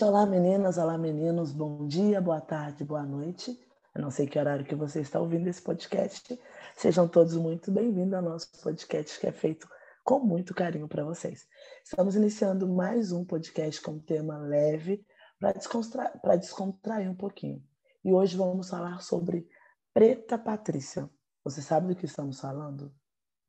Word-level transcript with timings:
Olá, 0.00 0.24
meninas! 0.24 0.78
Olá, 0.78 0.96
meninos! 0.96 1.50
Bom 1.50 1.84
dia, 1.88 2.20
boa 2.20 2.40
tarde, 2.40 2.84
boa 2.84 3.02
noite. 3.02 3.58
Eu 3.92 4.00
não 4.00 4.12
sei 4.12 4.28
que 4.28 4.38
horário 4.38 4.64
que 4.64 4.76
você 4.76 5.00
está 5.00 5.18
ouvindo 5.18 5.48
esse 5.48 5.60
podcast. 5.60 6.38
Sejam 6.76 7.08
todos 7.08 7.34
muito 7.34 7.72
bem-vindos 7.72 8.14
ao 8.14 8.22
nosso 8.22 8.48
podcast 8.62 9.18
que 9.18 9.26
é 9.26 9.32
feito 9.32 9.68
com 10.04 10.20
muito 10.20 10.54
carinho 10.54 10.86
para 10.86 11.02
vocês. 11.02 11.48
Estamos 11.84 12.14
iniciando 12.14 12.68
mais 12.68 13.10
um 13.10 13.24
podcast 13.24 13.80
com 13.82 13.98
tema 13.98 14.38
leve 14.38 15.04
para 15.40 15.52
descontrair, 15.52 16.12
descontrair 16.38 17.10
um 17.10 17.16
pouquinho. 17.16 17.60
E 18.04 18.12
hoje 18.12 18.36
vamos 18.36 18.70
falar 18.70 19.00
sobre 19.00 19.48
Preta 19.92 20.38
Patrícia. 20.38 21.10
Você 21.42 21.60
sabe 21.60 21.88
do 21.88 21.96
que 21.96 22.06
estamos 22.06 22.38
falando? 22.38 22.94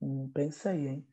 Hum, 0.02 0.32
pensa 0.34 0.72
aí, 0.72 0.88
hein? 0.88 1.08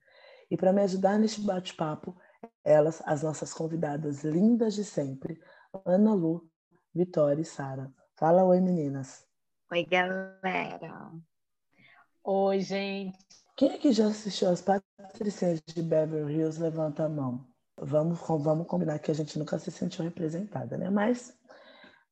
E 0.50 0.56
para 0.56 0.72
me 0.72 0.80
ajudar 0.80 1.18
neste 1.18 1.42
bate-papo, 1.42 2.16
elas, 2.64 3.02
as 3.04 3.22
nossas 3.22 3.52
convidadas 3.52 4.24
lindas 4.24 4.74
de 4.74 4.84
sempre, 4.84 5.40
Ana 5.84 6.14
Lu, 6.14 6.48
Vitória 6.94 7.42
e 7.42 7.44
Sara. 7.44 7.92
Fala 8.16 8.44
oi, 8.44 8.60
meninas. 8.60 9.26
Oi, 9.70 9.84
galera. 9.84 11.12
Oi, 12.24 12.60
gente. 12.60 13.18
Quem 13.56 13.70
é 13.72 13.78
que 13.78 13.92
já 13.92 14.06
assistiu 14.06 14.48
as 14.48 14.62
Patricinhas 14.62 15.62
de 15.66 15.82
Beverly 15.82 16.34
Hills? 16.34 16.60
Levanta 16.60 17.04
a 17.04 17.08
mão. 17.08 17.46
Vamos, 17.78 18.18
vamos 18.20 18.66
combinar 18.66 18.98
que 18.98 19.10
a 19.10 19.14
gente 19.14 19.38
nunca 19.38 19.58
se 19.58 19.70
sentiu 19.70 20.04
representada, 20.04 20.76
né? 20.76 20.90
Mas 20.90 21.36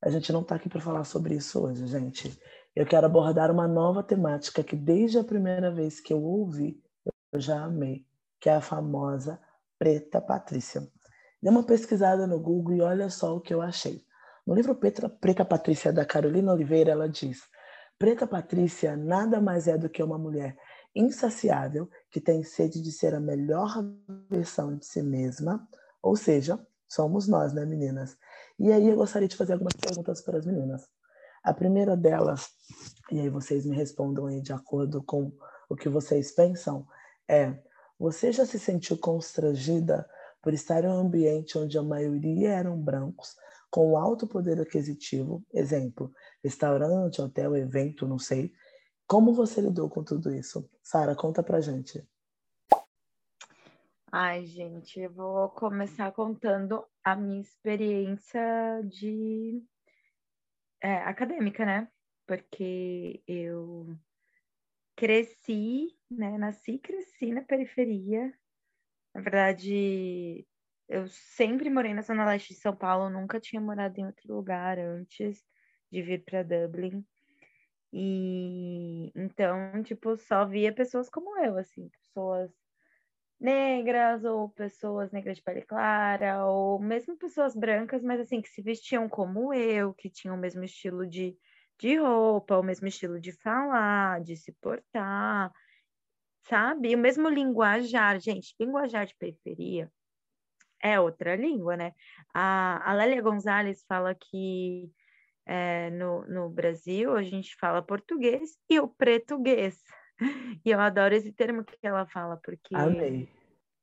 a 0.03 0.11
gente 0.11 0.33
não 0.33 0.43
está 0.43 0.57
aqui 0.57 0.69
para 0.69 0.81
falar 0.81 1.05
sobre 1.05 1.35
isso 1.35 1.63
hoje, 1.63 1.87
gente. 1.87 2.39
Eu 2.77 2.85
quero 2.85 3.07
abordar 3.07 3.51
uma 3.51 3.67
nova 3.67 4.03
temática 4.03 4.63
que 4.63 4.77
desde 4.77 5.19
a 5.19 5.25
primeira 5.25 5.71
vez 5.71 6.01
que 6.01 6.13
eu 6.13 6.23
ouvi, 6.23 6.83
eu 7.33 7.41
já 7.41 7.63
amei, 7.65 8.07
que 8.41 8.49
é 8.49 8.55
a 8.55 8.61
famosa 8.61 9.41
Preta 9.79 10.21
Patrícia. 10.21 10.87
Dei 11.43 11.51
uma 11.51 11.65
pesquisada 11.65 12.27
no 12.27 12.41
Google 12.41 12.75
e 12.75 12.81
olha 12.81 13.11
só 13.11 13.37
o 13.37 13.41
que 13.41 13.53
eu 13.53 13.61
achei. 13.61 14.05
No 14.47 14.55
livro 14.55 14.75
Preta, 14.75 15.09
Preta 15.09 15.45
Patrícia, 15.45 15.93
da 15.93 16.05
Carolina 16.05 16.53
Oliveira, 16.53 16.93
ela 16.93 17.09
diz: 17.09 17.43
Preta 17.99 18.27
Patrícia 18.27 18.97
nada 18.97 19.41
mais 19.41 19.69
é 19.69 19.77
do 19.77 19.89
que 19.89 20.03
uma 20.03 20.19
mulher 20.19 20.57
insaciável 20.95 21.89
que 22.11 22.21
tem 22.21 22.43
sede 22.45 22.81
de 22.81 22.93
ser 22.93 23.15
a 23.15 23.21
melhor 23.21 23.85
versão 24.31 24.77
de 24.77 24.87
si 24.87 25.03
mesma, 25.03 25.67
ou 26.03 26.15
seja, 26.15 26.59
somos 26.89 27.27
nós, 27.27 27.53
né, 27.53 27.65
meninas? 27.65 28.17
E 28.59 28.73
aí 28.73 28.89
eu 28.89 28.97
gostaria 28.97 29.27
de 29.27 29.37
fazer 29.37 29.55
algumas 29.55 29.75
perguntas 29.75 30.23
para 30.23 30.39
as 30.39 30.47
meninas. 30.47 30.89
A 31.43 31.53
primeira 31.53 31.97
delas, 31.97 32.49
e 33.11 33.21
aí 33.21 33.29
vocês 33.29 33.67
me 33.67 33.75
respondam 33.75 34.27
aí 34.27 34.41
de 34.41 34.53
acordo 34.53 35.03
com 35.03 35.33
o 35.69 35.75
que 35.75 35.89
vocês 35.89 36.33
pensam, 36.33 36.87
é: 37.29 37.59
você 37.99 38.33
já 38.33 38.45
se 38.45 38.59
sentiu 38.59 38.99
constrangida 38.99 40.09
por 40.43 40.53
estar 40.53 40.85
em 40.85 40.89
um 40.89 40.99
ambiente 40.99 41.57
onde 41.57 41.79
a 41.79 41.83
maioria 41.83 42.51
eram 42.51 42.79
brancos, 42.79 43.35
com 43.71 43.97
alto 43.97 44.27
poder 44.27 44.61
aquisitivo, 44.61 45.43
exemplo, 45.53 46.13
restaurante, 46.43 47.21
hotel, 47.21 47.57
evento, 47.57 48.07
não 48.07 48.19
sei. 48.19 48.53
Como 49.07 49.33
você 49.33 49.61
lidou 49.61 49.89
com 49.89 50.05
tudo 50.05 50.35
isso? 50.35 50.69
Sara, 50.83 51.15
conta 51.15 51.43
pra 51.43 51.61
gente. 51.61 52.07
Ai, 54.13 54.47
gente, 54.47 55.01
eu 55.01 55.13
vou 55.13 55.49
começar 55.49 56.13
contando 56.13 56.87
a 57.03 57.17
minha 57.17 57.41
experiência 57.41 58.81
de 58.85 59.61
é, 60.81 60.99
acadêmica, 60.99 61.65
né? 61.65 61.89
Porque 62.27 63.23
eu 63.27 63.89
cresci, 64.97 65.89
né? 66.11 66.39
Nasci 66.39 66.73
e 66.73 66.79
cresci 66.79 67.33
na 67.33 67.43
periferia. 67.43 68.33
Na 69.15 69.21
verdade, 69.23 70.47
eu 70.89 71.07
sempre 71.09 71.71
morei 71.71 71.95
na 71.95 72.03
Zona 72.03 72.27
Leste 72.27 72.55
de 72.55 72.61
São 72.61 72.77
Paulo, 72.77 73.11
nunca 73.11 73.41
tinha 73.41 73.61
morado 73.61 73.99
em 74.01 74.07
outro 74.07 74.35
lugar 74.35 74.79
antes 74.79 75.45
de 75.91 76.03
vir 76.03 76.25
para 76.25 76.43
Dublin. 76.43 77.05
E 77.93 79.13
então, 79.17 79.83
tipo, 79.85 80.17
só 80.17 80.47
via 80.47 80.75
pessoas 80.75 81.09
como 81.11 81.39
eu, 81.39 81.59
assim, 81.59 81.89
pessoas 81.91 82.53
negras 83.41 84.25
ou 84.25 84.49
pessoas 84.51 85.13
negras 85.13 85.37
de 85.39 85.43
pele 85.43 85.63
clara 85.63 86.47
ou 86.47 86.79
mesmo 86.81 87.17
pessoas 87.19 87.55
brancas, 87.57 88.03
mas 88.03 88.21
assim 88.21 88.41
que 88.43 88.49
se 88.49 88.63
vestiam 88.63 89.09
como 89.09 89.53
eu, 89.55 89.95
que 89.95 90.11
tinham 90.11 90.37
o 90.37 90.39
mesmo 90.41 90.65
estilo 90.65 91.07
de 91.07 91.37
de 91.79 91.97
roupa, 91.97 92.59
o 92.59 92.63
mesmo 92.63 92.87
estilo 92.87 93.21
de 93.21 93.33
falar, 93.33 94.21
de 94.23 94.37
se 94.37 94.53
portar, 94.61 95.51
sabe? 96.43 96.91
E 96.91 96.95
o 96.95 96.99
mesmo 96.99 97.29
linguajar, 97.29 98.21
gente, 98.21 98.55
linguajar 98.59 99.07
de 99.07 99.15
periferia 99.17 99.91
é 100.83 101.01
outra 101.01 101.35
língua, 101.35 101.77
né? 101.77 101.93
A, 102.35 102.91
a 102.91 102.93
Lélia 102.93 103.23
Gonzalez 103.23 103.83
fala 103.89 104.15
que 104.15 104.91
é, 105.47 105.91
no, 105.91 106.27
no 106.27 106.51
Brasil 106.51 107.17
a 107.17 107.23
gente 107.23 107.57
fala 107.57 107.83
português 107.83 108.59
e 108.69 108.79
o 108.79 108.89
pretuguês. 108.89 109.83
E 110.65 110.71
eu 110.71 110.79
adoro 110.79 111.13
esse 111.13 111.33
termo 111.33 111.65
que 111.65 111.77
ela 111.83 112.07
fala, 112.07 112.37
porque. 112.37 112.75
Amei. 112.75 113.29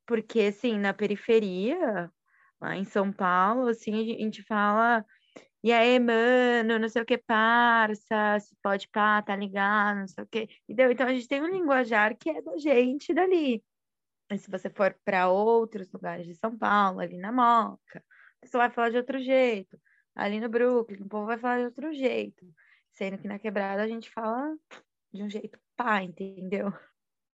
Porque, 0.08 0.44
assim, 0.44 0.80
na 0.80 0.94
periferia, 0.94 2.10
lá 2.60 2.76
em 2.78 2.86
São 2.86 3.12
Paulo, 3.12 3.68
assim, 3.68 4.00
a 4.00 4.18
gente 4.18 4.42
fala 4.44 5.06
e 5.64 5.72
aí, 5.72 6.00
mano, 6.00 6.80
não 6.80 6.90
sei 6.90 7.02
o 7.04 7.06
que, 7.06 7.18
parça, 7.18 8.40
se 8.40 8.56
pode 8.64 8.88
pá, 8.90 9.22
tá 9.22 9.36
ligado, 9.36 10.00
não 10.00 10.08
sei 10.08 10.24
o 10.24 10.28
que. 10.28 10.50
Entendeu? 10.68 10.92
Então 10.92 11.08
a 11.08 11.14
gente 11.14 11.28
tem 11.28 11.42
um 11.42 11.48
linguajar 11.48 12.18
que 12.18 12.30
é 12.32 12.42
da 12.42 12.58
gente 12.58 13.14
dali. 13.14 13.64
E 14.32 14.38
se 14.38 14.50
você 14.50 14.70
for 14.70 14.98
para 15.06 15.30
outros 15.30 15.92
lugares 15.92 16.26
de 16.26 16.36
São 16.36 16.58
Paulo, 16.58 17.00
ali 17.00 17.18
na 17.18 17.32
Moca, 17.32 18.04
você 18.44 18.58
vai 18.58 18.70
falar 18.72 18.90
de 18.90 18.98
outro 18.98 19.20
jeito. 19.20 19.80
Ali 20.16 20.40
no 20.40 20.50
Brooklyn, 20.50 21.04
o 21.04 21.08
povo 21.10 21.28
vai 21.28 21.38
falar 21.38 21.60
de 21.60 21.66
outro 21.66 21.94
jeito. 21.94 22.46
Sendo 22.94 23.18
que 23.20 23.28
na 23.28 23.40
quebrada 23.40 23.84
a 23.84 23.88
gente 23.88 24.10
fala 24.10 24.56
de 25.14 25.24
um 25.24 25.30
jeito 25.30 25.60
pá, 25.76 26.02
entendeu? 26.04 26.74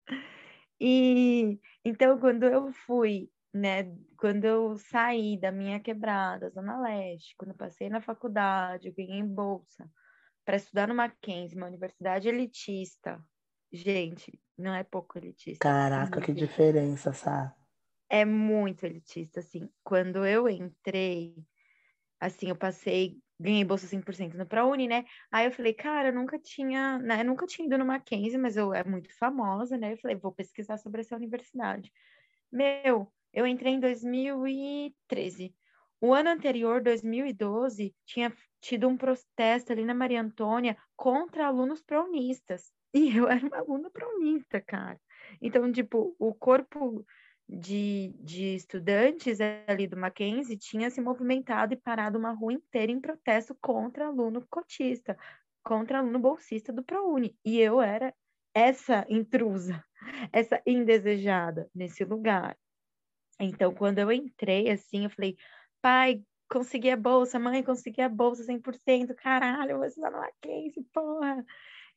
E 0.80 1.60
então, 1.84 2.18
quando 2.18 2.42
eu 2.42 2.72
fui 2.72 3.30
né, 3.54 3.84
quando 4.24 4.46
eu 4.46 4.74
saí 4.78 5.38
da 5.38 5.52
minha 5.52 5.78
quebrada, 5.78 6.48
Zona 6.48 6.80
Leste, 6.80 7.34
quando 7.36 7.50
eu 7.50 7.56
passei 7.58 7.90
na 7.90 8.00
faculdade, 8.00 8.88
eu 8.88 8.94
ganhei 8.94 9.22
bolsa 9.22 9.86
para 10.46 10.56
estudar 10.56 10.88
no 10.88 10.94
Mackenzie, 10.94 11.58
uma 11.58 11.66
universidade 11.66 12.26
elitista. 12.26 13.22
Gente, 13.70 14.40
não 14.56 14.74
é 14.74 14.82
pouco 14.82 15.18
elitista. 15.18 15.58
Caraca, 15.58 16.22
que 16.22 16.32
diferença, 16.32 17.12
Sá. 17.12 17.54
É 18.08 18.24
muito 18.24 18.86
elitista, 18.86 19.40
assim. 19.40 19.68
Quando 19.82 20.24
eu 20.24 20.48
entrei, 20.48 21.36
assim, 22.18 22.48
eu 22.48 22.56
passei, 22.56 23.18
ganhei 23.38 23.62
bolsa 23.62 23.86
100% 23.86 24.38
no 24.38 24.46
ProUni, 24.46 24.88
né? 24.88 25.04
Aí 25.30 25.44
eu 25.44 25.52
falei, 25.52 25.74
cara, 25.74 26.08
eu 26.08 26.14
nunca 26.14 26.38
tinha, 26.38 26.98
né? 26.98 27.20
Eu 27.20 27.26
nunca 27.26 27.44
tinha 27.44 27.66
ido 27.66 27.76
no 27.76 27.84
Mackenzie, 27.84 28.38
mas 28.38 28.56
eu 28.56 28.72
é 28.72 28.82
muito 28.84 29.14
famosa, 29.18 29.76
né? 29.76 29.92
Eu 29.92 29.98
falei, 29.98 30.16
vou 30.16 30.32
pesquisar 30.32 30.78
sobre 30.78 31.02
essa 31.02 31.14
universidade. 31.14 31.92
Meu, 32.50 33.12
eu 33.34 33.46
entrei 33.46 33.74
em 33.74 33.80
2013. 33.80 35.54
O 36.00 36.14
ano 36.14 36.30
anterior, 36.30 36.82
2012, 36.82 37.94
tinha 38.06 38.32
tido 38.60 38.88
um 38.88 38.96
protesto 38.96 39.72
ali 39.72 39.84
na 39.84 39.94
Maria 39.94 40.22
Antônia 40.22 40.76
contra 40.96 41.46
alunos 41.46 41.82
pronistas. 41.82 42.72
E 42.94 43.16
eu 43.16 43.28
era 43.28 43.44
uma 43.44 43.58
aluna 43.58 43.90
pronista, 43.90 44.60
cara. 44.60 45.00
Então, 45.42 45.70
tipo, 45.72 46.14
o 46.18 46.32
corpo 46.32 47.04
de, 47.48 48.14
de 48.20 48.54
estudantes 48.54 49.38
ali 49.66 49.86
do 49.86 49.96
Mackenzie 49.96 50.56
tinha 50.56 50.90
se 50.90 51.00
movimentado 51.00 51.74
e 51.74 51.76
parado 51.76 52.18
uma 52.18 52.32
rua 52.32 52.52
inteira 52.52 52.92
em 52.92 53.00
protesto 53.00 53.56
contra 53.60 54.06
aluno 54.06 54.46
cotista, 54.48 55.18
contra 55.62 55.98
aluno 55.98 56.18
bolsista 56.18 56.72
do 56.72 56.84
ProUni. 56.84 57.36
E 57.44 57.58
eu 57.58 57.80
era 57.82 58.14
essa 58.54 59.04
intrusa, 59.08 59.84
essa 60.32 60.62
indesejada 60.64 61.68
nesse 61.74 62.04
lugar. 62.04 62.56
Então, 63.40 63.74
quando 63.74 63.98
eu 63.98 64.12
entrei, 64.12 64.70
assim, 64.70 65.04
eu 65.04 65.10
falei, 65.10 65.36
pai, 65.82 66.22
consegui 66.48 66.90
a 66.90 66.96
bolsa, 66.96 67.38
mãe, 67.38 67.62
consegui 67.62 68.00
a 68.00 68.08
bolsa 68.08 68.44
100%, 68.44 69.14
caralho, 69.14 69.72
eu 69.72 69.78
vou 69.78 69.86
estudar 69.86 70.10
no 70.10 70.18
Mackenzie, 70.18 70.84
porra. 70.92 71.44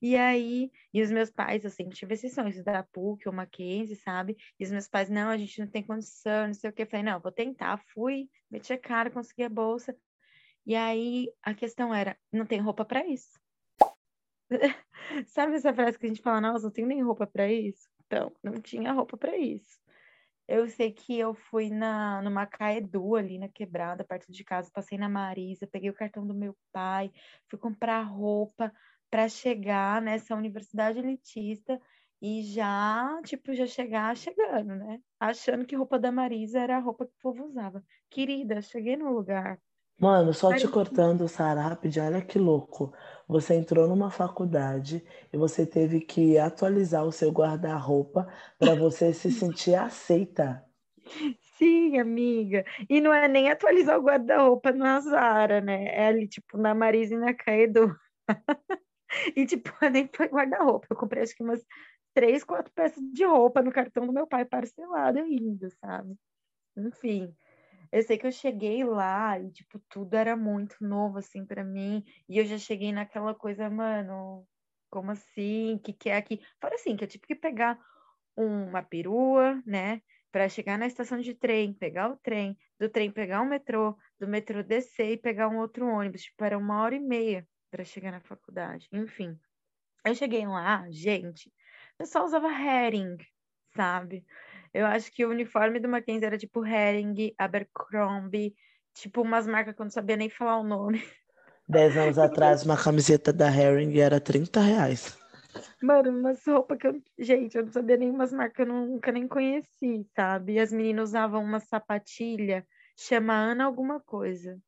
E 0.01 0.15
aí, 0.15 0.71
e 0.93 1.01
os 1.01 1.11
meus 1.11 1.31
pais, 1.31 1.61
sempre 1.73 1.95
tive 1.95 2.13
esse 2.13 2.29
sonho, 2.29 2.49
estudar 2.49 2.87
PUC 2.91 3.27
ou 3.27 3.33
Mackenzie, 3.33 3.95
sabe? 3.95 4.37
E 4.59 4.63
os 4.63 4.71
meus 4.71 4.87
pais, 4.87 5.09
não, 5.09 5.29
a 5.29 5.37
gente 5.37 5.59
não 5.59 5.67
tem 5.67 5.83
condição, 5.83 6.47
não 6.47 6.53
sei 6.53 6.69
o 6.69 6.73
quê. 6.73 6.83
Eu 6.83 6.87
falei, 6.87 7.03
não, 7.03 7.19
vou 7.19 7.31
tentar. 7.31 7.77
Fui, 7.93 8.29
meti 8.49 8.73
a 8.73 8.77
cara, 8.77 9.09
consegui 9.09 9.43
a 9.43 9.49
bolsa. 9.49 9.95
E 10.65 10.75
aí, 10.75 11.31
a 11.41 11.53
questão 11.53 11.93
era, 11.93 12.17
não 12.31 12.45
tem 12.45 12.59
roupa 12.59 12.85
para 12.85 13.07
isso. 13.07 13.39
sabe 15.27 15.55
essa 15.55 15.73
frase 15.73 15.97
que 15.97 16.05
a 16.05 16.09
gente 16.09 16.21
fala, 16.21 16.41
nossa, 16.41 16.65
não 16.65 16.71
tenho 16.71 16.87
nem 16.87 17.01
roupa 17.03 17.25
para 17.25 17.51
isso? 17.51 17.89
Então, 18.05 18.31
não 18.43 18.53
tinha 18.61 18.91
roupa 18.91 19.17
para 19.17 19.35
isso. 19.37 19.79
Eu 20.47 20.67
sei 20.69 20.91
que 20.91 21.17
eu 21.19 21.33
fui 21.33 21.69
na, 21.69 22.21
numa 22.21 22.45
Caedu 22.45 23.15
ali 23.15 23.37
na 23.37 23.49
quebrada, 23.49 24.03
perto 24.03 24.31
de 24.31 24.43
casa, 24.43 24.71
passei 24.73 24.97
na 24.97 25.09
Marisa, 25.09 25.67
peguei 25.67 25.89
o 25.89 25.93
cartão 25.93 26.25
do 26.25 26.33
meu 26.33 26.55
pai, 26.71 27.11
fui 27.49 27.59
comprar 27.59 28.01
roupa 28.03 28.71
para 29.09 29.27
chegar 29.29 30.01
nessa 30.01 30.35
universidade 30.35 30.99
elitista 30.99 31.79
e 32.21 32.41
já, 32.43 33.21
tipo, 33.23 33.53
já 33.53 33.67
chegar 33.67 34.15
chegando, 34.17 34.75
né? 34.75 34.99
Achando 35.19 35.65
que 35.65 35.75
roupa 35.75 35.99
da 35.99 36.11
Marisa 36.11 36.59
era 36.59 36.77
a 36.77 36.79
roupa 36.79 37.05
que 37.05 37.13
o 37.13 37.19
povo 37.21 37.45
usava. 37.45 37.83
Querida, 38.09 38.61
cheguei 38.61 38.95
no 38.97 39.11
lugar. 39.13 39.59
Mano, 39.99 40.33
só 40.33 40.53
te 40.53 40.67
cortando, 40.67 41.27
Sara, 41.27 41.61
rapidinho, 41.61 42.05
olha 42.05 42.21
que 42.21 42.37
louco. 42.39 42.93
Você 43.27 43.55
entrou 43.55 43.87
numa 43.87 44.09
faculdade 44.11 45.03
e 45.33 45.37
você 45.37 45.65
teve 45.65 46.01
que 46.01 46.37
atualizar 46.37 47.03
o 47.05 47.11
seu 47.11 47.31
guarda-roupa 47.31 48.27
para 48.59 48.75
você 48.75 49.11
se 49.13 49.31
sentir 49.31 49.73
aceita. 49.75 50.63
Sim, 51.57 51.99
amiga. 51.99 52.63
E 52.89 53.01
não 53.01 53.13
é 53.13 53.27
nem 53.27 53.49
atualizar 53.49 53.97
o 53.99 54.03
guarda-roupa 54.03 54.71
na 54.71 54.99
Zara, 54.99 55.59
né? 55.61 55.85
É 55.87 56.07
ali, 56.07 56.27
tipo, 56.27 56.57
na 56.57 56.75
Marisa 56.75 57.15
e 57.15 57.17
na 57.17 57.33
Caedo. 57.33 57.95
e, 59.35 59.45
tipo, 59.45 59.69
nem 59.91 60.09
foi 60.13 60.27
guarda-roupa. 60.27 60.87
Eu 60.89 60.97
comprei, 60.97 61.23
acho 61.23 61.35
que 61.35 61.43
umas 61.43 61.65
três, 62.13 62.43
quatro 62.43 62.71
peças 62.73 63.03
de 63.13 63.25
roupa 63.25 63.61
no 63.61 63.71
cartão 63.71 64.05
do 64.05 64.13
meu 64.13 64.27
pai 64.27 64.45
parcelado 64.45 65.19
ainda, 65.19 65.69
sabe? 65.81 66.15
Enfim. 66.77 67.35
Eu 67.91 68.01
sei 68.03 68.17
que 68.17 68.27
eu 68.27 68.31
cheguei 68.31 68.83
lá 68.83 69.39
e, 69.39 69.51
tipo, 69.51 69.79
tudo 69.89 70.15
era 70.15 70.35
muito 70.35 70.75
novo, 70.81 71.17
assim, 71.17 71.45
para 71.45 71.63
mim. 71.63 72.03
E 72.27 72.37
eu 72.37 72.45
já 72.45 72.57
cheguei 72.57 72.91
naquela 72.91 73.33
coisa, 73.35 73.69
mano, 73.69 74.47
como 74.89 75.11
assim? 75.11 75.75
O 75.75 75.79
que, 75.79 75.93
que 75.93 76.09
é 76.09 76.17
aqui? 76.17 76.41
Fora 76.61 76.75
assim, 76.75 76.95
que 76.95 77.03
eu 77.03 77.07
tive 77.07 77.25
que 77.27 77.35
pegar 77.35 77.79
uma 78.35 78.83
perua, 78.83 79.61
né? 79.65 80.01
Para 80.31 80.49
chegar 80.49 80.77
na 80.77 80.87
estação 80.87 81.19
de 81.19 81.33
trem, 81.33 81.73
pegar 81.73 82.09
o 82.11 82.17
trem, 82.17 82.57
do 82.79 82.89
trem 82.89 83.11
pegar 83.11 83.41
o 83.41 83.45
metrô, 83.45 83.97
do 84.19 84.27
metrô 84.27 84.61
descer 84.61 85.13
e 85.13 85.17
pegar 85.17 85.47
um 85.49 85.57
outro 85.57 85.87
ônibus. 85.87 86.23
Tipo, 86.23 86.43
era 86.43 86.57
uma 86.57 86.81
hora 86.81 86.95
e 86.95 86.99
meia 86.99 87.47
para 87.71 87.83
chegar 87.83 88.11
na 88.11 88.21
faculdade. 88.21 88.87
Enfim. 88.91 89.37
Eu 90.05 90.15
cheguei 90.15 90.45
lá, 90.45 90.85
gente, 90.89 91.49
o 91.49 91.97
pessoal 91.97 92.25
usava 92.25 92.47
herring, 92.47 93.17
sabe? 93.75 94.25
Eu 94.77 94.85
acho 94.85 95.11
que 95.11 95.25
o 95.25 95.31
uniforme 95.31 95.79
do 95.79 95.89
Mackenzie 95.89 96.27
era 96.27 96.37
tipo 96.37 96.63
Hering, 96.63 97.33
Abercrombie, 97.35 98.55
tipo 98.93 99.23
umas 99.23 99.47
marcas 99.47 99.73
que 99.73 99.81
eu 99.81 99.85
não 99.85 99.89
sabia 99.89 100.15
nem 100.15 100.29
falar 100.29 100.59
o 100.59 100.63
nome. 100.63 101.01
Dez 101.67 101.97
anos 101.97 102.19
atrás, 102.19 102.63
uma 102.63 102.77
camiseta 102.77 103.33
da 103.33 103.49
Hering 103.49 103.99
era 103.99 104.21
30 104.21 104.59
reais. 104.59 105.17
Mano, 105.81 106.11
umas 106.11 106.45
roupas 106.45 106.77
que 106.77 106.85
eu. 106.85 107.01
Gente, 107.17 107.57
eu 107.57 107.65
não 107.65 107.71
sabia 107.71 107.97
nem 107.97 108.11
umas 108.11 108.31
marcas 108.31 108.55
que 108.55 108.61
eu 108.61 108.67
nunca 108.67 109.11
nem 109.11 109.27
conheci, 109.27 110.07
sabe? 110.15 110.53
E 110.53 110.59
as 110.59 110.71
meninas 110.71 111.09
usavam 111.09 111.43
uma 111.43 111.59
sapatilha, 111.59 112.63
chama 112.95 113.33
Ana 113.33 113.65
alguma 113.65 113.99
coisa. 113.99 114.61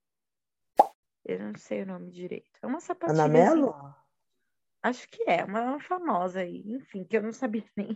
Eu 1.24 1.40
não 1.40 1.56
sei 1.56 1.84
o 1.84 1.86
nome 1.86 2.10
direito. 2.10 2.60
É 2.64 2.66
uma 2.66 2.80
sapatilha. 2.80 3.26
Ana 3.26 3.32
Melo? 3.32 3.70
Assim, 3.70 3.94
acho 4.82 5.10
que 5.10 5.24
é, 5.30 5.46
uma 5.46 5.80
famosa 5.80 6.40
aí. 6.40 6.64
Enfim, 6.66 7.04
que 7.04 7.16
eu 7.16 7.22
não 7.22 7.32
sabia 7.32 7.64
nem. 7.78 7.96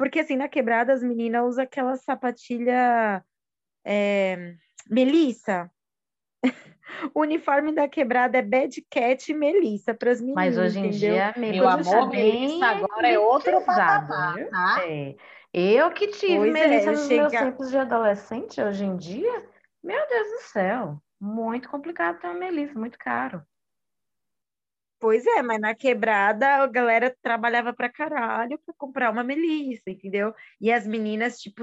Porque 0.00 0.20
assim, 0.20 0.34
na 0.34 0.48
quebrada 0.48 0.94
as 0.94 1.02
meninas 1.02 1.46
usam 1.46 1.62
aquela 1.62 1.94
sapatilha 1.94 3.22
é, 3.84 4.54
Melissa. 4.88 5.70
o 7.14 7.20
uniforme 7.20 7.70
da 7.74 7.86
quebrada 7.86 8.38
é 8.38 8.42
Bad 8.42 8.82
Cat 8.90 9.30
e 9.30 9.34
Melissa 9.34 9.92
para 9.92 10.12
as 10.12 10.22
meninas. 10.22 10.42
Mas 10.42 10.56
hoje 10.56 10.78
em 10.78 10.86
entendeu? 10.86 11.12
dia, 11.12 11.34
meu 11.36 11.68
amor, 11.68 12.08
Melissa 12.08 12.64
agora 12.64 13.08
é 13.08 13.18
outro 13.18 13.60
patamar, 13.60 14.48
tá? 14.48 14.88
É. 14.88 15.16
Eu 15.52 15.90
que 15.90 16.06
tive 16.06 16.36
pois 16.36 16.54
é, 16.54 16.66
Melissa 16.66 16.88
é, 16.88 16.92
nos 16.92 17.06
chega... 17.06 17.20
meus 17.20 17.32
tempos 17.32 17.70
de 17.70 17.76
adolescente, 17.76 18.58
hoje 18.62 18.86
em 18.86 18.96
dia, 18.96 19.44
meu 19.84 20.08
Deus 20.08 20.28
do 20.28 20.42
céu, 20.44 21.02
muito 21.20 21.68
complicado 21.68 22.18
ter 22.20 22.26
uma 22.26 22.38
Melissa, 22.38 22.78
muito 22.78 22.98
caro. 22.98 23.42
Pois 25.00 25.24
é, 25.26 25.42
mas 25.42 25.58
na 25.60 25.74
quebrada 25.74 26.46
a 26.62 26.66
galera 26.66 27.16
trabalhava 27.22 27.72
pra 27.72 27.88
caralho 27.90 28.58
pra 28.58 28.74
comprar 28.76 29.10
uma 29.10 29.24
melissa, 29.24 29.88
entendeu? 29.90 30.34
E 30.60 30.70
as 30.70 30.86
meninas, 30.86 31.38
tipo, 31.40 31.62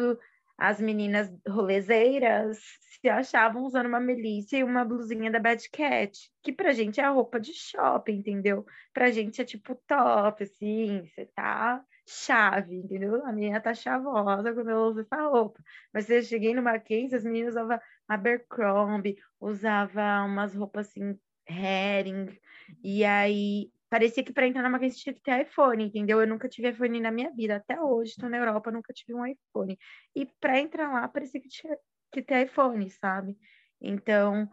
as 0.58 0.82
meninas 0.82 1.32
rolezeiras 1.48 2.58
se 3.00 3.08
achavam 3.08 3.64
usando 3.64 3.86
uma 3.86 4.00
melissa 4.00 4.58
e 4.58 4.64
uma 4.64 4.84
blusinha 4.84 5.30
da 5.30 5.40
Bad 5.40 5.70
Cat, 5.70 6.18
que 6.42 6.52
pra 6.52 6.74
gente 6.74 7.00
é 7.00 7.04
a 7.04 7.12
roupa 7.12 7.40
de 7.40 7.54
shopping, 7.54 8.14
entendeu? 8.18 8.66
Pra 8.92 9.12
gente 9.12 9.40
é 9.40 9.46
tipo 9.46 9.76
top, 9.88 10.44
assim, 10.44 11.04
você 11.06 11.28
tá 11.36 11.84
chave, 12.08 12.76
entendeu? 12.76 13.24
A 13.26 13.32
menina 13.32 13.62
tá 13.62 13.72
chavosa 13.74 14.52
quando 14.54 14.70
ela 14.72 14.88
usa 14.88 15.02
essa 15.02 15.28
roupa. 15.28 15.62
Mas 15.94 16.10
eu 16.10 16.24
cheguei 16.24 16.56
no 16.56 16.64
Mackenzie, 16.64 17.16
as 17.18 17.24
meninas 17.24 17.52
usavam 17.54 17.80
Abercrombie, 18.08 19.18
usava 19.40 20.24
umas 20.26 20.56
roupas 20.56 20.88
assim, 20.88 21.20
herring, 21.48 22.38
e 22.84 23.04
aí 23.06 23.72
parecia 23.90 24.24
que 24.24 24.34
para 24.34 24.48
entrar 24.48 24.62
na 24.62 24.70
Mackenzie 24.70 25.02
tinha 25.02 25.14
que 25.14 25.22
ter 25.22 25.42
iPhone, 25.42 25.84
entendeu? 25.84 26.20
Eu 26.22 26.28
nunca 26.28 26.50
tive 26.50 26.70
iPhone 26.70 27.00
na 27.00 27.12
minha 27.12 27.32
vida, 27.32 27.56
até 27.56 27.80
hoje 27.80 28.12
estou 28.12 28.30
na 28.30 28.38
Europa, 28.38 28.72
nunca 28.72 28.94
tive 28.94 29.14
um 29.14 29.26
iPhone. 29.26 29.78
E 30.16 30.26
para 30.40 30.60
entrar 30.60 30.92
lá 30.92 31.08
parecia 31.08 31.42
que 31.42 31.48
tinha 31.48 31.78
que 32.12 32.22
ter 32.22 32.46
iPhone, 32.46 32.90
sabe? 32.90 33.38
Então, 33.80 34.50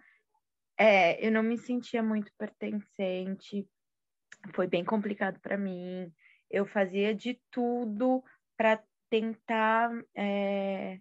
é, 0.79 1.25
eu 1.25 1.33
não 1.33 1.43
me 1.43 1.57
sentia 1.59 2.03
muito 2.03 2.33
pertencente, 2.39 3.69
foi 4.53 4.67
bem 4.67 4.85
complicado 4.85 5.41
para 5.41 5.57
mim. 5.57 6.13
Eu 6.51 6.67
fazia 6.67 7.15
de 7.15 7.41
tudo 7.51 8.23
para 8.57 8.83
tentar 9.09 9.91
é, 10.15 10.99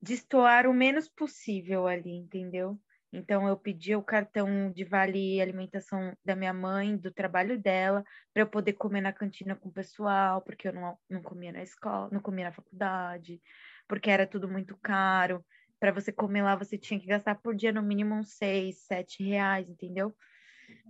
destoar 0.00 0.66
o 0.66 0.74
menos 0.74 1.08
possível 1.08 1.86
ali, 1.86 2.10
entendeu? 2.10 2.78
Então, 3.16 3.48
eu 3.48 3.56
pedi 3.56 3.96
o 3.96 4.02
cartão 4.02 4.70
de 4.70 4.84
vale 4.84 5.40
alimentação 5.40 6.14
da 6.22 6.36
minha 6.36 6.52
mãe, 6.52 6.98
do 6.98 7.10
trabalho 7.10 7.58
dela, 7.58 8.04
para 8.32 8.42
eu 8.42 8.46
poder 8.46 8.74
comer 8.74 9.00
na 9.00 9.10
cantina 9.10 9.56
com 9.56 9.70
o 9.70 9.72
pessoal, 9.72 10.42
porque 10.42 10.68
eu 10.68 10.72
não, 10.74 10.98
não 11.08 11.22
comia 11.22 11.50
na 11.50 11.62
escola, 11.62 12.10
não 12.12 12.20
comia 12.20 12.44
na 12.44 12.52
faculdade, 12.52 13.40
porque 13.88 14.10
era 14.10 14.26
tudo 14.26 14.46
muito 14.46 14.76
caro. 14.82 15.42
Para 15.80 15.92
você 15.92 16.12
comer 16.12 16.42
lá, 16.42 16.54
você 16.56 16.76
tinha 16.76 17.00
que 17.00 17.06
gastar 17.06 17.36
por 17.36 17.54
dia 17.54 17.72
no 17.72 17.82
mínimo 17.82 18.14
uns 18.14 18.36
seis, 18.36 18.84
sete 18.84 19.22
reais, 19.22 19.66
entendeu? 19.66 20.14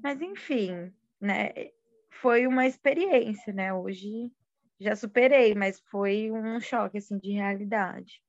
Mas, 0.02 0.20
enfim, 0.20 0.92
né? 1.20 1.52
Foi 2.10 2.46
uma 2.48 2.66
experiência, 2.66 3.52
né? 3.52 3.72
Hoje 3.72 4.32
já 4.80 4.96
superei, 4.96 5.54
mas 5.54 5.80
foi 5.90 6.32
um 6.32 6.60
choque, 6.60 6.98
assim, 6.98 7.18
de 7.18 7.30
realidade. 7.30 8.20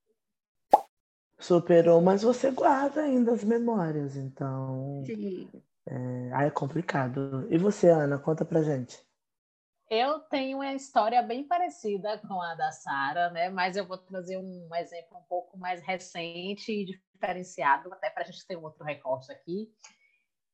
Superou, 1.39 2.01
mas 2.01 2.23
você 2.23 2.51
guarda 2.51 3.01
ainda 3.01 3.31
as 3.31 3.43
memórias, 3.43 4.15
então. 4.15 5.03
Sim. 5.05 5.49
É, 5.85 6.31
aí 6.33 6.47
é 6.47 6.51
complicado. 6.51 7.47
E 7.49 7.57
você, 7.57 7.89
Ana, 7.89 8.17
conta 8.17 8.43
pra 8.43 8.63
gente. 8.63 9.05
Eu 9.89 10.19
tenho 10.19 10.57
uma 10.57 10.73
história 10.73 11.21
bem 11.21 11.47
parecida 11.47 12.17
com 12.27 12.41
a 12.41 12.55
da 12.55 12.71
Sara, 12.71 13.29
né? 13.29 13.49
Mas 13.49 13.77
eu 13.77 13.85
vou 13.87 13.97
trazer 13.97 14.37
um 14.37 14.69
exemplo 14.75 15.17
um 15.17 15.23
pouco 15.29 15.57
mais 15.57 15.81
recente 15.81 16.71
e 16.71 16.85
diferenciado, 16.85 17.93
até 17.93 18.09
para 18.09 18.23
a 18.23 18.25
gente 18.25 18.45
ter 18.45 18.57
um 18.57 18.63
outro 18.63 18.83
recorte 18.83 19.31
aqui. 19.31 19.71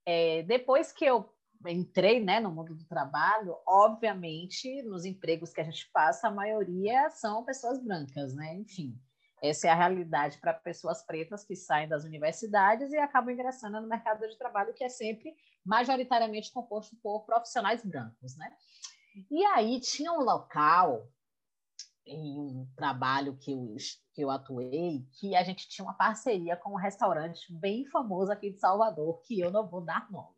É, 0.06 0.44
depois 0.44 0.92
que 0.92 1.06
eu 1.06 1.34
entrei 1.66 2.24
né, 2.24 2.40
no 2.40 2.52
mundo 2.52 2.76
do 2.76 2.86
trabalho, 2.86 3.58
obviamente, 3.66 4.84
nos 4.84 5.04
empregos 5.06 5.52
que 5.52 5.62
a 5.62 5.64
gente 5.64 5.90
passa, 5.92 6.28
a 6.28 6.32
maioria 6.32 7.10
são 7.10 7.44
pessoas 7.44 7.84
brancas, 7.84 8.36
né? 8.36 8.54
Enfim. 8.56 9.00
Essa 9.44 9.68
é 9.68 9.72
a 9.72 9.76
realidade 9.76 10.38
para 10.38 10.54
pessoas 10.54 11.06
pretas 11.06 11.44
que 11.44 11.54
saem 11.54 11.90
das 11.90 12.06
universidades 12.06 12.94
e 12.94 12.98
acabam 12.98 13.34
ingressando 13.34 13.82
no 13.82 13.90
mercado 13.90 14.26
de 14.26 14.38
trabalho, 14.38 14.74
que 14.74 14.86
é 14.86 14.90
sempre 14.90 15.36
majoritariamente 15.66 16.50
composto 16.50 16.96
por 17.04 17.26
profissionais 17.26 17.84
brancos, 17.84 18.38
né? 18.38 18.56
E 19.30 19.44
aí 19.48 19.82
tinha 19.82 20.14
um 20.14 20.22
local 20.22 21.06
em 22.06 22.40
um 22.40 22.68
trabalho 22.76 23.38
que 23.38 23.52
eu, 23.52 23.76
que 24.14 24.22
eu 24.22 24.30
atuei, 24.30 25.06
que 25.20 25.36
a 25.36 25.44
gente 25.44 25.68
tinha 25.68 25.84
uma 25.84 25.94
parceria 25.94 26.56
com 26.56 26.72
um 26.72 26.78
restaurante 26.78 27.52
bem 27.52 27.86
famoso 27.86 28.32
aqui 28.32 28.50
de 28.50 28.60
Salvador, 28.60 29.22
que 29.24 29.42
eu 29.42 29.52
não 29.52 29.68
vou 29.68 29.82
dar 29.82 30.10
nomes. 30.10 30.34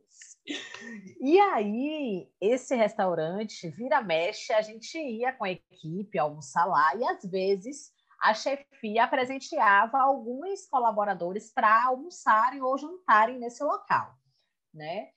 E 1.22 1.40
aí, 1.40 2.28
esse 2.42 2.76
restaurante, 2.76 3.70
vira 3.70 4.02
mexe, 4.02 4.52
a 4.52 4.62
gente 4.62 4.98
ia 4.98 5.32
com 5.32 5.44
a 5.44 5.52
equipe 5.52 6.18
almoçar 6.18 6.66
lá, 6.66 6.96
e 6.96 7.04
às 7.04 7.24
vezes 7.24 7.95
a 8.22 8.34
chefia 8.34 9.08
presenteava 9.08 10.00
alguns 10.00 10.66
colaboradores 10.68 11.52
para 11.52 11.86
almoçarem 11.86 12.62
ou 12.62 12.78
jantarem 12.78 13.40
nesse 13.40 13.64
local, 13.64 14.16
né? 14.74 15.10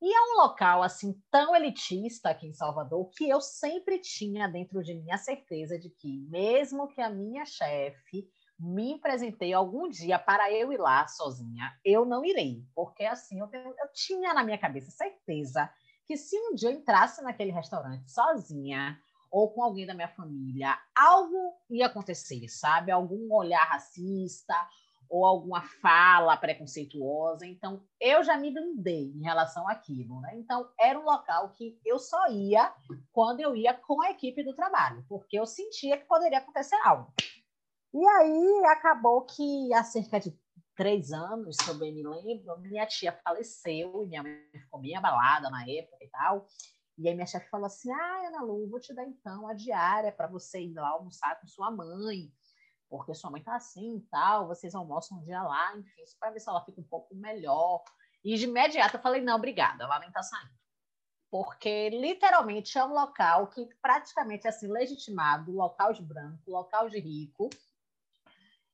E 0.00 0.14
é 0.14 0.20
um 0.32 0.42
local 0.42 0.82
assim 0.82 1.20
tão 1.30 1.56
elitista 1.56 2.28
aqui 2.28 2.46
em 2.46 2.52
Salvador 2.52 3.08
que 3.16 3.28
eu 3.28 3.40
sempre 3.40 3.98
tinha 3.98 4.46
dentro 4.46 4.82
de 4.82 4.94
mim 4.94 5.10
a 5.10 5.16
certeza 5.16 5.78
de 5.78 5.88
que, 5.88 6.18
mesmo 6.28 6.86
que 6.88 7.00
a 7.00 7.08
minha 7.08 7.46
chefe 7.46 8.28
me 8.58 8.94
apresentei 8.94 9.52
algum 9.52 9.88
dia 9.88 10.18
para 10.18 10.52
eu 10.52 10.72
ir 10.72 10.78
lá 10.78 11.06
sozinha, 11.06 11.72
eu 11.84 12.04
não 12.04 12.24
irei, 12.24 12.64
porque 12.74 13.04
assim 13.04 13.40
eu, 13.40 13.48
eu 13.52 13.92
tinha 13.92 14.34
na 14.34 14.44
minha 14.44 14.58
cabeça 14.58 14.90
certeza 14.90 15.70
que 16.06 16.16
se 16.16 16.36
um 16.38 16.54
dia 16.54 16.70
eu 16.70 16.74
entrasse 16.74 17.22
naquele 17.22 17.50
restaurante 17.50 18.10
sozinha, 18.10 18.98
ou 19.36 19.50
com 19.50 19.62
alguém 19.62 19.84
da 19.84 19.92
minha 19.92 20.08
família, 20.08 20.78
algo 20.96 21.52
ia 21.68 21.88
acontecer, 21.88 22.48
sabe? 22.48 22.90
Algum 22.90 23.30
olhar 23.34 23.64
racista 23.64 24.54
ou 25.10 25.26
alguma 25.26 25.60
fala 25.60 26.38
preconceituosa. 26.38 27.44
Então, 27.44 27.84
eu 28.00 28.24
já 28.24 28.38
me 28.38 28.50
blindei 28.50 29.12
em 29.14 29.22
relação 29.22 29.68
àquilo. 29.68 30.22
Né? 30.22 30.38
Então, 30.38 30.66
era 30.80 30.98
um 30.98 31.04
local 31.04 31.50
que 31.50 31.78
eu 31.84 31.98
só 31.98 32.30
ia 32.30 32.72
quando 33.12 33.40
eu 33.40 33.54
ia 33.54 33.74
com 33.74 34.02
a 34.02 34.10
equipe 34.10 34.42
do 34.42 34.56
trabalho, 34.56 35.04
porque 35.06 35.38
eu 35.38 35.44
sentia 35.44 35.98
que 35.98 36.06
poderia 36.06 36.38
acontecer 36.38 36.76
algo. 36.82 37.12
E 37.92 38.06
aí 38.06 38.64
acabou 38.64 39.26
que 39.26 39.70
há 39.74 39.84
cerca 39.84 40.18
de 40.18 40.34
três 40.74 41.12
anos, 41.12 41.56
se 41.60 41.68
eu 41.68 41.74
bem 41.74 41.92
me 41.92 42.02
lembro, 42.02 42.58
minha 42.60 42.86
tia 42.86 43.12
faleceu 43.12 44.02
e 44.02 44.06
minha 44.06 44.22
mãe 44.22 44.40
ficou 44.50 44.80
bem 44.80 44.96
abalada 44.96 45.50
na 45.50 45.62
época 45.68 46.02
e 46.02 46.08
tal. 46.08 46.46
E 46.98 47.08
aí 47.08 47.14
minha 47.14 47.26
chefe 47.26 47.48
falou 47.48 47.66
assim: 47.66 47.90
Ah, 47.90 48.28
Ana 48.28 48.42
Lu, 48.42 48.68
vou 48.68 48.80
te 48.80 48.94
dar 48.94 49.04
então 49.04 49.46
a 49.48 49.54
diária 49.54 50.12
para 50.12 50.26
você 50.26 50.60
ir 50.60 50.74
lá 50.74 50.88
almoçar 50.88 51.38
com 51.40 51.46
sua 51.46 51.70
mãe, 51.70 52.32
porque 52.88 53.14
sua 53.14 53.30
mãe 53.30 53.42
tá 53.42 53.56
assim 53.56 53.98
e 53.98 54.00
tal, 54.02 54.46
vocês 54.48 54.74
almoçam 54.74 55.18
um 55.18 55.22
dia 55.22 55.42
lá, 55.42 55.76
enfim, 55.76 56.02
para 56.18 56.30
ver 56.30 56.40
se 56.40 56.48
ela 56.48 56.64
fica 56.64 56.80
um 56.80 56.84
pouco 56.84 57.14
melhor. 57.14 57.82
E 58.24 58.36
de 58.36 58.44
imediato 58.44 58.96
eu 58.96 59.02
falei: 59.02 59.20
Não, 59.20 59.36
obrigada, 59.36 59.84
ela 59.84 59.98
nem 59.98 60.10
tá 60.10 60.22
saindo. 60.22 60.56
Porque 61.30 61.90
literalmente 61.90 62.78
é 62.78 62.84
um 62.84 62.92
local 62.92 63.48
que 63.48 63.68
praticamente 63.82 64.46
é 64.46 64.50
assim, 64.50 64.68
legitimado, 64.68 65.52
local 65.52 65.92
de 65.92 66.00
branco, 66.00 66.50
local 66.50 66.88
de 66.88 66.98
rico, 67.00 67.50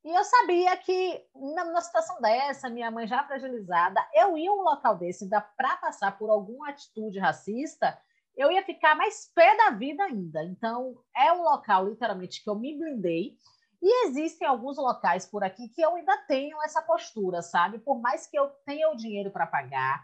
e 0.05 0.11
eu 0.11 0.25
sabia 0.25 0.77
que, 0.79 1.25
numa 1.33 1.81
situação 1.81 2.21
dessa, 2.21 2.69
minha 2.69 2.91
mãe 2.91 3.07
já 3.07 3.23
fragilizada, 3.25 4.05
eu 4.13 4.37
ia 4.37 4.53
um 4.53 4.63
local 4.63 4.97
desse, 4.97 5.25
ainda 5.25 5.41
para 5.41 5.77
passar 5.77 6.19
por 6.19 6.29
alguma 6.29 6.71
atitude 6.71 7.21
racista, 7.21 7.97
eu 8.37 8.51
ia 8.51 8.65
ficar 8.65 8.95
mais 8.95 9.31
pé 9.35 9.57
da 9.57 9.71
vida 9.71 10.03
ainda. 10.05 10.43
Então, 10.45 10.95
é 11.17 11.33
um 11.33 11.43
local, 11.43 11.89
literalmente, 11.89 12.43
que 12.43 12.49
eu 12.49 12.55
me 12.55 12.79
blindei. 12.79 13.37
E 13.81 14.07
existem 14.07 14.47
alguns 14.47 14.77
locais 14.77 15.27
por 15.27 15.43
aqui 15.43 15.69
que 15.69 15.83
eu 15.83 15.97
ainda 15.97 16.17
tenho 16.29 16.63
essa 16.63 16.81
postura, 16.81 17.43
sabe? 17.43 17.79
Por 17.79 18.01
mais 18.01 18.27
que 18.27 18.39
eu 18.39 18.49
tenha 18.65 18.89
o 18.91 18.97
dinheiro 18.97 19.31
para 19.31 19.47
pagar, 19.47 20.03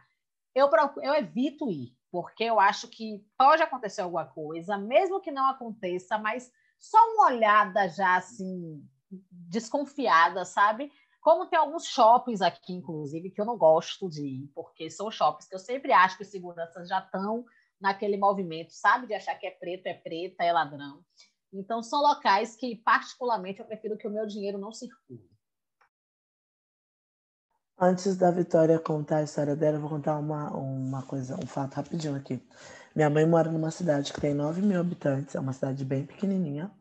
eu, 0.54 0.68
eu 1.02 1.14
evito 1.14 1.70
ir, 1.70 1.96
porque 2.10 2.42
eu 2.42 2.58
acho 2.58 2.88
que 2.88 3.24
pode 3.36 3.62
acontecer 3.62 4.00
alguma 4.00 4.26
coisa, 4.26 4.76
mesmo 4.76 5.20
que 5.20 5.30
não 5.30 5.48
aconteça, 5.48 6.18
mas 6.18 6.50
só 6.78 6.98
uma 7.14 7.26
olhada 7.26 7.88
já 7.88 8.16
assim 8.16 8.84
desconfiada, 9.30 10.44
sabe? 10.44 10.92
Como 11.20 11.46
tem 11.46 11.58
alguns 11.58 11.86
shoppings 11.86 12.40
aqui, 12.40 12.72
inclusive, 12.72 13.30
que 13.30 13.40
eu 13.40 13.44
não 13.44 13.56
gosto 13.56 14.08
de 14.08 14.26
ir, 14.26 14.50
porque 14.54 14.90
são 14.90 15.10
shoppings 15.10 15.48
que 15.48 15.54
eu 15.54 15.58
sempre 15.58 15.92
acho 15.92 16.16
que 16.16 16.22
os 16.22 16.30
seguranças 16.30 16.88
já 16.88 16.98
estão 16.98 17.44
naquele 17.80 18.16
movimento, 18.16 18.72
sabe? 18.72 19.06
De 19.06 19.14
achar 19.14 19.34
que 19.34 19.46
é 19.46 19.50
preto, 19.50 19.86
é 19.86 19.94
preta, 19.94 20.44
é 20.44 20.52
ladrão. 20.52 21.04
Então, 21.52 21.82
são 21.82 22.00
locais 22.02 22.56
que, 22.56 22.76
particularmente, 22.76 23.60
eu 23.60 23.66
prefiro 23.66 23.96
que 23.96 24.06
o 24.06 24.10
meu 24.10 24.26
dinheiro 24.26 24.58
não 24.58 24.72
circule. 24.72 25.28
Antes 27.80 28.16
da 28.16 28.30
Vitória 28.30 28.78
contar 28.78 29.18
a 29.18 29.22
história 29.22 29.54
dela, 29.54 29.76
eu 29.76 29.80
vou 29.80 29.90
contar 29.90 30.18
uma, 30.18 30.50
uma 30.50 31.02
coisa, 31.04 31.36
um 31.36 31.46
fato 31.46 31.74
rapidinho 31.74 32.16
aqui. 32.16 32.42
Minha 32.94 33.08
mãe 33.08 33.24
mora 33.24 33.50
numa 33.50 33.70
cidade 33.70 34.12
que 34.12 34.20
tem 34.20 34.34
9 34.34 34.60
mil 34.60 34.80
habitantes, 34.80 35.36
é 35.36 35.40
uma 35.40 35.52
cidade 35.52 35.84
bem 35.84 36.04
pequenininha. 36.04 36.72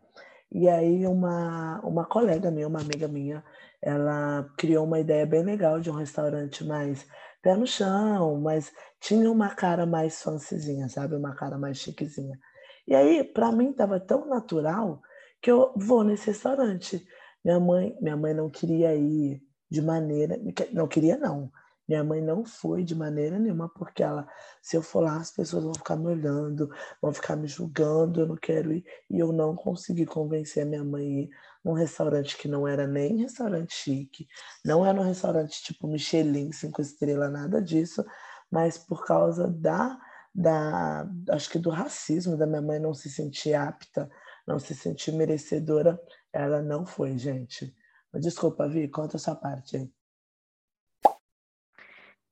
E 0.51 0.67
aí 0.67 1.05
uma, 1.05 1.79
uma 1.81 2.05
colega 2.05 2.49
minha, 2.49 2.67
uma 2.67 2.81
amiga 2.81 3.07
minha, 3.07 3.43
ela 3.81 4.49
criou 4.57 4.85
uma 4.85 4.99
ideia 4.99 5.25
bem 5.25 5.43
legal 5.43 5.79
de 5.79 5.91
um 5.91 5.93
restaurante 5.93 6.63
mais 6.63 7.05
pé 7.47 7.55
no 7.55 7.65
chão, 7.65 8.41
mas 8.41 8.73
tinha 8.99 9.31
uma 9.31 9.55
cara 9.55 9.85
mais 9.85 10.21
fancyzinha, 10.21 10.89
sabe? 10.89 11.15
Uma 11.15 11.33
cara 11.33 11.57
mais 11.57 11.77
chiquezinha. 11.77 12.37
E 12.85 12.93
aí, 12.93 13.23
para 13.23 13.53
mim, 13.53 13.69
estava 13.69 14.01
tão 14.01 14.27
natural 14.27 15.01
que 15.41 15.49
eu 15.49 15.71
vou 15.77 16.03
nesse 16.03 16.27
restaurante. 16.27 17.07
Minha 17.45 17.57
mãe, 17.57 17.97
minha 18.01 18.17
mãe 18.17 18.33
não 18.33 18.49
queria 18.49 18.93
ir 18.93 19.41
de 19.71 19.81
maneira, 19.81 20.37
não 20.73 20.89
queria 20.89 21.15
não. 21.17 21.49
Minha 21.87 22.03
mãe 22.03 22.19
não 22.19 22.43
foi 22.43 22.83
de 22.83 22.93
maneira 22.93 23.39
nenhuma, 23.39 23.69
porque 23.69 24.03
ela, 24.03 24.27
se 24.61 24.75
eu 24.75 24.81
for 24.81 24.99
lá, 24.99 25.15
as 25.15 25.31
pessoas 25.31 25.63
vão 25.63 25.73
ficar 25.73 25.95
me 25.95 26.07
olhando, 26.07 26.69
vão 27.01 27.13
ficar 27.13 27.37
me 27.37 27.47
julgando, 27.47 28.19
eu 28.19 28.27
não 28.27 28.35
quero 28.35 28.73
ir. 28.73 28.83
E 29.09 29.19
eu 29.19 29.31
não 29.31 29.55
consegui 29.55 30.05
convencer 30.05 30.63
a 30.63 30.65
minha 30.65 30.83
mãe 30.83 31.05
a 31.05 31.21
ir 31.21 31.29
num 31.63 31.73
restaurante 31.73 32.37
que 32.37 32.47
não 32.47 32.67
era 32.67 32.87
nem 32.87 33.17
restaurante 33.17 33.73
chique, 33.73 34.27
não 34.63 34.85
era 34.85 34.99
um 34.99 35.03
restaurante 35.03 35.61
tipo 35.63 35.87
Michelin, 35.87 36.51
cinco 36.51 36.81
estrelas, 36.81 37.31
nada 37.31 37.61
disso, 37.61 38.05
mas 38.51 38.77
por 38.77 39.05
causa 39.05 39.47
da, 39.47 39.97
da, 40.33 41.07
acho 41.31 41.49
que 41.49 41.59
do 41.59 41.69
racismo 41.69 42.37
da 42.37 42.47
minha 42.47 42.61
mãe 42.61 42.79
não 42.79 42.93
se 42.93 43.09
sentir 43.09 43.53
apta, 43.53 44.09
não 44.47 44.59
se 44.59 44.73
sentir 44.73 45.11
merecedora, 45.11 45.99
ela 46.31 46.61
não 46.61 46.85
foi, 46.85 47.17
gente. 47.17 47.75
Desculpa, 48.13 48.67
Vi, 48.67 48.87
conta 48.87 49.17
a 49.17 49.19
sua 49.19 49.35
parte 49.35 49.77
aí. 49.77 49.91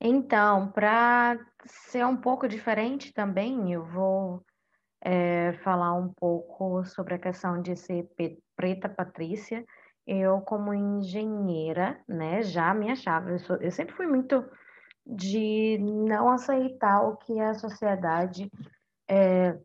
Então, 0.00 0.70
para 0.72 1.38
ser 1.66 2.04
um 2.04 2.16
pouco 2.16 2.48
diferente 2.48 3.12
também, 3.12 3.72
eu 3.72 3.84
vou 3.84 4.44
é, 5.02 5.52
falar 5.64 5.94
um 5.94 6.12
pouco 6.12 6.84
sobre 6.84 7.14
a 7.14 7.18
questão 7.18 7.60
de 7.60 7.76
ser 7.76 8.08
preta 8.56 8.88
Patrícia. 8.88 9.64
Eu, 10.06 10.40
como 10.40 10.72
engenheira, 10.72 12.00
né, 12.08 12.42
já 12.42 12.72
me 12.72 12.90
achava, 12.90 13.30
eu, 13.30 13.38
sou, 13.40 13.56
eu 13.56 13.72
sempre 13.72 13.94
fui 13.94 14.06
muito 14.06 14.44
de 15.04 15.78
não 15.78 16.30
aceitar 16.30 17.02
o 17.02 17.16
que 17.16 17.40
a 17.40 17.54
sociedade 17.54 18.50
é, 19.08 19.58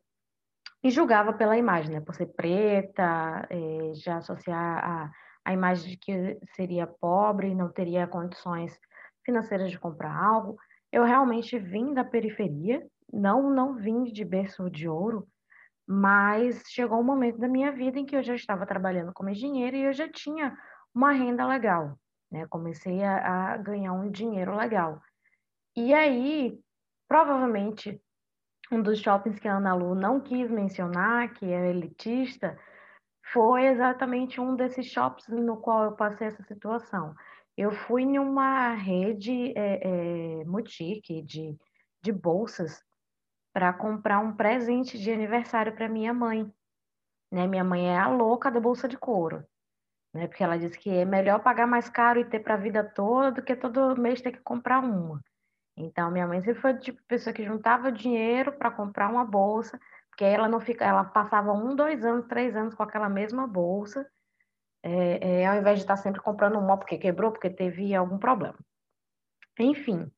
me 0.84 0.90
julgava 0.90 1.34
pela 1.34 1.58
imagem, 1.58 1.94
né, 1.94 2.02
por 2.02 2.16
ser 2.16 2.28
preta, 2.28 3.48
é, 3.50 3.94
já 3.94 4.18
associar 4.18 4.84
a, 4.84 5.12
a 5.46 5.54
imagem 5.54 5.92
de 5.92 5.98
que 5.98 6.40
seria 6.56 6.88
pobre, 6.88 7.54
não 7.54 7.72
teria 7.72 8.08
condições 8.08 8.80
financeiras 9.24 9.70
de 9.70 9.80
comprar 9.80 10.16
algo. 10.16 10.58
Eu 10.92 11.04
realmente 11.04 11.58
vim 11.58 11.94
da 11.94 12.04
periferia, 12.04 12.86
não 13.12 13.50
não 13.50 13.76
vim 13.76 14.04
de 14.04 14.24
berço 14.24 14.70
de 14.70 14.88
ouro, 14.88 15.28
mas 15.88 16.64
chegou 16.68 17.00
um 17.00 17.04
momento 17.04 17.38
da 17.38 17.48
minha 17.48 17.72
vida 17.72 18.00
em 18.00 18.06
que 18.06 18.16
eu 18.16 18.24
já 18.24 18.36
estava 18.36 18.66
trabalhando 18.66 19.14
como 19.14 19.30
engenheira 19.30 19.76
e 19.76 19.84
eu 19.84 19.94
já 19.94 20.10
tinha 20.10 20.58
uma 20.94 21.12
renda 21.12 21.46
legal, 21.46 21.98
né? 22.32 22.46
Comecei 22.48 23.04
a, 23.04 23.54
a 23.54 23.58
ganhar 23.58 23.94
um 23.94 24.10
dinheiro 24.10 24.56
legal. 24.56 25.02
E 25.76 25.94
aí, 25.94 26.60
provavelmente, 27.08 28.02
um 28.72 28.82
dos 28.82 29.00
shoppings 29.00 29.40
que 29.40 29.48
a 29.48 29.58
Ana 29.58 29.74
Lu 29.74 29.96
não 29.96 30.20
quis 30.20 30.50
mencionar, 30.50 31.34
que 31.34 31.46
é 31.46 31.70
elitista, 31.70 32.58
foi 33.34 33.66
exatamente 33.66 34.40
um 34.40 34.56
desses 34.56 34.86
shops 34.88 35.28
no 35.28 35.58
qual 35.58 35.84
eu 35.86 35.92
passei 35.94 36.28
essa 36.28 36.44
situação. 36.44 37.14
Eu 37.58 37.72
fui 37.72 38.04
em 38.04 38.18
uma 38.18 38.74
rede 38.74 39.54
é, 39.58 40.40
é, 40.42 40.44
boutique 40.46 41.22
de, 41.22 41.58
de 42.02 42.12
bolsas 42.12 42.82
para 43.54 43.74
comprar 43.74 44.20
um 44.20 44.36
presente 44.36 44.98
de 44.98 45.12
aniversário 45.12 45.74
para 45.74 45.90
minha 45.90 46.14
mãe. 46.14 46.52
Né? 47.32 47.48
Minha 47.48 47.64
mãe 47.64 47.90
é 47.90 47.98
a 47.98 48.08
louca 48.08 48.52
da 48.52 48.60
bolsa 48.60 48.88
de 48.88 48.98
couro, 48.98 49.46
né? 50.14 50.28
porque 50.28 50.44
ela 50.44 50.58
disse 50.58 50.78
que 50.78 50.90
é 50.90 51.06
melhor 51.06 51.42
pagar 51.42 51.68
mais 51.68 51.90
caro 51.90 52.20
e 52.20 52.26
ter 52.26 52.40
para 52.40 52.56
a 52.56 52.58
vida 52.58 52.84
toda 52.84 53.32
do 53.32 53.42
que 53.42 53.56
todo 53.56 54.00
mês 54.00 54.22
ter 54.22 54.32
que 54.32 54.42
comprar 54.42 54.84
uma. 54.84 55.22
Então, 55.78 56.12
minha 56.12 56.28
mãe 56.28 56.42
sempre 56.42 56.62
foi 56.62 56.78
tipo 56.78 57.02
pessoa 57.08 57.34
que 57.34 57.46
juntava 57.46 57.92
dinheiro 57.92 58.52
para 58.52 58.72
comprar 58.72 59.10
uma 59.10 59.26
bolsa, 59.26 59.80
porque 60.10 60.26
ela 60.26 60.48
não 60.48 60.60
fica, 60.60 60.86
ela 60.86 61.04
passava 61.04 61.54
um, 61.54 61.76
dois 61.76 62.04
anos, 62.04 62.28
três 62.28 62.56
anos 62.56 62.76
com 62.76 62.84
aquela 62.84 63.10
mesma 63.10 63.48
bolsa 63.48 64.06
é, 64.84 65.42
é, 65.42 65.46
ao 65.46 65.58
invés 65.58 65.80
de 65.80 65.84
estar 65.84 65.98
sempre 65.98 66.22
comprando 66.22 66.58
uma 66.58 66.78
porque 66.78 66.98
quebrou, 66.98 67.32
porque 67.32 67.50
teve 67.50 67.94
algum 67.94 68.18
problema. 68.18 68.58
Enfim. 69.60 70.12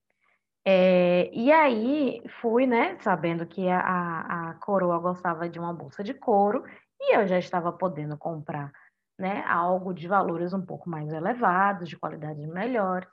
É, 0.65 1.29
e 1.33 1.51
aí 1.51 2.21
fui, 2.39 2.65
né, 2.65 2.97
sabendo 3.01 3.45
que 3.45 3.67
a, 3.69 4.51
a 4.51 4.53
coroa 4.55 4.97
gostava 4.97 5.49
de 5.49 5.59
uma 5.59 5.73
bolsa 5.73 6.03
de 6.03 6.13
couro 6.13 6.63
e 6.99 7.15
eu 7.17 7.27
já 7.27 7.37
estava 7.37 7.71
podendo 7.71 8.17
comprar, 8.17 8.71
né, 9.19 9.43
algo 9.45 9.93
de 9.93 10.07
valores 10.07 10.53
um 10.53 10.65
pouco 10.65 10.89
mais 10.89 11.11
elevados, 11.11 11.89
de 11.89 11.97
qualidade 11.97 12.47
melhor. 12.47 13.05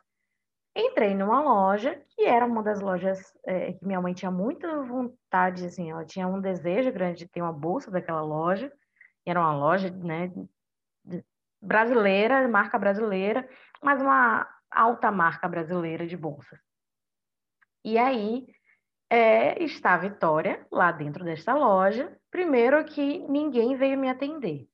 Entrei 0.76 1.14
numa 1.14 1.42
loja 1.42 2.00
que 2.10 2.22
era 2.24 2.46
uma 2.46 2.62
das 2.62 2.80
lojas 2.80 3.36
é, 3.44 3.72
que 3.72 3.84
minha 3.84 4.00
mãe 4.00 4.14
tinha 4.14 4.30
muita 4.30 4.82
vontade, 4.82 5.66
assim, 5.66 5.90
ela 5.90 6.04
tinha 6.04 6.28
um 6.28 6.40
desejo 6.40 6.92
grande 6.92 7.24
de 7.24 7.28
ter 7.28 7.42
uma 7.42 7.52
bolsa 7.52 7.90
daquela 7.90 8.22
loja. 8.22 8.72
Era 9.26 9.40
uma 9.40 9.54
loja, 9.56 9.90
né, 9.90 10.30
brasileira, 11.60 12.46
marca 12.48 12.78
brasileira, 12.78 13.48
mas 13.82 14.00
uma 14.00 14.48
alta 14.70 15.10
marca 15.10 15.48
brasileira 15.48 16.06
de 16.06 16.16
bolsas. 16.16 16.60
E 17.84 17.98
aí 17.98 18.46
é, 19.08 19.62
está 19.62 19.94
a 19.94 19.98
Vitória 19.98 20.66
lá 20.70 20.92
dentro 20.92 21.24
desta 21.24 21.54
loja. 21.54 22.16
Primeiro 22.30 22.84
que 22.84 23.18
ninguém 23.28 23.76
veio 23.76 23.98
me 23.98 24.08
atender. 24.08 24.68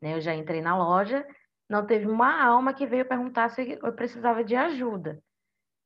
Né? 0.00 0.14
Eu 0.14 0.20
já 0.20 0.34
entrei 0.34 0.60
na 0.60 0.76
loja, 0.76 1.26
não 1.68 1.86
teve 1.86 2.06
uma 2.06 2.42
alma 2.42 2.74
que 2.74 2.86
veio 2.86 3.06
perguntar 3.06 3.50
se 3.50 3.78
eu 3.82 3.92
precisava 3.92 4.42
de 4.42 4.56
ajuda. 4.56 5.22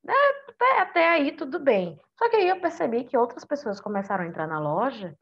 É, 0.06 0.50
até, 0.50 0.80
até 0.80 1.08
aí 1.10 1.32
tudo 1.32 1.58
bem. 1.58 2.00
Só 2.18 2.28
que 2.28 2.36
aí 2.36 2.48
eu 2.48 2.60
percebi 2.60 3.04
que 3.04 3.16
outras 3.16 3.44
pessoas 3.44 3.80
começaram 3.80 4.24
a 4.24 4.26
entrar 4.26 4.46
na 4.46 4.60
loja 4.60 5.16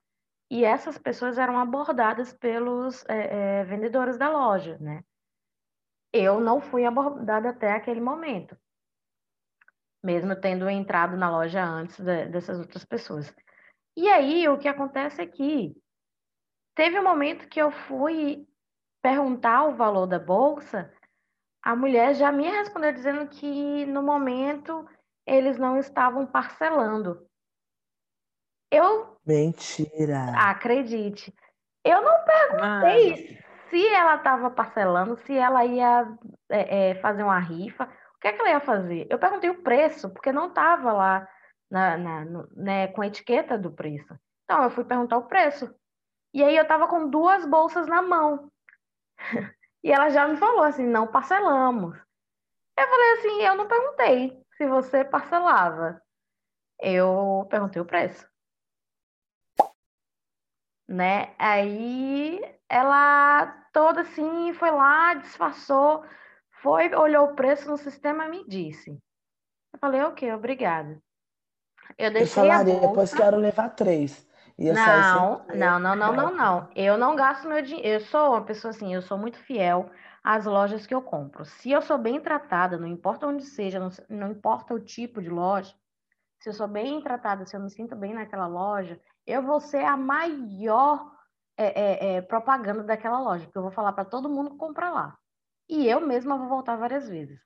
e 0.51 0.65
essas 0.65 0.99
pessoas 0.99 1.39
eram 1.39 1.59
abordadas 1.59 2.33
pelos 2.35 3.05
é, 3.09 3.61
é, 3.61 3.65
vendedores 3.65 4.19
da 4.19 4.29
loja, 4.29 4.77
né? 4.79 5.03
eu 6.12 6.41
não 6.41 6.61
fui 6.61 6.85
abordada 6.85 7.49
até 7.49 7.73
aquele 7.73 8.01
momento, 8.01 8.57
mesmo 10.02 10.35
tendo 10.35 10.68
entrado 10.68 11.16
na 11.16 11.30
loja 11.30 11.64
antes 11.64 11.99
de, 12.00 12.26
dessas 12.26 12.59
outras 12.59 12.85
pessoas. 12.85 13.35
E 13.97 14.09
aí, 14.09 14.49
o 14.49 14.59
que 14.59 14.68
acontece 14.68 15.23
é 15.23 15.26
que 15.26 15.76
teve 16.75 16.99
um 16.99 17.04
momento 17.04 17.49
que 17.49 17.61
eu 17.61 17.71
fui 17.71 18.47
perguntar 19.02 19.64
o 19.64 19.76
valor 19.76 20.06
da 20.06 20.18
bolsa, 20.18 20.92
a 21.62 21.76
mulher 21.76 22.14
já 22.14 22.32
me 22.32 22.49
respondeu 22.49 22.92
dizendo 22.92 23.28
que 23.28 23.87
no 23.87 24.02
momento 24.02 24.88
eles 25.26 25.59
não 25.59 25.78
estavam 25.78 26.26
parcelando. 26.26 27.26
Eu. 28.71 29.16
Mentira! 29.25 30.32
Acredite. 30.37 31.32
Eu 31.85 32.02
não 32.02 32.25
perguntei 32.25 33.38
se 33.68 33.87
ela 33.88 34.16
estava 34.16 34.50
parcelando, 34.50 35.16
se 35.16 35.37
ela 35.37 35.64
ia 35.64 36.06
é, 36.50 36.90
é, 36.90 36.94
fazer 36.97 37.23
uma 37.23 37.38
rifa, 37.38 37.88
que, 38.23 38.29
é 38.29 38.33
que 38.33 38.41
ela 38.41 38.50
ia 38.50 38.61
fazer? 38.61 39.07
Eu 39.11 39.19
perguntei 39.19 39.50
o 39.50 39.62
preço, 39.62 40.09
porque 40.09 40.31
não 40.31 40.49
estava 40.49 40.93
lá 40.93 41.29
na, 41.69 41.99
na 41.99 42.25
no, 42.25 42.49
né, 42.55 42.87
com 42.88 43.02
a 43.02 43.09
etiqueta 43.09 43.59
do 43.59 43.73
preço. 43.73 44.17
Então, 44.45 44.62
eu 44.62 44.71
fui 44.71 44.85
perguntar 44.85 45.19
o 45.19 45.26
preço. 45.26 45.75
E 46.33 46.43
aí 46.43 46.57
eu 46.57 46.62
estava 46.62 46.87
com 46.87 47.11
duas 47.11 47.45
bolsas 47.45 47.88
na 47.88 48.00
mão. 48.00 48.50
e 49.83 49.91
ela 49.91 50.09
já 50.09 50.29
me 50.29 50.37
falou 50.37 50.62
assim, 50.62 50.87
não 50.87 51.09
parcelamos. 51.09 51.99
Eu 52.79 52.88
falei 52.88 53.12
assim, 53.14 53.43
eu 53.43 53.57
não 53.57 53.67
perguntei 53.67 54.41
se 54.57 54.67
você 54.67 55.05
parcelava. 55.05 56.00
Eu 56.79 57.47
perguntei 57.50 57.83
o 57.83 57.87
preço. 57.87 58.26
Né? 60.88 61.35
Aí 61.38 62.41
ela 62.69 63.47
toda 63.73 64.02
assim, 64.02 64.52
foi 64.55 64.71
lá, 64.71 65.14
disfarçou, 65.14 66.05
foi, 66.62 66.95
olhou 66.95 67.26
o 67.26 67.35
preço 67.35 67.69
no 67.69 67.76
sistema 67.76 68.26
e 68.26 68.31
me 68.31 68.49
disse. 68.49 68.90
Eu 68.90 69.78
falei, 69.81 70.02
ok, 70.02 70.33
obrigada. 70.33 71.02
Eu 71.99 72.12
deixei 72.12 72.42
eu 72.42 72.49
falaria, 72.49 72.75
a 72.75 72.76
bolsa... 72.76 72.88
depois 72.88 73.14
quero 73.14 73.37
levar 73.37 73.71
três. 73.71 74.26
Ia 74.59 74.73
não, 74.73 75.45
não, 75.54 75.78
não, 75.78 75.97
não, 75.97 76.12
não, 76.12 76.37
não. 76.37 76.69
Eu 76.76 76.97
não 76.97 77.16
gasto 77.16 77.49
meu 77.49 77.62
dinheiro. 77.62 77.88
Eu 77.88 78.00
sou 78.00 78.31
uma 78.31 78.45
pessoa 78.45 78.71
assim, 78.71 78.95
eu 78.95 79.02
sou 79.02 79.19
muito 79.19 79.38
fiel 79.38 79.90
às 80.23 80.45
lojas 80.45 80.87
que 80.87 80.95
eu 80.95 81.02
compro. 81.02 81.45
Se 81.45 81.71
eu 81.71 81.83
sou 81.83 81.99
bem 81.99 82.21
tratada, 82.21 82.78
não 82.78 82.87
importa 82.87 83.26
onde 83.26 83.45
seja, 83.45 83.81
não, 83.81 83.90
não 84.09 84.31
importa 84.31 84.73
o 84.75 84.81
tipo 84.81 85.21
de 85.21 85.28
loja, 85.28 85.75
se 86.38 86.49
eu 86.49 86.52
sou 86.52 86.69
bem 86.69 87.00
tratada, 87.00 87.45
se 87.45 87.57
eu 87.57 87.61
me 87.61 87.71
sinto 87.71 87.97
bem 87.97 88.14
naquela 88.14 88.47
loja, 88.47 89.00
eu 89.26 89.42
vou 89.42 89.59
ser 89.59 89.85
a 89.85 89.97
maior 89.97 91.11
é, 91.57 91.66
é, 91.66 92.14
é, 92.16 92.23
propaganda 92.23 92.83
daquela 92.83 93.21
loja, 93.21 93.45
porque 93.45 93.59
eu 93.59 93.62
vou 93.62 93.71
falar 93.71 93.92
para 93.92 94.04
todo 94.04 94.28
mundo 94.28 94.57
comprar 94.57 94.90
lá. 94.90 95.16
E 95.73 95.88
eu 95.88 96.02
mesma 96.07 96.37
vou 96.37 96.49
voltar 96.49 96.76
várias 96.76 97.09
vezes. 97.09 97.41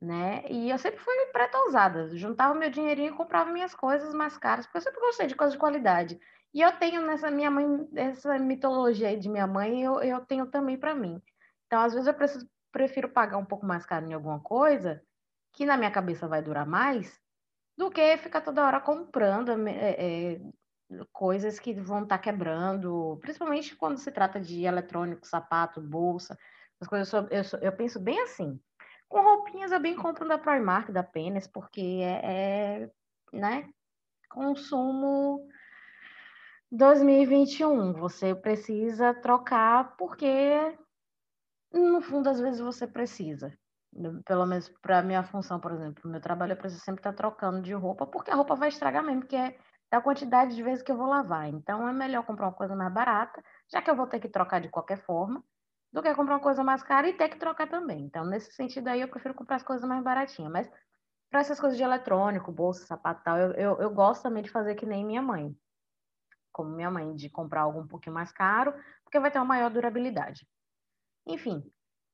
Né? 0.00 0.42
E 0.48 0.70
eu 0.70 0.78
sempre 0.78 0.98
fui 0.98 1.14
preta 1.26 1.58
ousada, 1.58 2.16
juntava 2.16 2.54
meu 2.54 2.70
dinheirinho 2.70 3.12
e 3.12 3.16
comprava 3.16 3.50
minhas 3.50 3.74
coisas 3.74 4.14
mais 4.14 4.38
caras, 4.38 4.64
porque 4.64 4.78
eu 4.78 4.82
sempre 4.82 5.00
gostei 5.00 5.26
de 5.26 5.34
coisas 5.34 5.52
de 5.52 5.58
qualidade. 5.58 6.18
E 6.54 6.62
eu 6.62 6.72
tenho 6.78 7.02
nessa 7.02 7.30
minha 7.30 7.50
mãe, 7.50 7.86
essa 7.94 8.38
mitologia 8.38 9.14
de 9.14 9.28
minha 9.28 9.46
mãe, 9.46 9.82
eu, 9.82 10.00
eu 10.00 10.24
tenho 10.24 10.46
também 10.46 10.78
para 10.78 10.94
mim. 10.94 11.20
Então, 11.66 11.82
às 11.82 11.92
vezes, 11.92 12.06
eu 12.08 12.14
preciso, 12.14 12.48
prefiro 12.72 13.10
pagar 13.10 13.36
um 13.36 13.44
pouco 13.44 13.66
mais 13.66 13.84
caro 13.84 14.06
em 14.06 14.14
alguma 14.14 14.40
coisa, 14.40 15.02
que 15.52 15.66
na 15.66 15.76
minha 15.76 15.90
cabeça 15.90 16.26
vai 16.26 16.40
durar 16.40 16.66
mais, 16.66 17.20
do 17.76 17.90
que 17.90 18.16
ficar 18.16 18.40
toda 18.40 18.64
hora 18.64 18.80
comprando 18.80 19.50
é, 19.68 20.34
é, 20.34 20.40
coisas 21.12 21.60
que 21.60 21.74
vão 21.74 22.04
estar 22.04 22.16
tá 22.16 22.22
quebrando, 22.22 23.18
principalmente 23.20 23.76
quando 23.76 23.98
se 23.98 24.10
trata 24.10 24.40
de 24.40 24.64
eletrônico, 24.64 25.26
sapato, 25.26 25.78
bolsa, 25.78 26.38
as 26.80 26.88
coisas 26.88 27.12
eu, 27.12 27.28
eu, 27.28 27.42
eu, 27.60 27.72
penso 27.72 28.00
bem 28.00 28.20
assim. 28.22 28.58
Com 29.08 29.22
roupinhas 29.22 29.72
eu 29.72 29.80
bem 29.80 29.94
compro 29.94 30.26
da 30.26 30.38
Primark, 30.38 30.90
da 30.90 31.02
Penes, 31.02 31.46
porque 31.46 32.00
é, 32.02 32.84
é 32.84 32.90
né, 33.32 33.68
consumo 34.30 35.46
2021. 36.70 37.92
Você 37.94 38.34
precisa 38.34 39.12
trocar 39.12 39.96
porque 39.96 40.76
no 41.72 42.00
fundo 42.00 42.28
às 42.28 42.40
vezes 42.40 42.60
você 42.60 42.86
precisa. 42.86 43.52
Pelo 44.24 44.46
menos 44.46 44.68
para 44.80 45.02
minha 45.02 45.22
função, 45.22 45.58
por 45.58 45.72
exemplo, 45.72 46.08
meu 46.08 46.20
trabalho 46.20 46.52
eu 46.52 46.56
preciso 46.56 46.82
sempre 46.82 47.00
estar 47.00 47.12
tá 47.12 47.16
trocando 47.16 47.60
de 47.60 47.74
roupa, 47.74 48.06
porque 48.06 48.30
a 48.30 48.36
roupa 48.36 48.54
vai 48.54 48.68
estragar 48.68 49.02
mesmo, 49.04 49.22
porque 49.22 49.36
é 49.36 49.58
da 49.90 50.00
quantidade 50.00 50.54
de 50.54 50.62
vezes 50.62 50.82
que 50.82 50.92
eu 50.92 50.96
vou 50.96 51.08
lavar. 51.08 51.48
Então 51.48 51.86
é 51.88 51.92
melhor 51.92 52.24
comprar 52.24 52.46
uma 52.46 52.54
coisa 52.54 52.76
mais 52.76 52.92
barata, 52.92 53.42
já 53.68 53.82
que 53.82 53.90
eu 53.90 53.96
vou 53.96 54.06
ter 54.06 54.20
que 54.20 54.28
trocar 54.28 54.60
de 54.60 54.68
qualquer 54.68 54.98
forma, 54.98 55.44
do 55.92 56.02
que 56.02 56.14
comprar 56.14 56.34
uma 56.34 56.42
coisa 56.42 56.62
mais 56.62 56.82
cara 56.82 57.08
e 57.08 57.12
ter 57.12 57.28
que 57.28 57.38
trocar 57.38 57.68
também. 57.68 58.04
Então, 58.04 58.24
nesse 58.24 58.52
sentido 58.52 58.88
aí, 58.88 59.00
eu 59.00 59.08
prefiro 59.08 59.34
comprar 59.34 59.56
as 59.56 59.62
coisas 59.62 59.88
mais 59.88 60.02
baratinhas. 60.02 60.52
Mas 60.52 60.70
para 61.30 61.40
essas 61.40 61.60
coisas 61.60 61.76
de 61.76 61.84
eletrônico, 61.84 62.52
bolsa, 62.52 62.86
sapato 62.86 63.22
tal, 63.24 63.36
eu, 63.38 63.52
eu, 63.52 63.80
eu 63.80 63.90
gosto 63.90 64.22
também 64.22 64.42
de 64.42 64.50
fazer 64.50 64.74
que 64.74 64.86
nem 64.86 65.04
minha 65.04 65.22
mãe. 65.22 65.54
Como 66.52 66.70
minha 66.70 66.90
mãe, 66.90 67.14
de 67.14 67.28
comprar 67.30 67.62
algo 67.62 67.80
um 67.80 67.86
pouquinho 67.86 68.14
mais 68.14 68.32
caro, 68.32 68.74
porque 69.04 69.20
vai 69.20 69.30
ter 69.30 69.38
uma 69.38 69.44
maior 69.44 69.70
durabilidade. 69.70 70.46
Enfim, 71.26 71.62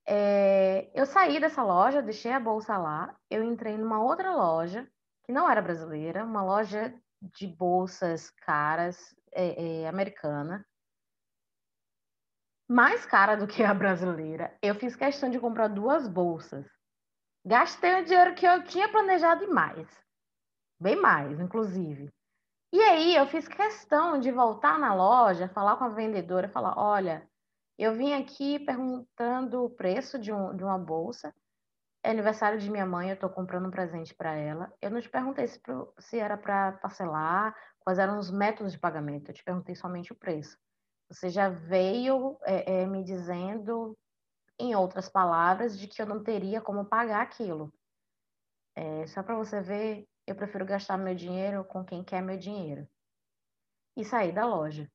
é, 0.07 0.91
eu 0.95 1.05
saí 1.05 1.41
dessa 1.41 1.63
loja, 1.63 2.03
deixei 2.03 2.33
a 2.33 2.41
bolsa 2.41 2.77
lá, 2.77 3.15
eu 3.31 3.43
entrei 3.43 3.77
numa 3.77 4.03
outra 4.03 4.35
loja, 4.35 4.87
que 5.25 5.33
não 5.33 5.51
era 5.51 5.61
brasileira, 5.61 6.25
uma 6.25 6.43
loja 6.43 6.95
de 7.21 7.47
bolsas 7.47 8.31
caras 8.31 9.15
é, 9.33 9.83
é, 9.83 9.89
americana, 9.89 10.65
mais 12.69 13.07
cara 13.07 13.37
do 13.37 13.47
que 13.47 13.63
a 13.63 13.73
brasileira. 13.73 14.57
Eu 14.63 14.75
fiz 14.75 14.97
questão 14.97 15.31
de 15.31 15.39
comprar 15.39 15.69
duas 15.69 16.09
bolsas. 16.09 16.67
Gastei 17.45 18.01
o 18.01 18.05
dinheiro 18.05 18.35
que 18.35 18.47
eu 18.47 18.65
tinha 18.65 18.89
planejado 18.89 19.45
e 19.45 19.47
mais. 19.47 19.89
Bem 20.81 20.97
mais, 20.97 21.39
inclusive. 21.39 22.13
E 22.73 22.81
aí 22.83 23.15
eu 23.15 23.27
fiz 23.27 23.47
questão 23.47 24.19
de 24.19 24.31
voltar 24.33 24.79
na 24.79 24.95
loja, 24.95 25.49
falar 25.49 25.77
com 25.77 25.85
a 25.85 25.89
vendedora, 25.89 26.49
falar, 26.49 26.77
olha, 26.77 27.27
eu 27.79 27.95
vim 27.95 28.13
aqui 28.13 28.59
perguntando 28.59 29.65
o 29.65 29.71
preço 29.71 30.19
de, 30.19 30.33
um, 30.33 30.57
de 30.57 30.65
uma 30.65 30.79
bolsa 30.79 31.33
é 32.07 32.11
aniversário 32.11 32.61
de 32.61 32.71
minha 32.71 32.87
mãe, 32.87 33.09
eu 33.09 33.15
estou 33.15 33.29
comprando 33.29 33.67
um 33.67 33.71
presente 33.71 34.15
para 34.15 34.33
ela. 34.33 34.73
Eu 34.81 34.93
não 34.93 35.01
te 35.01 35.09
perguntei 35.09 35.49
se, 35.49 35.61
se 35.99 36.17
era 36.17 36.37
para 36.37 36.71
parcelar, 36.75 37.53
quais 37.81 37.99
eram 37.99 38.17
os 38.17 38.31
métodos 38.31 38.73
de 38.73 38.79
pagamento, 38.79 39.29
eu 39.29 39.35
te 39.35 39.43
perguntei 39.43 39.75
somente 39.75 40.13
o 40.13 40.15
preço. 40.15 40.57
Você 41.09 41.31
já 41.31 41.49
veio 41.49 42.37
é, 42.45 42.81
é, 42.81 42.87
me 42.87 43.05
dizendo, 43.05 43.97
em 44.59 44.75
outras 44.75 45.09
palavras, 45.09 45.79
de 45.79 45.87
que 45.87 46.01
eu 46.01 46.07
não 46.07 46.23
teria 46.23 46.61
como 46.61 46.85
pagar 46.85 47.23
aquilo. 47.23 47.73
É, 48.75 49.07
só 49.07 49.23
para 49.23 49.37
você 49.37 49.61
ver, 49.61 50.07
eu 50.27 50.35
prefiro 50.35 50.67
gastar 50.67 50.97
meu 50.97 51.15
dinheiro 51.15 51.65
com 51.65 51.85
quem 51.85 52.03
quer 52.03 52.21
meu 52.21 52.37
dinheiro. 52.37 52.87
E 53.97 54.05
sair 54.05 54.33
da 54.33 54.45
loja. 54.45 54.91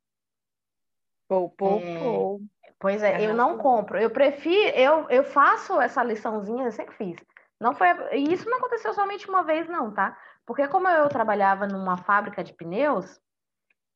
Pou, 1.27 1.49
pou, 1.49 1.79
é, 1.79 1.99
pou. 1.99 2.41
Pois 2.77 3.01
é, 3.01 3.25
eu 3.25 3.33
não 3.33 3.57
compro. 3.57 3.97
Eu 3.97 4.09
prefiro, 4.09 4.75
eu, 4.75 5.09
eu 5.09 5.23
faço 5.23 5.79
essa 5.79 6.03
liçãozinha, 6.03 6.65
eu 6.65 6.71
sempre 6.71 6.95
fiz. 6.95 7.17
Não 7.59 7.73
foi, 7.73 7.87
e 8.17 8.33
isso 8.33 8.49
não 8.49 8.57
aconteceu 8.57 8.93
somente 8.93 9.29
uma 9.29 9.43
vez, 9.43 9.69
não, 9.69 9.93
tá? 9.93 10.17
Porque 10.45 10.67
como 10.67 10.87
eu 10.87 11.07
trabalhava 11.07 11.67
numa 11.67 11.95
fábrica 11.95 12.43
de 12.43 12.53
pneus, 12.53 13.21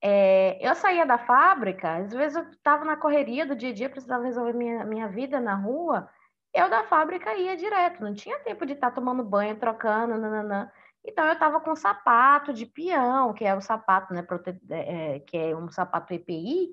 é, 0.01 0.57
eu 0.61 0.75
saía 0.75 1.05
da 1.05 1.17
fábrica, 1.17 1.97
às 1.97 2.13
vezes 2.13 2.37
eu 2.37 2.43
estava 2.51 2.85
na 2.85 2.97
correria 2.97 3.45
do 3.45 3.55
dia 3.55 3.69
a 3.69 3.73
dia, 3.73 3.89
precisava 3.89 4.23
resolver 4.23 4.53
minha, 4.53 4.85
minha 4.85 5.07
vida 5.07 5.39
na 5.39 5.55
rua, 5.55 6.09
eu 6.53 6.69
da 6.69 6.83
fábrica 6.83 7.35
ia 7.35 7.57
direto, 7.57 8.03
não 8.03 8.13
tinha 8.13 8.39
tempo 8.39 8.65
de 8.65 8.73
estar 8.73 8.89
tá 8.89 8.95
tomando 8.95 9.23
banho, 9.23 9.59
trocando, 9.59 10.17
nananã. 10.17 10.71
Então 11.03 11.25
eu 11.25 11.33
estava 11.33 11.59
com 11.59 11.75
sapato 11.75 12.53
de 12.53 12.65
peão, 12.65 13.33
que 13.33 13.45
é 13.45 13.53
o 13.53 13.61
sapato, 13.61 14.13
né, 14.13 14.23
prote... 14.23 14.57
é, 14.69 15.19
que 15.19 15.37
é 15.37 15.55
um 15.55 15.69
sapato 15.69 16.13
EPI, 16.13 16.71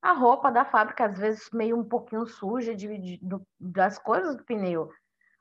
a 0.00 0.12
roupa 0.12 0.52
da 0.52 0.64
fábrica, 0.64 1.06
às 1.06 1.18
vezes 1.18 1.48
meio 1.52 1.78
um 1.78 1.84
pouquinho 1.84 2.26
suja 2.26 2.74
de, 2.74 2.98
de, 2.98 3.20
das 3.58 3.98
coisas 3.98 4.36
do 4.36 4.44
pneu, 4.44 4.90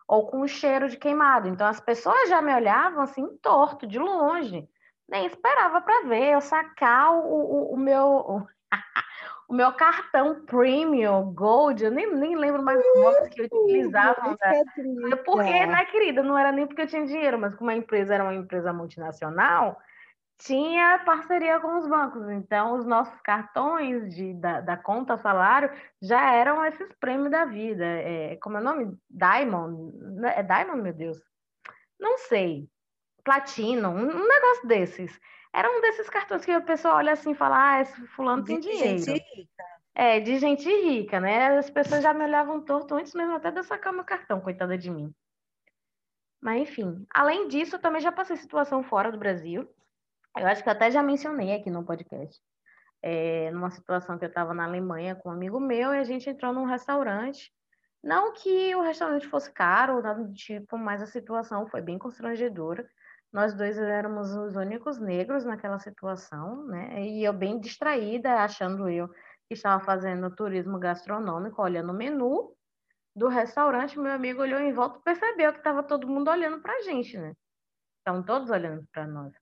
ou 0.07 0.27
com 0.27 0.47
cheiro 0.47 0.87
de 0.87 0.97
queimado. 0.97 1.49
Então 1.49 1.67
as 1.67 1.81
pessoas 1.81 2.29
já 2.29 2.41
me 2.41 2.53
olhavam 2.55 3.01
assim 3.01 3.27
torto, 3.37 3.85
de 3.85 3.99
longe. 3.99 4.67
Nem 5.09 5.25
esperava 5.25 5.81
para 5.81 6.07
ver 6.07 6.33
eu 6.33 6.41
sacar 6.41 7.13
o, 7.13 7.19
o, 7.19 7.73
o 7.73 7.77
meu 7.77 8.47
o 9.47 9.53
meu 9.53 9.71
cartão 9.73 10.43
premium 10.45 11.33
gold, 11.33 11.83
eu 11.83 11.91
nem, 11.91 12.11
nem 12.15 12.35
lembro 12.35 12.63
mais 12.63 12.79
os 12.79 13.01
nomes 13.01 13.29
que 13.29 13.41
eu 13.41 13.45
utilizava. 13.45 14.31
Né? 14.31 15.15
Porque, 15.25 15.65
né, 15.65 15.85
querida, 15.85 16.23
não 16.23 16.37
era 16.37 16.51
nem 16.51 16.65
porque 16.65 16.81
eu 16.81 16.87
tinha 16.87 17.05
dinheiro, 17.05 17.37
mas 17.37 17.55
como 17.55 17.69
a 17.69 17.75
empresa 17.75 18.13
era 18.15 18.23
uma 18.23 18.33
empresa 18.33 18.73
multinacional, 18.73 19.77
tinha 20.39 20.99
parceria 21.05 21.59
com 21.59 21.77
os 21.77 21.87
bancos, 21.87 22.27
então 22.29 22.73
os 22.75 22.85
nossos 22.85 23.19
cartões 23.21 24.13
de, 24.13 24.33
da, 24.33 24.59
da 24.59 24.75
conta 24.75 25.17
salário 25.17 25.71
já 26.01 26.33
eram 26.33 26.65
esses 26.65 26.91
prêmios 26.99 27.31
da 27.31 27.45
vida. 27.45 27.85
É, 27.85 28.35
como 28.37 28.57
é 28.57 28.59
o 28.59 28.63
nome? 28.63 28.97
Diamond? 29.09 29.95
Né? 30.19 30.33
É 30.35 30.43
Diamond, 30.43 30.81
meu 30.81 30.93
Deus? 30.93 31.21
Não 31.99 32.17
sei. 32.17 32.67
Platino, 33.23 33.89
um, 33.89 34.27
negócio 34.27 34.67
desses. 34.67 35.19
Era 35.53 35.69
um 35.69 35.81
desses 35.81 36.09
cartões 36.09 36.43
que 36.43 36.55
o 36.55 36.63
pessoal 36.63 36.97
olha 36.97 37.13
assim 37.13 37.31
e 37.31 37.35
fala: 37.35 37.73
ah, 37.73 37.81
esse 37.81 38.07
fulano 38.07 38.43
tem 38.43 38.59
dinheiro. 38.59 39.03
É, 39.95 40.19
de 40.19 40.39
gente 40.39 40.67
rica, 40.67 41.19
né? 41.19 41.57
As 41.57 41.69
pessoas 41.69 42.01
já 42.01 42.13
me 42.13 42.23
olhavam 42.23 42.59
torto 42.61 42.95
antes 42.95 43.13
mesmo 43.13 43.35
até 43.35 43.51
de 43.51 43.59
eu 43.59 43.63
sacar 43.63 43.93
meu 43.93 44.03
cartão, 44.03 44.41
coitada 44.41 44.75
de 44.75 44.89
mim. 44.89 45.13
Mas, 46.41 46.63
enfim, 46.63 47.05
além 47.13 47.47
disso, 47.47 47.75
eu 47.75 47.79
também 47.79 48.01
já 48.01 48.11
passei 48.11 48.35
situação 48.35 48.83
fora 48.83 49.11
do 49.11 49.17
Brasil. 49.17 49.69
Eu 50.35 50.47
acho 50.47 50.63
que 50.63 50.67
eu 50.67 50.73
até 50.73 50.89
já 50.89 51.03
mencionei 51.03 51.53
aqui 51.53 51.69
no 51.69 51.85
podcast. 51.85 52.41
É, 53.01 53.51
numa 53.51 53.69
situação 53.69 54.17
que 54.17 54.25
eu 54.25 54.29
estava 54.29 54.53
na 54.53 54.65
Alemanha 54.65 55.15
com 55.15 55.29
um 55.29 55.31
amigo 55.31 55.59
meu 55.59 55.93
e 55.93 55.99
a 55.99 56.03
gente 56.03 56.29
entrou 56.29 56.51
num 56.51 56.65
restaurante. 56.65 57.53
Não 58.03 58.33
que 58.33 58.75
o 58.75 58.81
restaurante 58.81 59.27
fosse 59.27 59.51
caro, 59.51 60.01
nada 60.01 60.21
do 60.23 60.33
tipo, 60.33 60.77
mas 60.77 61.01
a 61.01 61.05
situação 61.05 61.67
foi 61.67 61.81
bem 61.81 61.97
constrangedora. 61.97 62.89
Nós 63.33 63.55
dois 63.55 63.77
éramos 63.79 64.31
os 64.35 64.55
únicos 64.55 64.99
negros 64.99 65.43
naquela 65.43 65.79
situação, 65.79 66.67
né? 66.67 67.03
E 67.03 67.23
eu 67.23 67.33
bem 67.33 67.59
distraída, 67.59 68.35
achando 68.35 68.87
eu 68.87 69.09
que 69.47 69.55
estava 69.55 69.83
fazendo 69.83 70.33
turismo 70.35 70.77
gastronômico, 70.77 71.61
olhando 71.61 71.91
o 71.91 71.95
menu 71.95 72.55
do 73.15 73.27
restaurante, 73.27 73.99
meu 73.99 74.11
amigo 74.11 74.41
olhou 74.41 74.59
em 74.59 74.71
volta 74.71 74.99
e 74.99 75.03
percebeu 75.03 75.51
que 75.51 75.57
estava 75.59 75.81
todo 75.81 76.07
mundo 76.07 76.29
olhando 76.29 76.61
para 76.61 76.73
a 76.73 76.81
gente, 76.81 77.17
né? 77.17 77.33
Estavam 77.99 78.23
todos 78.23 78.51
olhando 78.51 78.85
para 78.91 79.07
nós. 79.07 79.33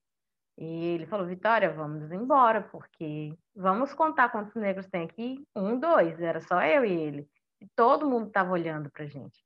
E 0.57 0.85
ele 0.93 1.05
falou, 1.05 1.25
Vitória, 1.25 1.73
vamos 1.73 2.11
embora, 2.11 2.61
porque 2.61 3.35
vamos 3.53 3.93
contar 3.93 4.29
quantos 4.29 4.55
negros 4.55 4.87
tem 4.87 5.03
aqui? 5.03 5.45
Um, 5.55 5.77
dois, 5.79 6.19
era 6.21 6.39
só 6.39 6.61
eu 6.61 6.85
e 6.85 6.91
ele. 6.91 7.29
E 7.59 7.67
todo 7.75 8.09
mundo 8.09 8.27
estava 8.27 8.51
olhando 8.51 8.89
para 8.89 9.03
a 9.03 9.07
gente. 9.07 9.43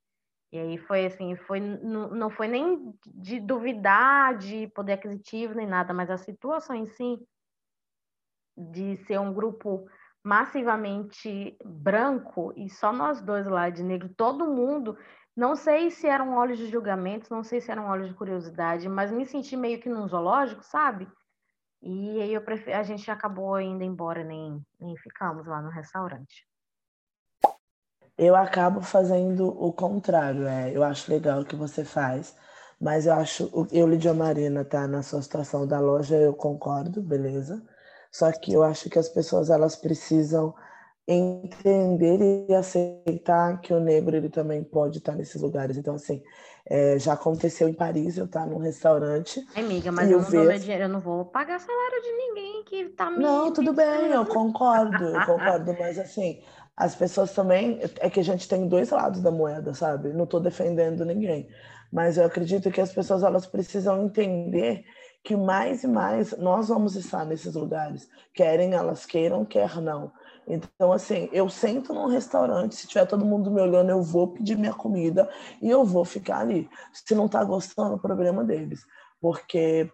E 0.56 0.58
aí 0.58 0.78
foi 0.78 1.06
assim, 1.06 1.36
foi, 1.36 1.60
não, 1.60 2.10
não 2.12 2.30
foi 2.30 2.48
nem 2.48 2.98
de 3.06 3.42
duvidar 3.42 4.38
de 4.38 4.68
poder 4.68 4.94
aquisitivo 4.94 5.54
nem 5.54 5.68
nada, 5.68 5.94
mas 5.94 6.10
a 6.10 6.18
situação 6.18 6.74
em 6.74 6.86
si 6.86 7.20
de 8.56 8.96
ser 9.06 9.20
um 9.20 9.34
grupo 9.34 9.86
massivamente 10.24 11.58
branco 11.62 12.54
e 12.56 12.70
só 12.70 12.94
nós 12.94 13.22
dois 13.22 13.46
lá 13.46 13.70
de 13.70 13.84
negro, 13.84 14.08
todo 14.16 14.48
mundo, 14.48 14.98
não 15.36 15.58
sei 15.58 15.92
se 15.92 16.08
eram 16.08 16.38
olhos 16.38 16.58
de 16.58 16.68
julgamento, 16.68 17.28
não 17.30 17.44
sei 17.44 17.60
se 17.60 17.70
eram 17.70 17.88
olhos 17.88 18.08
de 18.08 18.14
curiosidade, 18.14 18.88
mas 18.88 19.12
me 19.12 19.26
senti 19.26 19.58
meio 19.58 19.82
que 19.82 19.90
num 19.90 20.08
zoológico, 20.08 20.64
sabe? 20.64 21.06
E 21.82 22.22
aí 22.22 22.34
eu 22.34 22.42
prefer... 22.42 22.76
a 22.76 22.84
gente 22.84 23.12
acabou 23.12 23.60
indo 23.60 23.84
embora, 23.84 24.24
nem, 24.24 24.66
nem 24.80 24.96
ficamos 24.96 25.46
lá 25.48 25.62
no 25.62 25.70
restaurante. 25.70 26.48
Eu 28.18 28.36
acabo 28.36 28.82
fazendo 28.82 29.48
o 29.48 29.74
contrário, 29.74 30.48
é, 30.48 30.72
eu 30.74 30.84
acho 30.84 31.12
legal 31.12 31.42
o 31.42 31.46
que 31.46 31.56
você 31.56 31.84
faz, 31.84 32.34
mas 32.80 33.06
eu 33.06 33.14
acho, 33.14 33.68
eu, 33.72 33.88
Lidia 33.88 34.14
Marina, 34.14 34.64
tá 34.64 34.88
na 34.88 35.04
sua 35.04 35.22
situação 35.22 35.68
da 35.68 35.80
loja, 35.80 36.16
eu 36.16 36.34
concordo, 36.34 37.02
beleza? 37.02 37.62
Só 38.12 38.32
que 38.32 38.54
eu 38.54 38.64
acho 38.64 38.90
que 38.90 38.98
as 38.98 39.10
pessoas 39.10 39.50
elas 39.50 39.76
precisam 39.76 40.54
entender 41.08 42.48
e 42.50 42.56
aceitar 42.56 43.60
que 43.60 43.74
o 43.74 43.80
negro 43.80 44.16
ele 44.16 44.30
também 44.30 44.64
pode 44.64 44.98
estar 45.00 45.14
nesses 45.14 45.42
lugares. 45.42 45.78
Então, 45.78 45.96
assim, 45.96 46.24
é, 46.68 46.98
já 46.98 47.14
aconteceu 47.14 47.68
em 47.68 47.74
Paris, 47.74 48.18
eu 48.18 48.26
estar 48.26 48.46
num 48.48 48.58
restaurante. 48.58 49.46
Ai, 49.56 49.64
amiga, 49.64 49.92
mas 49.92 50.10
eu, 50.10 50.18
eu 50.18 50.24
não 50.24 50.30
ver... 50.30 50.38
dou 50.38 50.48
meu 50.48 50.60
dinheiro, 50.60 50.84
eu 50.84 50.90
não 50.90 51.00
vou 51.00 51.26
pagar 51.26 51.60
salário 51.60 52.02
de 52.02 52.12
ninguém 52.12 52.64
que 52.64 52.90
tá 52.90 53.12
me. 53.12 53.20
Não, 53.20 53.52
tudo 53.52 53.74
bem, 53.74 54.12
eu 54.12 54.26
concordo, 54.26 55.04
eu 55.04 55.26
concordo, 55.26 55.76
mas 55.78 56.00
assim, 56.00 56.42
as 56.76 56.96
pessoas 56.96 57.32
também. 57.34 57.80
É 58.00 58.10
que 58.10 58.20
a 58.20 58.24
gente 58.24 58.48
tem 58.48 58.68
dois 58.68 58.90
lados 58.90 59.22
da 59.22 59.32
moeda, 59.32 59.74
sabe? 59.74 60.14
Não 60.14 60.26
estou 60.26 60.40
defendendo 60.40 61.06
ninguém. 61.06 61.48
Mas 61.92 62.18
eu 62.18 62.26
acredito 62.26 62.72
que 62.72 62.82
as 62.82 62.92
pessoas 62.92 63.24
elas 63.24 63.46
precisam 63.46 64.04
entender 64.04 64.84
que 65.24 65.36
mais 65.36 65.84
e 65.84 65.88
mais 65.88 66.38
nós 66.38 66.68
vamos 66.68 66.96
estar 66.96 67.26
nesses 67.26 67.56
lugares, 67.56 68.08
querem 68.34 68.74
elas 68.74 69.06
queiram, 69.06 69.44
quer 69.44 69.82
não. 69.82 70.12
Então, 70.48 70.92
assim, 70.92 71.28
eu 71.32 71.50
sento 71.50 71.92
num 71.92 72.06
restaurante, 72.06 72.76
se 72.76 72.88
tiver 72.88 73.08
todo 73.08 73.26
mundo 73.26 73.50
me 73.50 73.60
olhando, 73.60 73.90
eu 73.90 74.04
vou 74.04 74.28
pedir 74.34 74.56
minha 74.56 74.74
comida 74.74 75.28
e 75.60 75.68
eu 75.68 75.84
vou 75.84 76.06
ficar 76.06 76.42
ali. 76.42 76.70
Se 76.94 77.16
não 77.16 77.26
está 77.26 77.44
gostando, 77.44 77.96
o 77.96 78.00
problema 78.00 78.44
deles. 78.44 78.86
Porque 79.20 79.92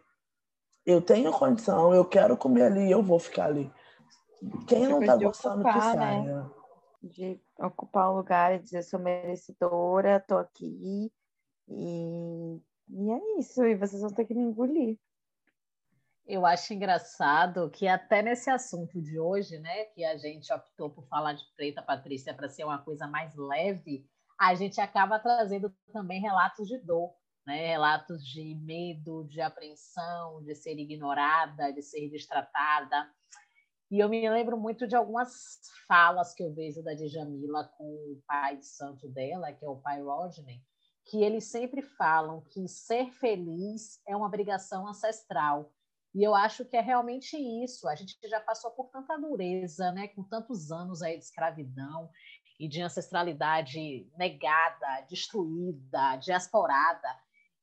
eu 0.85 1.01
tenho 1.01 1.31
condição, 1.31 1.93
eu 1.93 2.03
quero 2.03 2.35
comer 2.35 2.63
ali, 2.63 2.91
eu 2.91 3.01
vou 3.01 3.17
ficar 3.17 3.45
ali. 3.45 3.71
Quem 4.67 4.87
não 4.87 4.99
está 4.99 5.15
gostando, 5.15 5.61
ocupar, 5.61 5.73
que 5.73 5.97
né? 5.97 6.05
saia. 6.05 6.23
Né? 6.23 6.49
De 7.01 7.39
ocupar 7.59 8.11
um 8.11 8.17
lugar 8.17 8.53
e 8.53 8.59
dizer, 8.59 8.83
sou 8.83 8.99
merecedora, 8.99 10.19
tô 10.19 10.37
aqui. 10.37 11.11
E, 11.67 12.61
e 12.89 13.11
é 13.11 13.39
isso, 13.39 13.63
e 13.63 13.75
vocês 13.75 14.01
vão 14.01 14.11
ter 14.11 14.25
que 14.25 14.33
me 14.33 14.43
engolir. 14.43 14.99
Eu 16.25 16.45
acho 16.45 16.73
engraçado 16.73 17.69
que 17.71 17.87
até 17.87 18.21
nesse 18.21 18.49
assunto 18.49 19.01
de 19.01 19.19
hoje, 19.19 19.57
né, 19.59 19.85
que 19.85 20.03
a 20.05 20.17
gente 20.17 20.51
optou 20.53 20.89
por 20.89 21.05
falar 21.07 21.33
de 21.33 21.43
Preta 21.55 21.81
Patrícia 21.81 22.33
para 22.33 22.47
ser 22.47 22.63
uma 22.63 22.77
coisa 22.77 23.07
mais 23.07 23.35
leve, 23.35 24.05
a 24.39 24.53
gente 24.55 24.79
acaba 24.79 25.19
trazendo 25.19 25.73
também 25.91 26.21
relatos 26.21 26.67
de 26.67 26.77
dor, 26.77 27.13
né, 27.45 27.67
relatos 27.67 28.25
de 28.25 28.55
medo, 28.55 29.25
de 29.27 29.41
apreensão, 29.41 30.43
de 30.43 30.55
ser 30.55 30.77
ignorada, 30.77 31.73
de 31.73 31.81
ser 31.81 32.09
destratada. 32.09 33.09
E 33.91 33.99
eu 33.99 34.07
me 34.07 34.27
lembro 34.29 34.57
muito 34.57 34.87
de 34.87 34.95
algumas 34.95 35.59
falas 35.87 36.33
que 36.33 36.41
eu 36.41 36.53
vejo 36.53 36.81
da 36.81 36.93
Djamila 36.93 37.65
com 37.77 37.83
o 37.83 38.21
pai 38.25 38.57
de 38.57 38.65
santo 38.65 39.09
dela, 39.09 39.51
que 39.51 39.65
é 39.65 39.69
o 39.69 39.75
pai 39.75 40.01
Rodney, 40.01 40.63
que 41.05 41.21
eles 41.21 41.51
sempre 41.51 41.81
falam 41.81 42.41
que 42.41 42.67
ser 42.67 43.11
feliz 43.11 44.01
é 44.07 44.15
uma 44.15 44.27
obrigação 44.27 44.87
ancestral 44.87 45.71
e 46.13 46.23
eu 46.23 46.35
acho 46.35 46.65
que 46.65 46.75
é 46.75 46.81
realmente 46.81 47.37
isso. 47.63 47.87
A 47.87 47.95
gente 47.95 48.17
já 48.27 48.39
passou 48.39 48.71
por 48.71 48.89
tanta 48.89 49.17
dureza, 49.17 49.91
né, 49.91 50.09
com 50.09 50.23
tantos 50.23 50.71
anos 50.71 51.01
aí 51.01 51.17
de 51.17 51.23
escravidão 51.23 52.09
e 52.59 52.67
de 52.67 52.81
ancestralidade 52.81 54.09
negada, 54.17 55.01
destruída, 55.09 56.17
diasporada. 56.17 57.07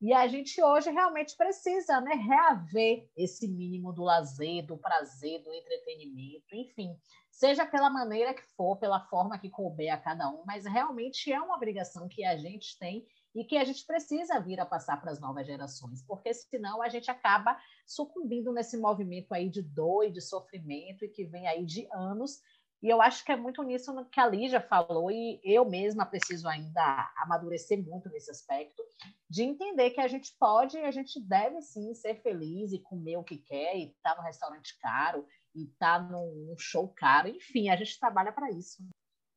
E 0.01 0.13
a 0.13 0.29
gente 0.29 0.63
hoje 0.63 0.91
realmente 0.91 1.37
precisa 1.37 2.01
né, 2.01 2.15
reaver 2.15 3.09
esse 3.17 3.49
mínimo 3.49 3.93
do 3.93 4.05
lazer, 4.05 4.65
do 4.65 4.77
prazer, 4.77 5.43
do 5.43 5.53
entretenimento, 5.53 6.55
enfim, 6.55 6.97
seja 7.31 7.67
pela 7.67 7.91
maneira 7.91 8.33
que 8.33 8.43
for, 8.57 8.77
pela 8.77 9.01
forma 9.07 9.39
que 9.39 9.51
couber 9.51 9.93
a 9.93 9.99
cada 9.99 10.29
um, 10.29 10.45
mas 10.47 10.65
realmente 10.65 11.33
é 11.33 11.41
uma 11.41 11.57
obrigação 11.57 12.09
que 12.09 12.25
a 12.25 12.37
gente 12.37 12.79
tem 12.79 13.07
e 13.35 13.45
que 13.45 13.57
a 13.57 13.65
gente 13.65 13.85
precisa 13.85 14.41
vir 14.41 14.61
a 14.61 14.67
passar 14.67 15.01
para 15.01 15.11
as 15.11 15.21
novas 15.21 15.47
gerações, 15.47 16.03
porque 16.03 16.33
senão 16.33 16.83
a 16.83 16.89
gente 16.89 17.11
acaba 17.11 17.57
sucumbindo 17.87 18.53
nesse 18.53 18.77
movimento 18.77 19.33
aí 19.33 19.49
de 19.49 19.63
dor 19.63 20.05
e 20.05 20.11
de 20.11 20.21
sofrimento 20.21 21.05
e 21.05 21.09
que 21.09 21.25
vem 21.25 21.47
aí 21.47 21.65
de 21.65 21.89
anos. 21.93 22.41
E 22.81 22.89
eu 22.89 23.03
acho 23.03 23.25
que 23.25 23.33
é 23.33 23.37
muito 23.37 23.63
nisso 23.63 23.93
que 24.07 24.21
a 24.21 24.29
Lígia 24.29 24.61
falou, 24.61 25.11
e 25.11 25.41
eu 25.43 25.65
mesma 25.65 26.07
preciso 26.07 26.49
ainda 26.49 27.13
amadurecer 27.17 27.83
muito 27.83 28.09
nesse 28.09 28.31
aspecto, 28.31 28.83
de 29.29 29.43
entender 29.43 29.91
que 29.91 30.01
a 30.01 30.07
gente 30.07 30.35
pode 30.39 30.77
e 30.79 30.85
a 30.85 30.91
gente 30.91 31.21
deve 31.21 31.61
sim 31.61 31.93
ser 31.95 32.23
feliz 32.23 32.73
e 32.73 32.79
comer 32.79 33.17
o 33.17 33.25
que 33.25 33.39
quer, 33.39 33.77
e 33.77 33.87
estar 33.87 34.15
tá 34.15 34.17
no 34.17 34.27
restaurante 34.27 34.79
caro, 34.79 35.27
e 35.55 35.65
estar 35.65 35.99
tá 35.99 36.09
num 36.09 36.55
show 36.57 36.89
caro, 36.89 37.29
enfim, 37.29 37.69
a 37.69 37.77
gente 37.77 37.99
trabalha 37.99 38.33
para 38.33 38.51
isso. 38.51 38.83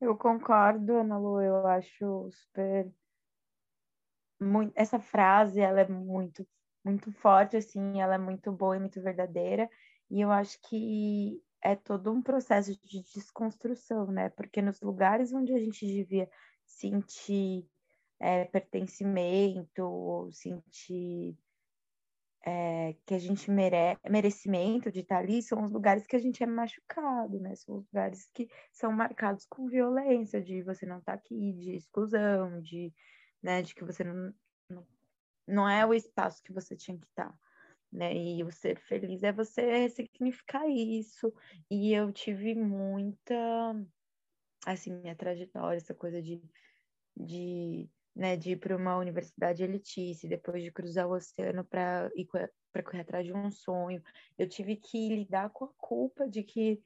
Eu 0.00 0.16
concordo, 0.16 0.98
Ana 0.98 1.18
Lu, 1.18 1.40
eu 1.40 1.66
acho 1.66 2.30
super 2.32 2.92
muito, 4.40 4.72
essa 4.74 4.98
frase 4.98 5.60
ela 5.60 5.80
é 5.80 5.88
muito 5.88 6.46
muito 6.84 7.12
forte 7.12 7.56
assim, 7.56 8.00
ela 8.00 8.16
é 8.16 8.18
muito 8.18 8.50
boa 8.50 8.76
e 8.76 8.80
muito 8.80 9.00
verdadeira, 9.00 9.70
e 10.10 10.20
eu 10.20 10.30
acho 10.30 10.60
que 10.62 11.40
é 11.62 11.76
todo 11.76 12.10
um 12.12 12.20
processo 12.20 12.76
de 12.76 13.02
desconstrução, 13.14 14.06
né? 14.10 14.28
Porque 14.30 14.60
nos 14.60 14.80
lugares 14.80 15.32
onde 15.32 15.54
a 15.54 15.58
gente 15.58 15.86
devia 15.86 16.28
sentir 16.66 17.68
é, 18.18 18.44
pertencimento, 18.46 20.28
sentir 20.32 21.36
é, 22.44 22.94
que 23.06 23.14
a 23.14 23.18
gente 23.18 23.50
mere 23.50 23.96
merecimento 24.10 24.90
de 24.90 25.00
estar 25.00 25.18
ali, 25.18 25.40
são 25.42 25.62
os 25.64 25.70
lugares 25.70 26.06
que 26.06 26.16
a 26.16 26.18
gente 26.18 26.42
é 26.42 26.46
machucado, 26.46 27.38
né? 27.38 27.54
São 27.54 27.76
os 27.76 27.86
lugares 27.86 28.28
que 28.34 28.48
são 28.72 28.92
marcados 28.92 29.46
com 29.46 29.68
violência, 29.68 30.42
de 30.42 30.62
você 30.62 30.84
não 30.84 30.98
estar 30.98 31.12
tá 31.12 31.18
aqui, 31.18 31.52
de 31.52 31.76
exclusão, 31.76 32.60
de 32.60 32.92
né? 33.42 33.62
De 33.62 33.74
que 33.74 33.84
você 33.84 34.04
não, 34.04 34.34
não, 34.68 34.86
não 35.46 35.68
é 35.68 35.86
o 35.86 35.94
espaço 35.94 36.42
que 36.42 36.52
você 36.52 36.76
tinha 36.76 36.98
que 36.98 37.06
estar. 37.06 37.32
Né? 37.92 38.14
E 38.14 38.42
o 38.42 38.50
ser 38.50 38.78
feliz 38.80 39.22
é 39.22 39.32
você 39.32 39.60
ressignificar 39.78 40.66
isso. 40.66 41.32
E 41.70 41.92
eu 41.92 42.10
tive 42.10 42.54
muita, 42.54 43.34
assim, 44.66 44.92
minha 44.94 45.14
trajetória, 45.14 45.76
essa 45.76 45.94
coisa 45.94 46.22
de, 46.22 46.42
de, 47.16 47.88
né, 48.16 48.36
de 48.36 48.52
ir 48.52 48.56
para 48.56 48.76
uma 48.76 48.96
universidade 48.96 49.62
elitista, 49.62 50.26
depois 50.26 50.62
de 50.62 50.72
cruzar 50.72 51.06
o 51.06 51.12
oceano 51.12 51.64
para 51.64 52.10
ir 52.16 52.26
para 52.72 52.82
correr 52.82 53.02
atrás 53.02 53.26
de 53.26 53.34
um 53.34 53.50
sonho. 53.50 54.02
Eu 54.38 54.48
tive 54.48 54.76
que 54.76 55.08
lidar 55.10 55.50
com 55.50 55.66
a 55.66 55.72
culpa 55.76 56.26
de 56.26 56.42
que 56.42 56.82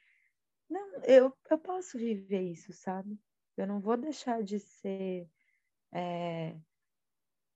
não, 0.68 1.04
eu, 1.04 1.32
eu 1.48 1.58
posso 1.58 1.96
viver 1.96 2.42
isso, 2.42 2.72
sabe? 2.72 3.16
Eu 3.56 3.66
não 3.66 3.80
vou 3.80 3.96
deixar 3.96 4.42
de 4.42 4.58
ser 4.58 5.28
é, 5.92 6.56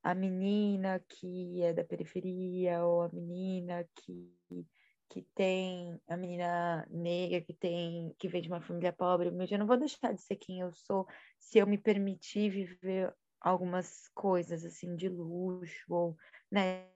a 0.03 0.15
menina 0.15 1.01
que 1.09 1.63
é 1.63 1.73
da 1.73 1.85
periferia 1.85 2.85
ou 2.85 3.03
a 3.03 3.09
menina 3.11 3.87
que, 3.95 4.35
que 5.09 5.23
tem 5.35 6.01
a 6.09 6.17
menina 6.17 6.87
negra 6.91 7.41
que 7.41 7.53
tem 7.53 8.15
que 8.19 8.29
vem 8.29 8.43
de 8.43 8.49
uma 8.49 8.61
família 8.61 8.93
pobre, 8.93 9.31
mas 9.31 9.51
eu 9.51 9.59
não 9.59 9.67
vou 9.67 9.77
deixar 9.77 10.13
de 10.15 10.23
ser 10.23 10.37
quem 10.37 10.61
eu 10.61 10.73
sou 10.73 11.07
se 11.39 11.59
eu 11.59 11.67
me 11.67 11.77
permitir 11.79 12.51
viver 12.51 13.15
algumas 13.41 14.09
coisas 14.15 14.65
assim 14.65 14.97
de 14.97 15.09
luxo 15.09 15.85
ou 15.89 16.17
né, 16.51 16.89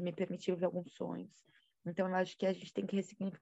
me 0.00 0.12
permitir 0.12 0.52
viver 0.52 0.66
alguns 0.66 0.92
sonhos. 0.94 1.44
Então 1.86 2.08
eu 2.08 2.14
acho 2.14 2.36
que 2.36 2.46
a 2.46 2.52
gente 2.52 2.72
tem 2.72 2.86
que 2.86 2.96
ressignificar 2.96 3.40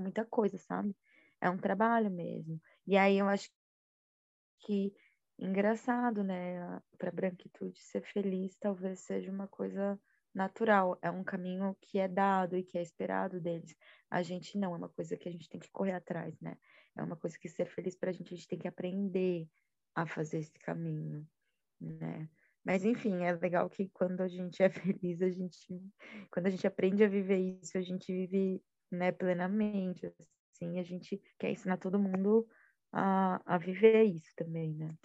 muita 0.00 0.24
coisa, 0.24 0.58
sabe? 0.58 0.94
É 1.40 1.48
um 1.48 1.58
trabalho 1.58 2.10
mesmo. 2.10 2.60
E 2.86 2.96
aí 2.96 3.18
eu 3.18 3.28
acho 3.28 3.50
que 4.60 4.92
engraçado, 5.40 6.22
né? 6.22 6.80
Para 6.98 7.10
branquitude 7.10 7.80
ser 7.80 8.02
feliz 8.02 8.56
talvez 8.56 9.00
seja 9.00 9.30
uma 9.30 9.48
coisa 9.48 9.98
natural, 10.34 10.98
é 11.02 11.10
um 11.10 11.24
caminho 11.24 11.76
que 11.80 11.98
é 11.98 12.06
dado 12.06 12.56
e 12.56 12.62
que 12.62 12.78
é 12.78 12.82
esperado 12.82 13.40
deles. 13.40 13.74
A 14.08 14.22
gente 14.22 14.56
não, 14.58 14.74
é 14.74 14.78
uma 14.78 14.88
coisa 14.88 15.16
que 15.16 15.28
a 15.28 15.32
gente 15.32 15.48
tem 15.48 15.60
que 15.60 15.70
correr 15.70 15.92
atrás, 15.92 16.38
né? 16.40 16.56
É 16.96 17.02
uma 17.02 17.16
coisa 17.16 17.38
que 17.38 17.48
ser 17.48 17.66
feliz 17.66 17.96
para 17.96 18.10
a 18.10 18.12
gente, 18.12 18.32
a 18.32 18.36
gente 18.36 18.48
tem 18.48 18.58
que 18.58 18.68
aprender 18.68 19.48
a 19.94 20.06
fazer 20.06 20.38
esse 20.38 20.58
caminho, 20.60 21.26
né? 21.80 22.28
Mas 22.64 22.84
enfim, 22.84 23.22
é 23.22 23.32
legal 23.32 23.68
que 23.70 23.88
quando 23.88 24.20
a 24.20 24.28
gente 24.28 24.62
é 24.62 24.68
feliz, 25.02 25.22
a 25.22 25.30
gente, 25.30 25.82
quando 26.30 26.46
a 26.46 26.50
gente 26.50 26.66
aprende 26.66 27.02
a 27.02 27.08
viver 27.08 27.38
isso, 27.38 27.76
a 27.76 27.82
gente 27.82 28.12
vive, 28.12 28.62
né, 28.90 29.10
plenamente, 29.12 30.12
assim, 30.52 30.78
a 30.78 30.82
gente 30.82 31.20
quer 31.38 31.50
ensinar 31.50 31.78
todo 31.78 31.98
mundo 31.98 32.46
a, 32.92 33.40
a 33.46 33.58
viver 33.58 34.04
isso 34.04 34.30
também, 34.36 34.74
né? 34.74 34.96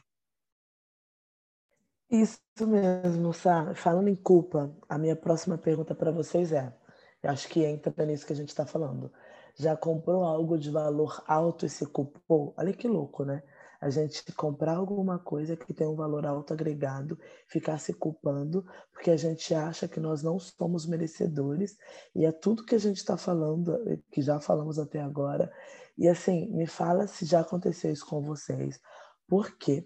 Isso 2.21 2.39
mesmo, 2.65 3.34
Sá. 3.34 3.73
Falando 3.75 4.08
em 4.08 4.15
culpa, 4.15 4.73
a 4.88 4.97
minha 4.97 5.17
próxima 5.17 5.58
pergunta 5.58 5.93
para 5.93 6.12
vocês 6.12 6.54
é: 6.54 6.73
eu 7.21 7.30
acho 7.30 7.49
que 7.49 7.63
entra 7.65 8.06
nisso 8.06 8.25
que 8.25 8.32
a 8.32 8.36
gente 8.36 8.49
está 8.49 8.65
falando. 8.65 9.12
Já 9.58 9.75
comprou 9.75 10.23
algo 10.23 10.58
de 10.58 10.71
valor 10.71 11.21
alto 11.28 11.65
e 11.65 11.69
se 11.69 11.86
culpou? 11.86 12.54
Olha 12.58 12.71
que 12.71 12.88
louco, 12.88 13.25
né? 13.25 13.43
A 13.82 13.89
gente 13.89 14.32
comprar 14.34 14.78
alguma 14.78 15.19
coisa 15.19 15.58
que 15.58 15.73
tem 15.73 15.86
um 15.88 15.95
valor 15.95 16.25
alto 16.25 16.54
agregado, 16.54 17.19
ficar 17.47 17.78
se 17.80 17.93
culpando, 17.93 18.65
porque 18.93 19.12
a 19.12 19.17
gente 19.17 19.54
acha 19.54 19.86
que 19.88 19.99
nós 19.99 20.23
não 20.23 20.39
somos 20.39 20.86
merecedores, 20.86 21.78
e 22.15 22.25
é 22.25 22.32
tudo 22.32 22.65
que 22.65 22.75
a 22.75 22.80
gente 22.80 22.97
está 22.97 23.17
falando, 23.17 23.78
que 24.10 24.21
já 24.21 24.39
falamos 24.39 24.80
até 24.80 25.01
agora. 25.01 25.51
E 25.97 26.08
assim, 26.08 26.47
me 26.51 26.65
fala 26.65 27.08
se 27.08 27.25
já 27.25 27.41
aconteceu 27.41 27.91
isso 27.91 28.06
com 28.06 28.21
vocês. 28.21 28.80
Por 29.28 29.58
quê? 29.58 29.86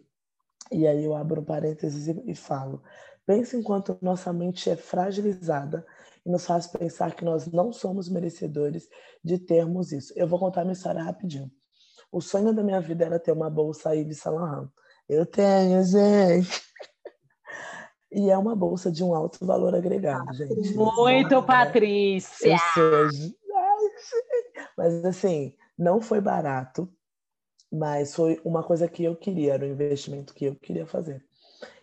E 0.71 0.88
aí 0.88 1.03
eu 1.03 1.15
abro 1.15 1.41
um 1.41 1.43
parênteses 1.43 2.08
e, 2.25 2.36
falo: 2.36 2.82
pense 3.25 3.58
enquanto 3.58 3.97
nossa 4.01 4.32
mente 4.32 4.69
é 4.69 4.75
fragilizada 4.75 5.86
e 6.25 6.29
nos 6.29 6.45
faz 6.45 6.67
pensar 6.67 7.15
que 7.15 7.25
nós 7.25 7.47
não 7.47 7.71
somos 7.71 8.10
merecedores 8.10 8.88
de 9.23 9.39
termos 9.39 9.91
isso. 9.91 10.13
Eu 10.15 10.27
vou 10.27 10.39
contar 10.39 10.63
minha 10.63 10.73
história 10.73 11.01
rapidinho. 11.01 11.51
O 12.12 12.21
sonho 12.21 12.53
da 12.53 12.63
minha 12.63 12.82
vida 12.82 13.05
era 13.05 13.19
ter 13.19 13.32
uma 13.32 13.49
bolsa 13.49 13.95
Yves 13.95 14.19
Saint 14.19 14.36
Laurent. 14.36 14.69
Eu 15.08 15.25
tenho, 15.25 15.84
gente. 15.84 16.62
E 18.12 18.27
é 18.32 18.36
uma 18.36 18.55
bolsa 18.55 18.91
de 18.91 19.03
um 19.03 19.13
alto 19.13 19.45
valor 19.45 19.75
agregado, 19.75 20.34
gente. 20.34 20.73
Muito, 20.73 21.29
não, 21.29 21.45
Patrícia! 21.45 22.53
Eu 22.53 22.58
sou... 22.73 23.29
Mas 24.75 25.05
assim, 25.05 25.55
não 25.77 26.01
foi 26.01 26.19
barato 26.19 26.91
mas 27.71 28.15
foi 28.15 28.39
uma 28.43 28.63
coisa 28.63 28.88
que 28.88 29.03
eu 29.03 29.15
queria, 29.15 29.53
era 29.53 29.65
um 29.65 29.69
investimento 29.69 30.34
que 30.34 30.45
eu 30.45 30.55
queria 30.55 30.86
fazer. 30.86 31.23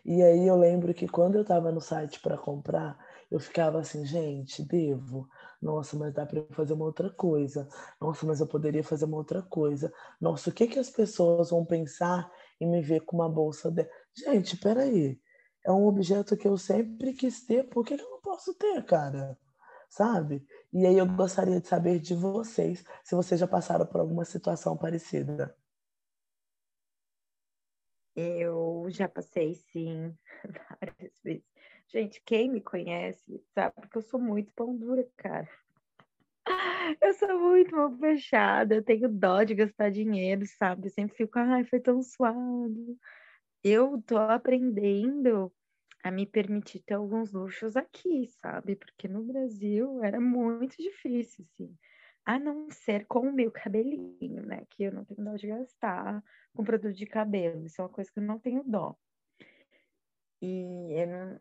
E 0.04 0.22
aí 0.22 0.46
eu 0.46 0.56
lembro 0.56 0.94
que 0.94 1.08
quando 1.08 1.34
eu 1.34 1.42
estava 1.42 1.72
no 1.72 1.80
site 1.80 2.20
para 2.20 2.38
comprar, 2.38 2.96
eu 3.30 3.40
ficava 3.40 3.80
assim, 3.80 4.04
gente, 4.06 4.62
devo. 4.62 5.28
Nossa, 5.60 5.96
mas 5.96 6.14
dá 6.14 6.24
para 6.24 6.44
fazer 6.52 6.74
uma 6.74 6.84
outra 6.84 7.10
coisa. 7.10 7.68
Nossa, 8.00 8.24
mas 8.24 8.40
eu 8.40 8.46
poderia 8.46 8.84
fazer 8.84 9.04
uma 9.04 9.16
outra 9.16 9.42
coisa. 9.42 9.92
Nossa, 10.20 10.50
o 10.50 10.52
que 10.52 10.68
que 10.68 10.78
as 10.78 10.90
pessoas 10.90 11.50
vão 11.50 11.64
pensar 11.64 12.30
em 12.60 12.68
me 12.68 12.80
ver 12.80 13.00
com 13.00 13.16
uma 13.16 13.28
bolsa 13.28 13.70
dela? 13.70 13.88
Gente, 14.14 14.56
peraí. 14.56 15.20
É 15.64 15.72
um 15.72 15.86
objeto 15.86 16.36
que 16.36 16.46
eu 16.46 16.56
sempre 16.56 17.12
quis 17.12 17.44
ter, 17.44 17.64
por 17.68 17.84
que, 17.84 17.96
que 17.96 18.02
eu 18.02 18.10
não 18.10 18.20
posso 18.20 18.54
ter, 18.54 18.84
cara? 18.84 19.36
Sabe? 19.88 20.46
E 20.72 20.86
aí 20.86 20.96
eu 20.96 21.06
gostaria 21.06 21.60
de 21.60 21.66
saber 21.66 21.98
de 21.98 22.14
vocês 22.14 22.84
se 23.02 23.16
vocês 23.16 23.40
já 23.40 23.48
passaram 23.48 23.86
por 23.86 24.00
alguma 24.00 24.24
situação 24.24 24.76
parecida. 24.76 25.56
Eu 28.16 28.86
já 28.88 29.06
passei, 29.06 29.54
sim, 29.54 30.16
várias 30.80 31.20
vezes. 31.22 31.44
Gente, 31.88 32.22
quem 32.24 32.50
me 32.50 32.62
conhece 32.62 33.38
sabe 33.54 33.88
que 33.90 33.98
eu 33.98 34.02
sou 34.02 34.18
muito 34.18 34.50
pão 34.54 34.74
dura, 34.74 35.06
cara. 35.18 35.48
Eu 37.00 37.12
sou 37.14 37.38
muito 37.38 37.74
mal 37.74 37.90
fechada, 37.98 38.76
eu 38.76 38.82
tenho 38.82 39.08
dó 39.08 39.42
de 39.42 39.54
gastar 39.54 39.90
dinheiro, 39.90 40.46
sabe? 40.46 40.86
Eu 40.86 40.90
sempre 40.90 41.16
fico, 41.16 41.36
ai, 41.38 41.64
foi 41.64 41.80
tão 41.80 42.00
suado. 42.00 42.96
Eu 43.64 44.00
tô 44.02 44.16
aprendendo 44.16 45.52
a 46.04 46.10
me 46.10 46.24
permitir 46.24 46.80
ter 46.80 46.94
alguns 46.94 47.32
luxos 47.32 47.76
aqui, 47.76 48.28
sabe? 48.40 48.76
Porque 48.76 49.08
no 49.08 49.24
Brasil 49.24 50.02
era 50.04 50.20
muito 50.20 50.76
difícil, 50.80 51.44
assim. 51.44 51.76
A 52.26 52.38
não 52.40 52.68
ser 52.70 53.06
com 53.06 53.20
o 53.20 53.32
meu 53.32 53.52
cabelinho, 53.52 54.44
né? 54.44 54.66
Que 54.70 54.84
eu 54.84 54.92
não 54.92 55.04
tenho 55.04 55.24
dó 55.24 55.36
de 55.36 55.46
gastar 55.46 56.22
com 56.52 56.64
produto 56.64 56.92
de 56.92 57.06
cabelo. 57.06 57.64
Isso 57.64 57.80
é 57.80 57.84
uma 57.84 57.90
coisa 57.90 58.10
que 58.12 58.18
eu 58.18 58.24
não 58.24 58.38
tenho 58.38 58.64
dó. 58.64 58.96
E 60.42 61.00
eu, 61.00 61.06
não, 61.06 61.40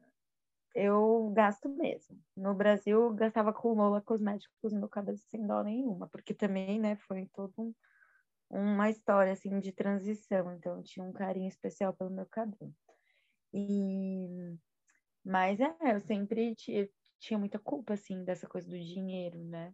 eu 0.75 1.31
gasto 1.33 1.69
mesmo. 1.69 2.21
No 2.35 2.53
Brasil, 2.53 3.01
eu 3.01 3.13
gastava 3.13 3.51
com 3.51 3.73
Lola 3.73 4.01
Cosméticos 4.01 4.73
no 4.73 4.79
meu 4.79 4.89
cabelo 4.89 5.17
sem 5.17 5.45
dó 5.47 5.63
nenhuma, 5.63 6.07
porque 6.07 6.33
também, 6.33 6.79
né, 6.79 6.95
foi 6.97 7.27
todo 7.33 7.53
um, 7.57 7.73
uma 8.49 8.89
história, 8.89 9.33
assim, 9.33 9.59
de 9.59 9.71
transição. 9.71 10.53
Então, 10.53 10.77
eu 10.77 10.83
tinha 10.83 11.05
um 11.05 11.13
carinho 11.13 11.47
especial 11.47 11.93
pelo 11.93 12.11
meu 12.11 12.25
cabelo. 12.25 12.73
E... 13.53 14.55
Mas, 15.23 15.59
é, 15.59 15.75
eu 15.81 15.99
sempre 16.01 16.53
tinha, 16.55 17.39
muita 17.39 17.57
culpa, 17.57 17.93
assim, 17.93 18.23
dessa 18.23 18.47
coisa 18.47 18.69
do 18.69 18.77
dinheiro, 18.77 19.43
né? 19.43 19.73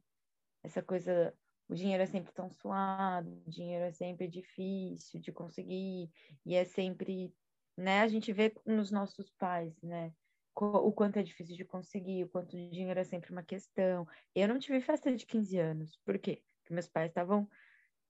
Essa 0.63 0.81
coisa 0.81 1.33
o 1.71 1.73
dinheiro 1.73 2.03
é 2.03 2.05
sempre 2.05 2.33
tão 2.33 2.51
suado, 2.51 3.29
o 3.47 3.49
dinheiro 3.49 3.85
é 3.85 3.91
sempre 3.91 4.27
difícil 4.27 5.21
de 5.21 5.31
conseguir, 5.31 6.11
e 6.45 6.53
é 6.53 6.65
sempre, 6.65 7.33
né, 7.77 8.01
a 8.01 8.07
gente 8.09 8.33
vê 8.33 8.53
nos 8.65 8.91
nossos 8.91 9.29
pais, 9.31 9.73
né, 9.81 10.13
o 10.53 10.91
quanto 10.91 11.17
é 11.17 11.23
difícil 11.23 11.55
de 11.55 11.63
conseguir, 11.63 12.25
o 12.25 12.29
quanto 12.29 12.57
o 12.57 12.69
dinheiro 12.69 12.99
é 12.99 13.05
sempre 13.05 13.31
uma 13.31 13.41
questão. 13.41 14.05
Eu 14.35 14.49
não 14.49 14.59
tive 14.59 14.81
festa 14.81 15.15
de 15.15 15.25
15 15.25 15.57
anos, 15.57 15.97
por 16.05 16.19
quê? 16.19 16.43
Porque 16.59 16.73
meus 16.73 16.89
pais 16.89 17.09
estavam 17.09 17.49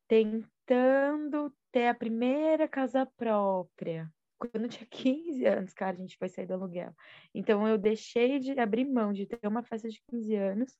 tentando 0.07 1.53
ter 1.71 1.87
a 1.87 1.93
primeira 1.93 2.67
casa 2.67 3.05
própria. 3.05 4.11
Quando 4.39 4.63
eu 4.63 4.69
tinha 4.69 4.87
15 4.89 5.45
anos, 5.45 5.71
cara, 5.71 5.95
a 5.95 5.99
gente 5.99 6.17
foi 6.17 6.27
sair 6.27 6.47
do 6.47 6.55
aluguel. 6.55 6.95
Então 7.31 7.67
eu 7.67 7.77
deixei 7.77 8.39
de 8.39 8.59
abrir 8.59 8.85
mão 8.85 9.13
de 9.13 9.27
ter 9.27 9.47
uma 9.47 9.61
festa 9.61 9.87
de 9.87 10.01
15 10.09 10.35
anos 10.35 10.75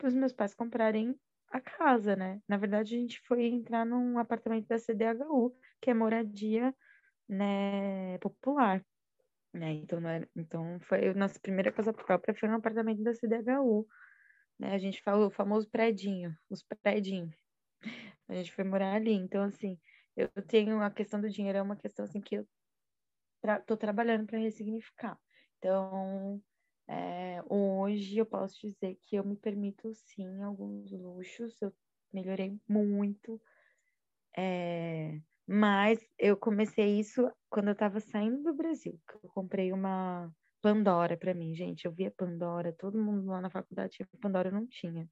para 0.00 0.08
os 0.08 0.14
meus 0.14 0.32
pais 0.32 0.54
comprarem 0.54 1.14
a 1.52 1.60
casa, 1.60 2.16
né? 2.16 2.40
Na 2.48 2.56
verdade, 2.56 2.96
a 2.96 2.98
gente 2.98 3.20
foi 3.26 3.44
entrar 3.44 3.84
num 3.84 4.18
apartamento 4.18 4.66
da 4.66 4.78
CDHU, 4.78 5.54
que 5.80 5.90
é 5.90 5.94
moradia, 5.94 6.74
né, 7.28 8.16
popular. 8.18 8.84
Né? 9.52 9.72
Então, 9.72 10.06
era, 10.08 10.28
então 10.34 10.78
foi 10.80 11.08
a 11.08 11.14
nossa 11.14 11.38
primeira 11.38 11.70
casa 11.70 11.92
própria 11.92 12.34
foi 12.34 12.48
no 12.48 12.56
apartamento 12.56 13.02
da 13.02 13.12
CDHU. 13.12 13.86
Né? 14.58 14.74
A 14.74 14.78
gente 14.78 15.02
falou 15.02 15.26
o 15.28 15.30
famoso 15.30 15.68
predinho, 15.68 16.34
os 16.48 16.62
predinhos. 16.82 17.36
A 18.28 18.34
gente 18.34 18.52
foi 18.52 18.64
morar 18.64 18.94
ali. 18.94 19.12
Então, 19.12 19.44
assim, 19.44 19.78
eu 20.16 20.28
tenho 20.46 20.80
a 20.80 20.90
questão 20.90 21.20
do 21.20 21.28
dinheiro, 21.28 21.58
é 21.58 21.62
uma 21.62 21.76
questão 21.76 22.04
assim 22.04 22.20
que 22.20 22.36
eu 22.36 22.48
tra 23.42 23.60
tô 23.60 23.76
trabalhando 23.76 24.26
para 24.26 24.38
ressignificar. 24.38 25.18
Então, 25.58 26.40
é, 26.90 27.40
hoje 27.48 28.18
eu 28.18 28.26
posso 28.26 28.58
dizer 28.60 28.98
que 29.04 29.14
eu 29.14 29.22
me 29.22 29.36
permito 29.36 29.94
sim 29.94 30.42
alguns 30.42 30.90
luxos, 30.90 31.56
eu 31.62 31.72
melhorei 32.12 32.58
muito, 32.68 33.40
é, 34.36 35.20
mas 35.46 36.00
eu 36.18 36.36
comecei 36.36 36.98
isso 36.98 37.30
quando 37.48 37.68
eu 37.68 37.74
estava 37.74 38.00
saindo 38.00 38.42
do 38.42 38.54
Brasil, 38.54 39.00
que 39.08 39.14
eu 39.24 39.30
comprei 39.32 39.72
uma 39.72 40.32
Pandora 40.62 41.16
para 41.16 41.32
mim, 41.32 41.54
gente. 41.54 41.86
Eu 41.86 41.92
via 41.92 42.10
Pandora, 42.10 42.74
todo 42.78 43.02
mundo 43.02 43.26
lá 43.28 43.40
na 43.40 43.48
faculdade 43.48 43.94
tinha 43.94 44.08
Pandora, 44.20 44.48
eu 44.48 44.52
não 44.52 44.66
tinha. 44.66 45.08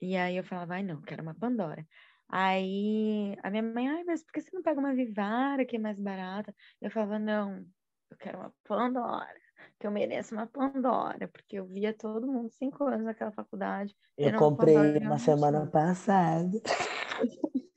E 0.00 0.14
aí 0.16 0.36
eu 0.36 0.44
falava, 0.44 0.74
ai 0.74 0.82
não, 0.82 1.00
quero 1.00 1.22
uma 1.22 1.34
Pandora. 1.34 1.86
Aí 2.28 3.34
a 3.42 3.50
minha 3.50 3.62
mãe, 3.62 3.88
ai, 3.88 4.04
mas 4.04 4.22
por 4.22 4.32
que 4.32 4.42
você 4.42 4.50
não 4.54 4.62
pega 4.62 4.78
uma 4.78 4.94
Vivara 4.94 5.64
que 5.64 5.76
é 5.76 5.78
mais 5.80 5.98
barata? 5.98 6.54
Eu 6.80 6.90
falava, 6.90 7.18
não, 7.18 7.66
eu 8.10 8.16
quero 8.18 8.38
uma 8.38 8.54
Pandora 8.64 9.41
que 9.78 9.86
eu 9.86 9.90
mereço 9.90 10.34
uma 10.34 10.46
Pandora, 10.46 11.28
porque 11.28 11.56
eu 11.56 11.66
via 11.66 11.92
todo 11.92 12.26
mundo 12.26 12.50
cinco 12.50 12.84
anos 12.84 13.04
naquela 13.04 13.32
faculdade. 13.32 13.94
Eu 14.16 14.36
comprei 14.36 14.98
uma 14.98 15.18
semana 15.18 15.66
passada. 15.66 16.60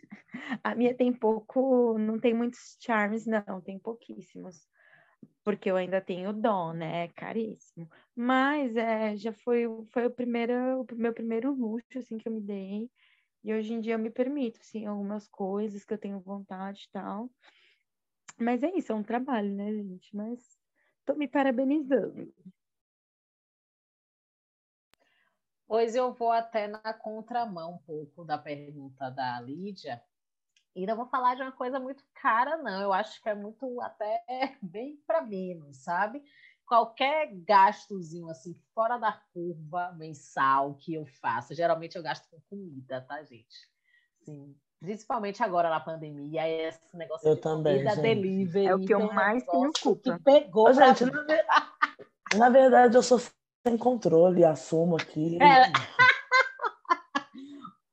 A 0.64 0.76
minha 0.76 0.96
tem 0.96 1.12
pouco, 1.12 1.98
não 1.98 2.20
tem 2.20 2.34
muitos 2.34 2.78
charmes, 2.80 3.26
não, 3.26 3.62
tem 3.62 3.80
pouquíssimos. 3.80 4.68
porque 5.44 5.70
eu 5.70 5.76
ainda 5.76 6.02
tenho 6.02 6.34
dom, 6.34 6.74
né? 6.74 7.06
É 7.06 7.08
caríssimo. 7.10 7.90
Mas 8.16 8.76
é, 8.76 9.16
já 9.16 9.32
foi, 9.32 9.66
foi 9.92 10.08
o, 10.08 10.12
primeiro, 10.12 10.82
o 10.82 10.96
meu 10.96 11.14
primeiro 11.14 11.54
luxo, 11.54 12.00
assim, 12.00 12.18
que 12.18 12.28
eu 12.28 12.34
me 12.34 12.42
dei. 12.42 12.90
E 13.44 13.54
hoje 13.54 13.74
em 13.74 13.80
dia 13.80 13.94
eu 13.94 14.00
me 14.00 14.10
permito, 14.10 14.60
assim, 14.60 14.86
algumas 14.86 15.28
coisas 15.28 15.86
que 15.86 15.94
eu 15.94 16.00
tenho 16.00 16.20
vontade 16.20 16.86
e 16.88 16.92
tal. 16.92 17.30
Mas 18.40 18.64
é 18.64 18.72
isso, 18.76 18.92
é 18.92 18.96
um 18.96 19.04
trabalho, 19.04 19.54
né, 19.54 19.72
gente? 19.72 20.16
Mas 20.16 20.40
tô 21.06 21.16
me 21.16 21.28
parabenizando. 21.28 22.34
Pois 25.68 25.96
eu 25.96 26.14
vou 26.14 26.32
até 26.32 26.68
na 26.68 26.94
contramão 26.94 27.74
um 27.76 27.78
pouco 27.80 28.24
da 28.24 28.38
pergunta 28.38 29.10
da 29.10 29.40
Lídia, 29.42 30.02
e 30.76 30.86
não 30.86 30.96
vou 30.98 31.08
falar 31.08 31.36
de 31.36 31.42
uma 31.42 31.54
coisa 31.54 31.80
muito 31.80 32.04
cara, 32.14 32.58
não. 32.58 32.82
Eu 32.82 32.94
acho 32.94 33.22
que 33.22 33.30
é 33.30 33.36
muito 33.36 33.80
até 33.82 34.26
bem 34.62 34.98
para 35.08 35.22
menos, 35.22 35.78
sabe? 35.78 36.24
Qualquer 36.66 37.34
gastozinho 37.46 38.30
assim, 38.30 38.54
fora 38.74 38.98
da 38.98 39.14
curva 39.34 39.94
mensal 39.94 40.76
que 40.76 40.94
eu 40.94 41.06
faço, 41.06 41.56
geralmente 41.56 41.96
eu 41.96 42.04
gasto 42.04 42.30
com 42.30 42.42
comida, 42.50 43.02
tá, 43.02 43.24
gente? 43.24 43.56
Sim. 44.26 44.60
Principalmente 44.80 45.42
agora 45.42 45.70
na 45.70 45.80
pandemia, 45.80 46.48
esse 46.48 46.80
negócio 46.94 47.28
eu 47.28 47.36
de 47.36 47.42
também, 47.42 47.74
comida 47.78 47.96
gente. 47.96 48.02
delivery. 48.04 48.68
É 48.68 48.76
o 48.76 48.80
que 48.80 48.94
eu 48.94 49.12
mais 49.14 49.44
tenho 49.46 49.72
culpa. 49.82 50.02
Que 50.18 50.24
pegou 50.24 50.70
Ô, 50.70 50.74
gente, 50.74 51.06
na, 51.06 51.22
ver- 51.24 51.46
na 52.36 52.50
verdade, 52.50 52.96
eu 52.96 53.02
sou 53.04 53.20
sem 53.20 53.78
controle, 53.78 54.44
assumo 54.46 54.96
aqui. 54.98 55.40
É. 55.42 55.72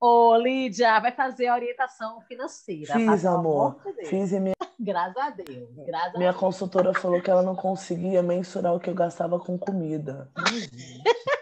Ô, 0.00 0.36
Lídia, 0.36 0.98
vai 0.98 1.12
fazer 1.12 1.46
a 1.46 1.54
orientação 1.54 2.20
financeira. 2.22 2.92
Fiz, 2.94 3.24
amor. 3.24 3.80
de. 3.96 4.06
Fiz 4.06 4.32
e 4.32 4.40
minha, 4.40 4.54
Graças 4.80 5.16
a 5.16 5.30
Deus. 5.30 5.68
Graças 5.86 6.14
minha 6.14 6.30
a 6.30 6.32
Deus. 6.32 6.40
consultora 6.40 6.92
falou 6.92 7.22
que 7.22 7.30
ela 7.30 7.42
não 7.42 7.54
conseguia 7.54 8.20
mensurar 8.20 8.74
o 8.74 8.80
que 8.80 8.90
eu 8.90 8.94
gastava 8.94 9.38
com 9.38 9.56
comida. 9.56 10.28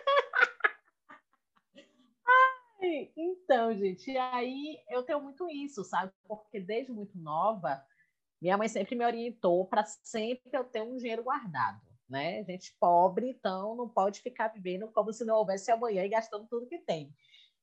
Então, 3.17 3.75
gente, 3.75 4.17
aí 4.17 4.79
eu 4.89 5.03
tenho 5.03 5.21
muito 5.21 5.49
isso, 5.51 5.85
sabe? 5.85 6.13
Porque 6.27 6.61
desde 6.61 6.93
muito 6.93 7.19
nova, 7.19 7.83
minha 8.41 8.57
mãe 8.57 8.69
sempre 8.69 8.97
me 8.97 9.05
orientou 9.05 9.67
para 9.67 9.85
sempre 9.85 10.51
eu 10.53 10.65
ter 10.65 10.83
um 10.83 10.97
dinheiro 10.97 11.23
guardado, 11.23 11.81
né? 12.09 12.43
Gente 12.45 12.77
pobre, 12.81 13.31
então 13.31 13.77
não 13.77 13.89
pode 13.89 14.21
ficar 14.21 14.49
vivendo 14.49 14.91
como 14.93 15.13
se 15.13 15.25
não 15.25 15.37
houvesse 15.37 15.71
amanhã 15.71 16.05
e 16.05 16.09
gastando 16.09 16.47
tudo 16.49 16.67
que 16.67 16.79
tem. 16.79 17.15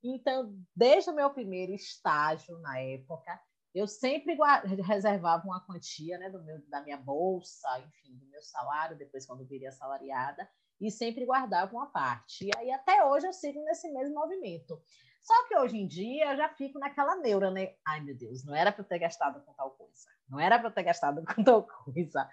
Então, 0.03 0.55
desde 0.75 1.09
o 1.09 1.15
meu 1.15 1.29
primeiro 1.31 1.73
estágio 1.73 2.57
na 2.59 2.79
época, 2.79 3.39
eu 3.73 3.87
sempre 3.87 4.37
reservava 4.83 5.45
uma 5.45 5.65
quantia, 5.65 6.17
né, 6.17 6.29
do 6.29 6.43
meu, 6.43 6.61
da 6.67 6.81
minha 6.81 6.97
bolsa, 6.97 7.67
enfim, 7.79 8.17
do 8.17 8.25
meu 8.27 8.41
salário, 8.41 8.97
depois 8.97 9.25
quando 9.25 9.45
viria 9.45 9.69
assalariada, 9.69 10.49
e 10.79 10.89
sempre 10.91 11.25
guardava 11.25 11.73
uma 11.73 11.87
parte. 11.87 12.45
E 12.45 12.51
aí 12.57 12.71
até 12.71 13.03
hoje 13.03 13.27
eu 13.27 13.33
sigo 13.33 13.63
nesse 13.63 13.91
mesmo 13.91 14.15
movimento. 14.15 14.81
Só 15.27 15.45
que 15.45 15.57
hoje 15.57 15.75
em 15.77 15.85
dia 15.85 16.31
eu 16.31 16.37
já 16.37 16.47
fico 16.47 16.79
naquela 16.79 17.17
neura, 17.17 17.51
né? 17.51 17.73
Ai, 17.85 17.99
meu 17.99 18.15
Deus, 18.15 18.45
não 18.45 18.55
era 18.55 18.71
para 18.71 18.81
eu 18.81 18.87
ter 18.87 18.97
gastado 18.97 19.43
com 19.43 19.51
tal 19.53 19.71
coisa. 19.71 20.07
Não 20.29 20.39
era 20.39 20.57
para 20.57 20.69
eu 20.69 20.73
ter 20.73 20.83
gastado 20.83 21.21
com 21.25 21.43
tal 21.43 21.63
coisa. 21.63 22.29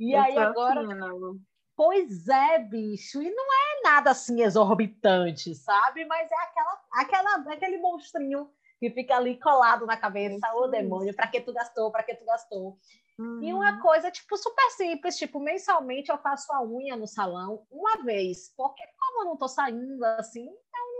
E 0.00 0.14
Eu 0.14 0.22
aí 0.22 0.38
agora 0.38 0.80
assim. 0.80 1.44
Pois 1.76 2.26
é, 2.28 2.58
bicho, 2.60 3.20
e 3.20 3.28
não 3.30 3.44
é 3.44 3.82
nada 3.82 4.10
assim 4.12 4.40
exorbitante, 4.40 5.54
sabe? 5.54 6.06
Mas 6.06 6.30
é 6.30 6.34
aquela, 6.36 6.80
aquela, 6.92 7.52
aquele 7.52 7.76
monstrinho 7.78 8.50
que 8.80 8.90
fica 8.90 9.16
ali 9.16 9.38
colado 9.38 9.84
na 9.84 9.96
cabeça, 9.96 10.48
ô 10.54 10.68
mesmo. 10.68 10.70
demônio, 10.70 11.14
pra 11.14 11.26
que 11.26 11.40
tu 11.42 11.52
gastou, 11.52 11.90
pra 11.92 12.02
que 12.02 12.14
tu 12.14 12.24
gastou? 12.24 12.78
E 13.18 13.52
Uhum. 13.52 13.58
uma 13.58 13.80
coisa, 13.82 14.10
tipo, 14.10 14.36
super 14.36 14.70
simples, 14.70 15.16
tipo, 15.18 15.38
mensalmente 15.40 16.10
eu 16.10 16.18
faço 16.18 16.50
a 16.52 16.62
unha 16.62 16.96
no 16.96 17.06
salão 17.06 17.66
uma 17.70 18.02
vez, 18.02 18.54
porque 18.56 18.82
como 18.98 19.20
eu 19.22 19.24
não 19.26 19.36
tô 19.36 19.46
saindo 19.46 20.02
assim, 20.04 20.48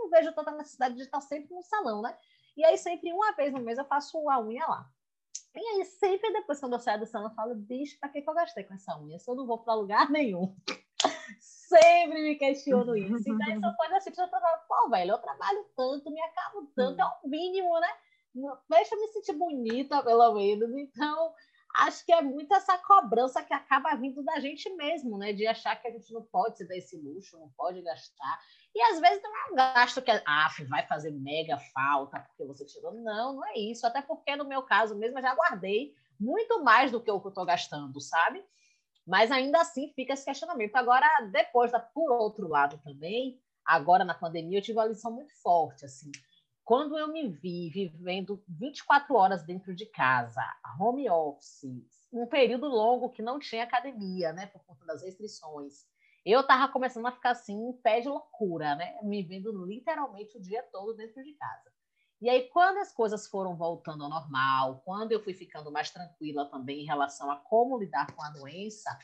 não 0.05 0.09
vejo 0.09 0.33
tanta 0.33 0.51
necessidade 0.51 0.95
de 0.95 1.01
estar 1.01 1.21
sempre 1.21 1.53
no 1.53 1.61
salão, 1.63 2.01
né? 2.01 2.15
E 2.55 2.63
aí 2.63 2.77
sempre 2.77 3.11
uma 3.11 3.31
vez 3.33 3.51
no 3.51 3.59
mês 3.59 3.77
eu 3.77 3.85
faço 3.85 4.29
a 4.29 4.39
unha 4.39 4.65
lá. 4.65 4.89
E 5.55 5.59
aí 5.59 5.85
sempre 5.85 6.31
depois, 6.33 6.59
quando 6.59 6.73
eu 6.73 6.79
saio 6.79 6.99
do 6.99 7.05
salão, 7.05 7.29
eu 7.29 7.35
falo, 7.35 7.55
bicho, 7.55 7.97
pra 7.99 8.09
que, 8.09 8.21
que 8.21 8.29
eu 8.29 8.33
gastei 8.33 8.63
com 8.63 8.73
essa 8.73 8.99
unha? 8.99 9.17
Se 9.17 9.29
eu 9.29 9.35
não 9.35 9.47
vou 9.47 9.63
pra 9.63 9.73
lugar 9.73 10.09
nenhum. 10.09 10.55
sempre 11.39 12.21
me 12.21 12.35
questiono 12.35 12.95
isso. 12.95 13.29
Então, 13.29 13.57
uma 13.57 13.75
coisa 13.75 13.97
assim, 13.97 14.09
eu 14.09 14.27
falo, 14.27 14.43
pô, 14.67 14.89
velho, 14.89 15.11
eu 15.11 15.17
trabalho 15.17 15.65
tanto, 15.75 16.11
me 16.11 16.21
acabo 16.21 16.69
tanto, 16.75 17.01
é 17.01 17.05
o 17.05 17.27
mínimo, 17.27 17.79
né? 17.79 17.89
Deixa 18.69 18.95
eu 18.95 19.01
me 19.01 19.07
sentir 19.07 19.33
bonita, 19.33 20.03
pelo 20.03 20.33
menos. 20.33 20.75
Então, 20.75 21.33
acho 21.77 22.05
que 22.05 22.11
é 22.11 22.21
muito 22.21 22.53
essa 22.53 22.77
cobrança 22.77 23.43
que 23.43 23.53
acaba 23.53 23.95
vindo 23.95 24.23
da 24.23 24.39
gente 24.39 24.69
mesmo, 24.75 25.17
né? 25.17 25.33
De 25.33 25.47
achar 25.47 25.75
que 25.81 25.87
a 25.87 25.91
gente 25.91 26.13
não 26.13 26.23
pode 26.23 26.57
se 26.57 26.67
dar 26.67 26.75
esse 26.75 26.97
luxo, 26.97 27.39
não 27.39 27.49
pode 27.55 27.81
gastar. 27.81 28.39
E 28.75 28.81
às 28.81 28.99
vezes 28.99 29.23
não 29.23 29.31
é 29.33 29.51
um 29.51 29.55
gasto 29.55 30.01
que 30.01 30.11
ah, 30.11 30.49
vai 30.67 30.85
fazer 30.85 31.09
mega 31.11 31.57
falta 31.73 32.19
porque 32.19 32.43
você 32.43 32.65
tirou. 32.65 32.93
Não, 32.93 33.35
não 33.35 33.47
é 33.47 33.57
isso. 33.57 33.87
Até 33.87 34.01
porque 34.01 34.35
no 34.35 34.43
meu 34.43 34.63
caso 34.63 34.97
mesmo 34.97 35.17
eu 35.17 35.21
já 35.21 35.33
guardei 35.33 35.95
muito 36.19 36.61
mais 36.61 36.91
do 36.91 37.01
que 37.01 37.09
o 37.09 37.21
que 37.21 37.27
eu 37.27 37.29
estou 37.29 37.45
gastando, 37.45 38.01
sabe? 38.01 38.43
Mas 39.07 39.31
ainda 39.31 39.61
assim 39.61 39.93
fica 39.93 40.13
esse 40.13 40.25
questionamento. 40.25 40.75
Agora, 40.75 41.07
depois, 41.31 41.71
da, 41.71 41.79
por 41.79 42.11
outro 42.11 42.49
lado 42.49 42.77
também, 42.83 43.39
agora 43.63 44.03
na 44.03 44.13
pandemia, 44.13 44.57
eu 44.57 44.61
tive 44.61 44.77
uma 44.77 44.87
lição 44.87 45.11
muito 45.11 45.33
forte, 45.41 45.85
assim. 45.85 46.11
Quando 46.63 46.97
eu 46.97 47.07
me 47.07 47.29
vi 47.29 47.69
vivendo 47.69 48.43
24 48.47 49.15
horas 49.15 49.43
dentro 49.45 49.73
de 49.73 49.85
casa, 49.85 50.41
home 50.79 51.07
office, 51.09 51.63
um 52.11 52.25
período 52.25 52.67
longo 52.67 53.11
que 53.11 53.21
não 53.21 53.39
tinha 53.39 53.63
academia, 53.63 54.33
né, 54.33 54.47
por 54.47 54.65
conta 54.65 54.83
das 54.85 55.03
restrições, 55.03 55.85
eu 56.25 56.41
estava 56.41 56.71
começando 56.71 57.05
a 57.05 57.11
ficar 57.11 57.31
assim, 57.31 57.53
em 57.53 57.73
pé 57.73 58.01
de 58.01 58.09
loucura, 58.09 58.75
né, 58.75 58.97
me 59.03 59.21
vendo 59.21 59.51
literalmente 59.65 60.37
o 60.37 60.41
dia 60.41 60.63
todo 60.71 60.95
dentro 60.95 61.23
de 61.23 61.33
casa. 61.33 61.71
E 62.21 62.29
aí, 62.29 62.49
quando 62.49 62.77
as 62.77 62.91
coisas 62.91 63.27
foram 63.27 63.55
voltando 63.55 64.03
ao 64.03 64.09
normal, 64.09 64.81
quando 64.83 65.11
eu 65.11 65.21
fui 65.23 65.33
ficando 65.33 65.71
mais 65.71 65.91
tranquila 65.91 66.49
também 66.49 66.81
em 66.81 66.85
relação 66.85 67.29
a 67.29 67.35
como 67.35 67.77
lidar 67.77 68.15
com 68.15 68.23
a 68.23 68.29
doença, 68.31 68.97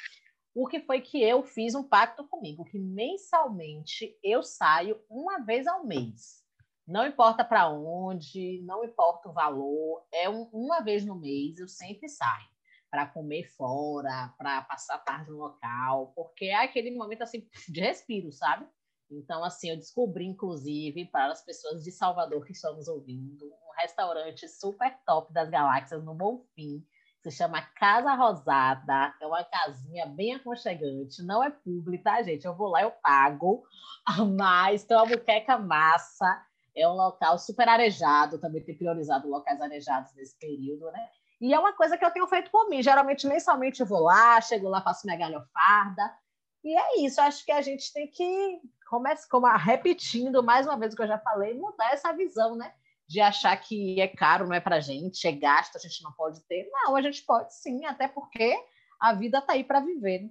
o 0.56 0.68
que 0.68 0.80
foi 0.80 1.02
que 1.02 1.22
eu 1.22 1.44
fiz 1.44 1.76
um 1.76 1.84
pacto 1.84 2.28
comigo, 2.28 2.66
que 2.66 2.80
mensalmente 2.80 4.18
eu 4.24 4.42
saio 4.42 5.00
uma 5.10 5.40
vez 5.40 5.68
ao 5.68 5.86
mês. 5.86 6.42
Não 6.88 7.06
importa 7.06 7.44
para 7.44 7.70
onde, 7.70 8.62
não 8.64 8.84
importa 8.84 9.30
o 9.30 9.34
valor, 9.34 10.04
é 10.12 10.30
um, 10.30 10.44
uma 10.52 10.82
vez 10.82 11.06
no 11.06 11.16
mês 11.16 11.60
eu 11.60 11.68
sempre 11.68 12.10
saio 12.10 12.51
para 12.92 13.08
comer 13.08 13.46
fora, 13.56 14.34
para 14.38 14.62
passar 14.64 14.98
tarde 15.00 15.32
no 15.32 15.38
local, 15.38 16.12
porque 16.14 16.46
é 16.46 16.64
aquele 16.64 16.92
momento 16.92 17.22
assim 17.22 17.48
de 17.70 17.80
respiro, 17.80 18.32
sabe? 18.34 18.68
Então, 19.10 19.44
assim, 19.44 19.70
eu 19.70 19.78
descobri, 19.78 20.26
inclusive, 20.26 21.06
para 21.06 21.32
as 21.32 21.44
pessoas 21.44 21.84
de 21.84 21.92
Salvador 21.92 22.46
que 22.46 22.52
estão 22.52 22.76
nos 22.76 22.88
ouvindo, 22.88 23.46
um 23.46 23.82
restaurante 23.82 24.48
super 24.48 24.98
top 25.06 25.32
das 25.34 25.50
galáxias 25.50 26.04
no 26.04 26.14
Bonfim, 26.14 26.86
se 27.22 27.32
chama 27.32 27.62
Casa 27.62 28.14
Rosada. 28.14 29.14
É 29.22 29.28
uma 29.28 29.44
casinha 29.44 30.06
bem 30.06 30.34
aconchegante, 30.34 31.24
não 31.24 31.44
é 31.44 31.50
pública, 31.50 32.12
tá, 32.12 32.24
gente? 32.24 32.46
Eu 32.46 32.56
vou 32.56 32.70
lá, 32.70 32.82
eu 32.82 32.92
pago, 32.92 33.64
mas 34.38 34.84
tem 34.84 34.98
uma 34.98 35.06
muqueca 35.06 35.58
massa. 35.58 36.46
É 36.76 36.88
um 36.88 36.94
local 36.94 37.38
super 37.38 37.68
arejado, 37.68 38.40
também 38.40 38.64
tem 38.64 38.76
priorizado 38.76 39.28
locais 39.30 39.60
arejados 39.62 40.14
nesse 40.16 40.38
período, 40.40 40.90
né? 40.92 41.10
E 41.42 41.54
é 41.54 41.60
uma 41.60 41.74
coisa 41.74 41.98
que 41.98 42.06
eu 42.06 42.12
tenho 42.12 42.28
feito 42.28 42.52
por 42.52 42.70
mim. 42.70 42.84
Geralmente, 42.84 43.26
mensalmente, 43.26 43.82
eu 43.82 43.86
vou 43.88 44.02
lá, 44.02 44.40
chego 44.40 44.70
lá, 44.70 44.80
faço 44.82 45.08
minha 45.08 45.18
galhofarda. 45.18 46.16
E 46.64 46.78
é 46.78 47.04
isso, 47.04 47.20
acho 47.20 47.44
que 47.44 47.52
a 47.52 47.62
gente 47.62 47.92
tem 47.92 48.08
que, 48.08 48.62
começa, 48.88 49.28
como 49.28 49.48
a, 49.48 49.58
repetindo 49.58 50.44
mais 50.44 50.68
uma 50.68 50.78
vez 50.78 50.94
o 50.94 50.96
que 50.96 51.02
eu 51.02 51.08
já 51.08 51.18
falei, 51.18 51.56
mudar 51.56 51.92
essa 51.92 52.14
visão, 52.14 52.56
né? 52.56 52.72
De 53.08 53.20
achar 53.20 53.58
que 53.58 54.00
é 54.00 54.08
caro, 54.08 54.46
não 54.46 54.54
é 54.54 54.60
pra 54.60 54.80
gente, 54.80 55.28
é 55.28 55.32
gasto, 55.32 55.76
a 55.78 55.80
gente 55.80 56.04
não 56.04 56.12
pode 56.12 56.40
ter. 56.42 56.70
Não, 56.72 56.96
a 56.96 57.02
gente 57.02 57.24
pode 57.24 57.52
sim, 57.56 57.84
até 57.86 58.08
porque 58.08 58.56
a 59.00 59.14
vida 59.14 59.42
tá 59.42 59.54
aí 59.54 59.64
para 59.64 59.80
viver. 59.80 60.22
Né? 60.22 60.30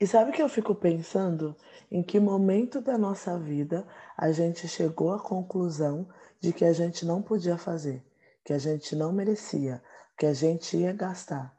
E 0.00 0.06
sabe 0.06 0.32
que 0.32 0.42
eu 0.42 0.48
fico 0.48 0.74
pensando? 0.74 1.54
Em 1.90 2.02
que 2.02 2.18
momento 2.18 2.80
da 2.80 2.96
nossa 2.96 3.38
vida 3.38 3.86
a 4.16 4.32
gente 4.32 4.66
chegou 4.66 5.12
à 5.12 5.20
conclusão 5.20 6.08
de 6.40 6.52
que 6.52 6.64
a 6.64 6.72
gente 6.72 7.04
não 7.04 7.22
podia 7.22 7.58
fazer, 7.58 8.02
que 8.42 8.52
a 8.52 8.58
gente 8.58 8.96
não 8.96 9.12
merecia, 9.12 9.82
que 10.16 10.26
a 10.26 10.32
gente 10.32 10.76
ia 10.76 10.92
gastar. 10.92 11.54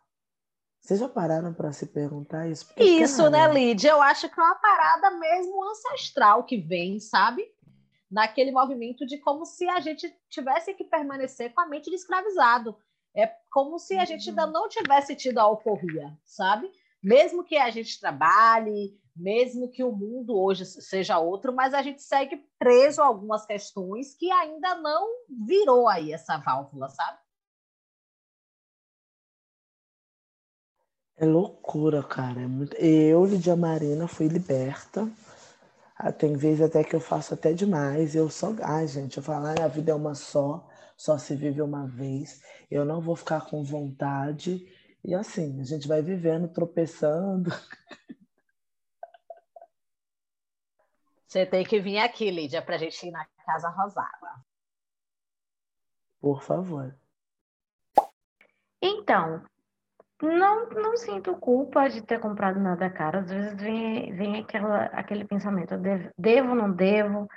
Vocês 0.86 0.99
já 0.99 1.10
pararam 1.10 1.51
para 1.51 1.74
se 1.74 1.88
perguntar 1.88 2.47
isso? 2.47 2.68
Porque, 2.68 2.84
Isso, 2.84 3.18
cara, 3.18 3.30
né, 3.32 3.53
Lídia? 3.53 3.89
Eu 3.89 4.01
acho 4.01 4.30
que 4.30 4.39
é 4.39 4.43
uma 4.43 4.56
parada 4.56 5.12
mesmo 5.18 5.72
ancestral 5.72 6.43
que 6.43 6.58
vem, 6.58 6.99
sabe? 6.99 7.43
Naquele 8.10 8.51
movimento 8.51 9.03
de 9.03 9.18
como 9.18 9.45
se 9.45 9.68
a 9.68 9.80
gente 9.80 10.16
tivesse 10.30 10.76
que 10.76 10.84
permanecer 10.84 11.51
com 11.56 11.62
a 11.62 11.66
mente 11.66 11.89
de 11.89 11.95
escravizado. 11.95 12.78
É 13.16 13.26
como 13.51 13.80
se 13.80 13.97
a 13.97 14.06
gente 14.06 14.30
ainda 14.30 14.45
não 14.45 14.70
tivesse 14.70 15.16
tido 15.16 15.39
a 15.39 15.43
alforria, 15.43 16.16
sabe? 16.24 16.70
Mesmo 17.01 17.43
que 17.43 17.58
a 17.58 17.72
gente 17.72 17.99
trabalhe, 17.99 18.95
mesmo 19.16 19.72
que 19.72 19.84
o 19.84 19.91
mundo 19.91 20.38
hoje 20.38 20.66
seja 20.66 21.18
outro, 21.18 21.51
mas 21.51 21.74
a 21.74 21.82
gente 21.82 22.03
segue 22.03 22.45
preso 22.60 23.01
a 23.01 23.06
algumas 23.06 23.43
questões 23.45 24.14
que 24.14 24.30
ainda 24.30 24.76
não 24.76 25.08
virou 25.47 25.88
aí 25.88 26.14
essa 26.14 26.38
válvula, 26.38 26.89
sabe? 26.89 27.24
É 31.18 31.26
loucura, 31.26 32.03
cara. 32.03 32.41
É 32.41 32.47
muito... 32.47 32.76
Eu, 32.76 33.26
Lidia 33.26 33.55
Marina, 33.55 34.07
fui 34.07 34.28
liberta. 34.28 35.09
Ah, 35.95 36.11
tem 36.11 36.36
vezes 36.36 36.61
até 36.61 36.84
que 36.84 36.93
eu 36.95 36.99
faço 36.99 37.34
até 37.34 37.53
demais. 37.53 38.16
Eu 38.16 38.30
só. 38.30 38.53
Ai, 38.61 38.88
gente, 38.88 39.18
eu 39.18 39.24
falo, 39.24 39.47
a 39.47 39.68
vida 39.68 39.91
é 39.91 39.95
uma 39.95 40.13
só, 40.13 40.68
só 40.97 41.18
se 41.18 41.36
vive 41.36 41.61
uma 41.61 41.88
vez. 41.88 42.41
Eu 42.70 42.84
não 42.84 42.99
vou 42.99 43.16
ficar 43.16 43.41
com 43.49 43.63
vontade. 43.63 44.68
E 45.03 45.13
assim, 45.16 45.61
a 45.61 45.63
gente 45.63 45.88
vai 45.88 46.01
vivendo, 46.01 46.49
tropeçando. 46.49 47.49
Você 51.28 51.45
tem 51.45 51.63
que 51.66 51.80
vir 51.80 51.99
aqui, 51.99 52.30
Lídia, 52.32 52.61
para 52.61 52.76
a 52.76 52.78
gente 52.78 53.07
ir 53.07 53.11
na 53.11 53.26
Casa 53.45 53.70
Rosada. 53.70 54.43
Por 56.20 56.41
favor. 56.41 56.95
Então, 58.82 59.45
não, 60.22 60.70
não 60.70 60.97
sinto 60.97 61.36
culpa 61.38 61.88
de 61.89 62.01
ter 62.01 62.20
comprado 62.20 62.59
nada 62.59 62.89
caro. 62.89 63.20
Às 63.20 63.30
vezes 63.30 63.55
vem, 63.55 64.13
vem 64.16 64.38
aquela, 64.41 64.86
aquele 64.86 65.26
pensamento: 65.26 65.78
devo, 65.78 66.09
devo, 66.18 66.55
não 66.55 66.72
devo? 66.72 67.28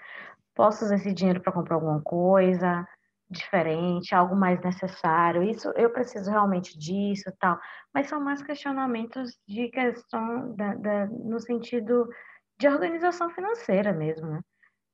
Posso 0.55 0.85
usar 0.85 0.97
esse 0.97 1.12
dinheiro 1.12 1.41
para 1.41 1.53
comprar 1.53 1.76
alguma 1.76 2.01
coisa 2.03 2.87
diferente, 3.31 4.14
algo 4.14 4.35
mais 4.35 4.61
necessário? 4.61 5.43
Isso 5.43 5.70
eu 5.76 5.91
preciso 5.91 6.31
realmente 6.31 6.79
disso, 6.79 7.31
tal. 7.39 7.59
Mas 7.93 8.09
são 8.09 8.20
mais 8.20 8.43
questionamentos 8.43 9.39
de 9.47 9.68
questão 9.68 10.55
da, 10.55 10.74
da, 10.74 11.07
no 11.07 11.39
sentido 11.41 12.09
de 12.59 12.68
organização 12.68 13.31
financeira 13.31 13.93
mesmo, 13.93 14.26
né? 14.29 14.41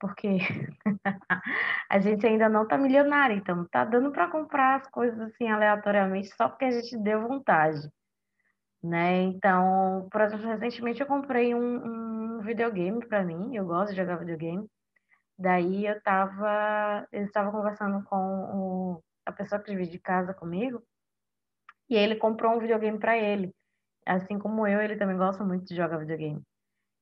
Porque 0.01 0.39
a 1.91 1.99
gente 2.01 2.27
ainda 2.27 2.49
não 2.49 2.67
tá 2.67 2.77
milionário, 2.77 3.37
então 3.37 3.67
tá 3.69 3.85
dando 3.85 4.11
para 4.13 4.31
comprar 4.31 4.81
as 4.81 4.89
coisas 4.89 5.19
assim 5.21 5.49
aleatoriamente 5.49 6.35
só 6.37 6.49
porque 6.49 6.65
a 6.67 6.71
gente 6.71 6.97
deu 6.99 7.27
vontade, 7.27 7.89
né? 8.83 9.23
Então, 9.23 10.09
por 10.11 10.21
exemplo, 10.21 10.47
recentemente 10.47 11.01
eu 11.01 11.07
comprei 11.07 11.55
um, 11.55 12.39
um 12.39 12.41
videogame 12.43 13.07
para 13.07 13.25
mim, 13.25 13.57
eu 13.57 13.65
gosto 13.67 13.91
de 13.91 13.97
jogar 13.97 14.17
videogame. 14.17 14.69
Daí 15.39 15.87
eu 15.87 16.01
tava, 16.03 17.07
estava 17.13 17.51
conversando 17.51 18.05
com 18.05 18.17
o, 18.17 19.05
a 19.27 19.33
pessoa 19.33 19.61
que 19.61 19.71
divide 19.73 19.99
casa 19.99 20.35
comigo, 20.35 20.83
e 21.89 21.97
ele 21.97 22.17
comprou 22.17 22.53
um 22.55 22.61
videogame 22.61 22.99
para 22.99 23.17
ele. 23.17 23.55
Assim 24.07 24.39
como 24.39 24.67
eu, 24.67 24.81
ele 24.83 24.97
também 24.97 25.17
gosta 25.17 25.45
muito 25.45 25.65
de 25.67 25.77
jogar 25.77 25.99
videogame. 25.99 26.43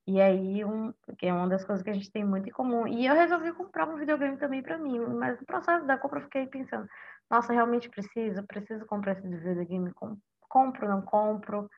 E 0.06 0.20
aí, 0.20 0.64
um, 0.64 0.92
que 1.18 1.26
é 1.26 1.32
uma 1.32 1.48
das 1.48 1.64
coisas 1.64 1.82
que 1.82 1.90
a 1.90 1.92
gente 1.92 2.10
tem 2.10 2.24
muito 2.24 2.48
em 2.48 2.52
comum. 2.52 2.86
E 2.88 3.06
eu 3.06 3.14
resolvi 3.14 3.52
comprar 3.52 3.88
um 3.88 3.96
videogame 3.96 4.36
também 4.36 4.62
para 4.62 4.76
mim, 4.78 4.98
mas 4.98 5.38
no 5.38 5.46
processo 5.46 5.86
da 5.86 5.96
compra 5.96 6.18
eu 6.18 6.24
fiquei 6.24 6.46
pensando, 6.46 6.88
nossa, 7.30 7.52
realmente 7.52 7.88
preciso? 7.88 8.44
Preciso 8.46 8.84
comprar 8.86 9.12
esse 9.12 9.28
videogame? 9.28 9.92
Compro, 10.48 10.88
não 10.88 11.02
compro? 11.02 11.68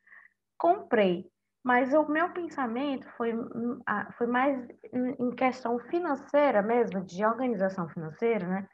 Comprei. 0.58 1.26
Mas 1.62 1.94
o 1.94 2.06
meu 2.08 2.30
pensamento 2.32 3.08
foi, 3.16 3.34
hum, 3.34 3.80
foi 4.18 4.26
mais 4.26 4.66
em 4.92 5.30
questão 5.34 5.78
financeira 5.78 6.62
mesmo, 6.62 7.02
de 7.04 7.24
organização 7.24 7.88
financeira, 7.88 8.46
né? 8.46 8.68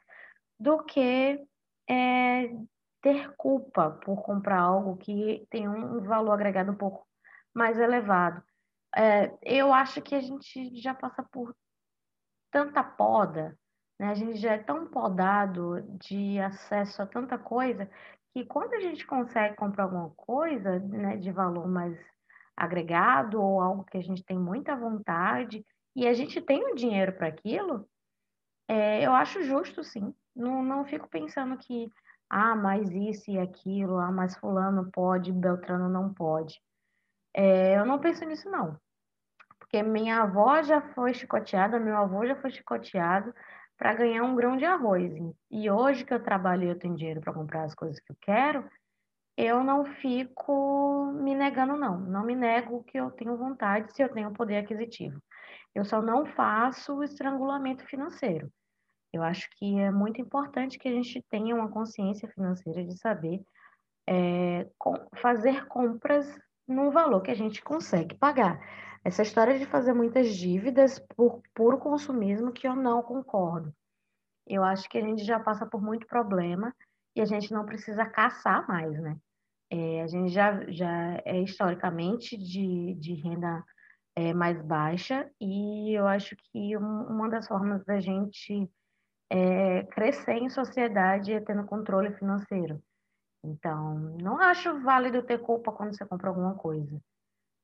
Do 0.59 0.83
que 0.83 1.39
é, 1.89 2.49
ter 3.01 3.33
culpa 3.37 3.91
por 4.03 4.21
comprar 4.23 4.59
algo 4.59 4.97
que 4.97 5.45
tem 5.49 5.67
um 5.69 6.01
valor 6.01 6.33
agregado 6.33 6.71
um 6.71 6.75
pouco 6.77 7.05
mais 7.53 7.77
elevado. 7.79 8.43
É, 8.95 9.31
eu 9.41 9.73
acho 9.73 10.01
que 10.01 10.15
a 10.15 10.21
gente 10.21 10.75
já 10.81 10.93
passa 10.93 11.23
por 11.23 11.55
tanta 12.51 12.83
poda, 12.83 13.57
né? 13.99 14.09
A 14.09 14.13
gente 14.13 14.37
já 14.37 14.53
é 14.53 14.57
tão 14.57 14.87
podado 14.87 15.81
de 15.99 16.39
acesso 16.39 17.01
a 17.01 17.07
tanta 17.07 17.37
coisa 17.37 17.89
que 18.33 18.45
quando 18.45 18.73
a 18.73 18.79
gente 18.79 19.05
consegue 19.05 19.55
comprar 19.55 19.83
alguma 19.83 20.09
coisa, 20.11 20.79
né, 20.79 21.17
de 21.17 21.31
valor 21.31 21.67
mais 21.67 21.97
agregado 22.55 23.41
ou 23.41 23.61
algo 23.61 23.83
que 23.83 23.97
a 23.97 24.01
gente 24.01 24.23
tem 24.23 24.37
muita 24.37 24.75
vontade 24.75 25.65
e 25.95 26.07
a 26.07 26.13
gente 26.13 26.41
tem 26.41 26.63
o 26.71 26.75
dinheiro 26.75 27.13
para 27.13 27.27
aquilo, 27.27 27.87
é, 28.67 29.05
eu 29.05 29.13
acho 29.13 29.43
justo, 29.43 29.83
sim. 29.83 30.13
Não, 30.35 30.63
não 30.63 30.85
fico 30.85 31.09
pensando 31.09 31.57
que, 31.57 31.91
ah, 32.29 32.55
mais 32.55 32.89
isso 32.89 33.29
e 33.29 33.37
aquilo, 33.37 33.97
ah, 33.97 34.11
mais 34.11 34.35
fulano 34.37 34.89
pode, 34.91 35.31
Beltrano 35.31 35.89
não 35.89 36.13
pode. 36.13 36.61
É, 37.33 37.77
eu 37.77 37.85
não 37.85 37.99
penso 37.99 38.25
nisso, 38.25 38.49
não. 38.49 38.77
Porque 39.59 39.81
minha 39.81 40.23
avó 40.23 40.61
já 40.61 40.81
foi 40.93 41.13
chicoteada, 41.13 41.79
meu 41.79 41.97
avô 41.97 42.25
já 42.25 42.35
foi 42.35 42.51
chicoteado 42.51 43.33
para 43.77 43.93
ganhar 43.93 44.23
um 44.23 44.35
grão 44.35 44.57
de 44.57 44.65
arroz. 44.65 45.13
E 45.49 45.71
hoje 45.71 46.05
que 46.05 46.13
eu 46.13 46.21
trabalho 46.21 46.65
e 46.65 46.67
eu 46.67 46.77
tenho 46.77 46.95
dinheiro 46.95 47.21
para 47.21 47.33
comprar 47.33 47.63
as 47.63 47.73
coisas 47.73 47.99
que 47.99 48.11
eu 48.11 48.17
quero, 48.21 48.69
eu 49.37 49.63
não 49.63 49.85
fico 49.85 51.11
me 51.13 51.33
negando, 51.33 51.75
não. 51.75 51.99
Não 51.99 52.23
me 52.23 52.35
nego 52.35 52.83
que 52.83 52.99
eu 52.99 53.09
tenho 53.11 53.37
vontade 53.37 53.91
se 53.93 54.03
eu 54.03 54.09
tenho 54.09 54.31
poder 54.33 54.57
aquisitivo. 54.57 55.21
Eu 55.73 55.85
só 55.85 56.01
não 56.01 56.25
faço 56.25 57.01
estrangulamento 57.01 57.85
financeiro. 57.85 58.51
Eu 59.13 59.23
acho 59.23 59.49
que 59.57 59.79
é 59.79 59.89
muito 59.89 60.21
importante 60.21 60.77
que 60.77 60.87
a 60.87 60.91
gente 60.91 61.21
tenha 61.29 61.55
uma 61.55 61.69
consciência 61.69 62.29
financeira 62.29 62.83
de 62.83 62.97
saber 62.97 63.41
é, 64.07 64.69
com, 64.77 64.93
fazer 65.15 65.65
compras 65.67 66.27
num 66.67 66.91
valor 66.91 67.21
que 67.21 67.31
a 67.31 67.35
gente 67.35 67.61
consegue 67.61 68.15
pagar. 68.15 68.59
Essa 69.03 69.23
história 69.23 69.57
de 69.57 69.65
fazer 69.65 69.93
muitas 69.93 70.35
dívidas 70.35 70.99
por 71.15 71.41
puro 71.53 71.77
consumismo 71.79 72.51
que 72.51 72.67
eu 72.67 72.75
não 72.75 73.01
concordo. 73.01 73.73
Eu 74.47 74.63
acho 74.63 74.87
que 74.89 74.97
a 74.97 75.01
gente 75.01 75.23
já 75.23 75.39
passa 75.39 75.65
por 75.65 75.81
muito 75.81 76.05
problema 76.07 76.73
e 77.15 77.21
a 77.21 77.25
gente 77.25 77.51
não 77.51 77.65
precisa 77.65 78.05
caçar 78.05 78.67
mais, 78.67 78.99
né? 79.01 79.17
É, 79.69 80.01
a 80.01 80.07
gente 80.07 80.29
já, 80.31 80.69
já 80.69 81.21
é 81.25 81.39
historicamente 81.41 82.37
de, 82.37 82.93
de 82.95 83.13
renda 83.15 83.63
é, 84.15 84.33
mais 84.33 84.61
baixa 84.61 85.29
e 85.39 85.97
eu 85.97 86.05
acho 86.07 86.35
que 86.35 86.75
uma 86.77 87.29
das 87.29 87.47
formas 87.47 87.83
da 87.85 87.99
gente 87.99 88.69
é, 89.29 89.83
crescer 89.83 90.33
em 90.33 90.49
sociedade 90.49 91.31
é 91.31 91.39
tendo 91.39 91.65
controle 91.65 92.13
financeiro. 92.15 92.83
Então, 93.43 93.95
não 94.21 94.39
acho 94.39 94.79
válido 94.81 95.23
ter 95.23 95.39
culpa 95.39 95.71
quando 95.71 95.95
você 95.95 96.05
compra 96.05 96.29
alguma 96.29 96.55
coisa. 96.55 97.01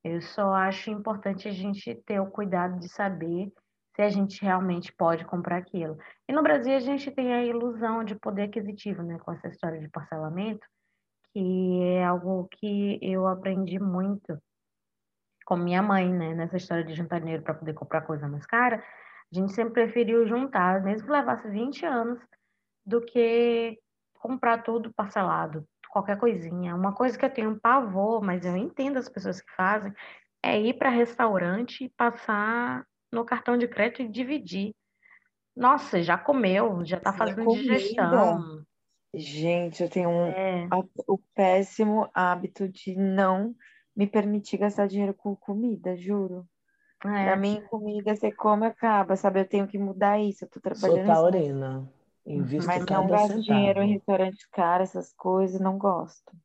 Eu 0.03 0.21
só 0.21 0.53
acho 0.53 0.89
importante 0.89 1.47
a 1.47 1.51
gente 1.51 1.93
ter 2.05 2.19
o 2.19 2.31
cuidado 2.31 2.79
de 2.79 2.89
saber 2.89 3.51
se 3.95 4.01
a 4.01 4.09
gente 4.09 4.41
realmente 4.41 4.93
pode 4.93 5.25
comprar 5.25 5.57
aquilo. 5.57 5.97
E 6.27 6.33
no 6.33 6.43
Brasil 6.43 6.75
a 6.75 6.79
gente 6.79 7.11
tem 7.11 7.33
a 7.33 7.43
ilusão 7.43 8.03
de 8.03 8.15
poder 8.15 8.43
aquisitivo, 8.43 9.01
né, 9.03 9.17
com 9.19 9.31
essa 9.31 9.47
história 9.47 9.79
de 9.79 9.89
parcelamento, 9.89 10.65
que 11.33 11.83
é 11.83 12.05
algo 12.05 12.47
que 12.51 12.99
eu 13.01 13.27
aprendi 13.27 13.79
muito 13.79 14.39
com 15.45 15.55
minha 15.55 15.81
mãe, 15.81 16.11
né, 16.11 16.33
nessa 16.35 16.57
história 16.57 16.83
de 16.83 16.93
juntar 16.93 17.19
dinheiro 17.19 17.41
para 17.41 17.53
poder 17.53 17.73
comprar 17.73 18.01
coisa 18.01 18.27
mais 18.27 18.45
cara. 18.45 18.83
A 19.31 19.35
gente 19.35 19.53
sempre 19.53 19.73
preferiu 19.73 20.27
juntar, 20.27 20.83
mesmo 20.83 21.07
que 21.07 21.11
levasse 21.11 21.49
20 21.49 21.85
anos, 21.85 22.19
do 22.85 23.01
que 23.01 23.79
comprar 24.27 24.61
tudo 24.63 24.93
parcelado, 24.93 25.65
qualquer 25.89 26.17
coisinha. 26.17 26.75
Uma 26.75 26.93
coisa 26.93 27.17
que 27.17 27.25
eu 27.25 27.33
tenho 27.33 27.59
pavor, 27.59 28.21
mas 28.21 28.45
eu 28.45 28.57
entendo 28.57 28.97
as 28.97 29.07
pessoas 29.07 29.41
que 29.41 29.51
fazem, 29.55 29.93
é 30.43 30.59
ir 30.59 30.73
para 30.73 30.89
restaurante 30.89 31.85
e 31.85 31.89
passar 31.89 32.85
no 33.11 33.23
cartão 33.23 33.57
de 33.57 33.67
crédito 33.67 34.01
e 34.01 34.09
dividir. 34.09 34.75
Nossa, 35.55 36.03
já 36.03 36.17
comeu, 36.17 36.85
já 36.85 36.97
está 36.97 37.13
fazendo 37.13 37.45
comida. 37.45 37.73
digestão. 37.73 38.63
Gente, 39.13 39.81
eu 39.81 39.89
tenho 39.89 40.09
um, 40.09 40.27
é. 40.27 40.67
o 41.07 41.17
péssimo 41.33 42.09
hábito 42.13 42.67
de 42.67 42.95
não 42.95 43.55
me 43.95 44.05
permitir 44.05 44.57
gastar 44.57 44.87
dinheiro 44.87 45.13
com 45.13 45.35
comida, 45.35 45.95
juro. 45.95 46.45
É. 47.03 47.25
Pra 47.25 47.35
mim, 47.35 47.63
comida 47.69 48.15
você 48.15 48.31
come 48.31 48.65
acaba, 48.65 49.15
sabe? 49.15 49.39
Eu 49.39 49.47
tenho 49.47 49.67
que 49.67 49.77
mudar 49.77 50.19
isso. 50.19 50.45
Eu 50.45 50.49
tô 50.49 50.59
trabalhando. 50.59 51.05
Sou 51.05 51.15
taurina. 51.15 51.89
Invisto 52.27 52.67
Mas 52.67 52.85
não 52.85 53.07
gasto 53.07 53.41
dinheiro 53.41 53.81
em 53.81 53.93
restaurante 53.93 54.49
caro, 54.51 54.83
essas 54.83 55.13
coisas, 55.13 55.61
não 55.61 55.77
gosto. 55.77 56.35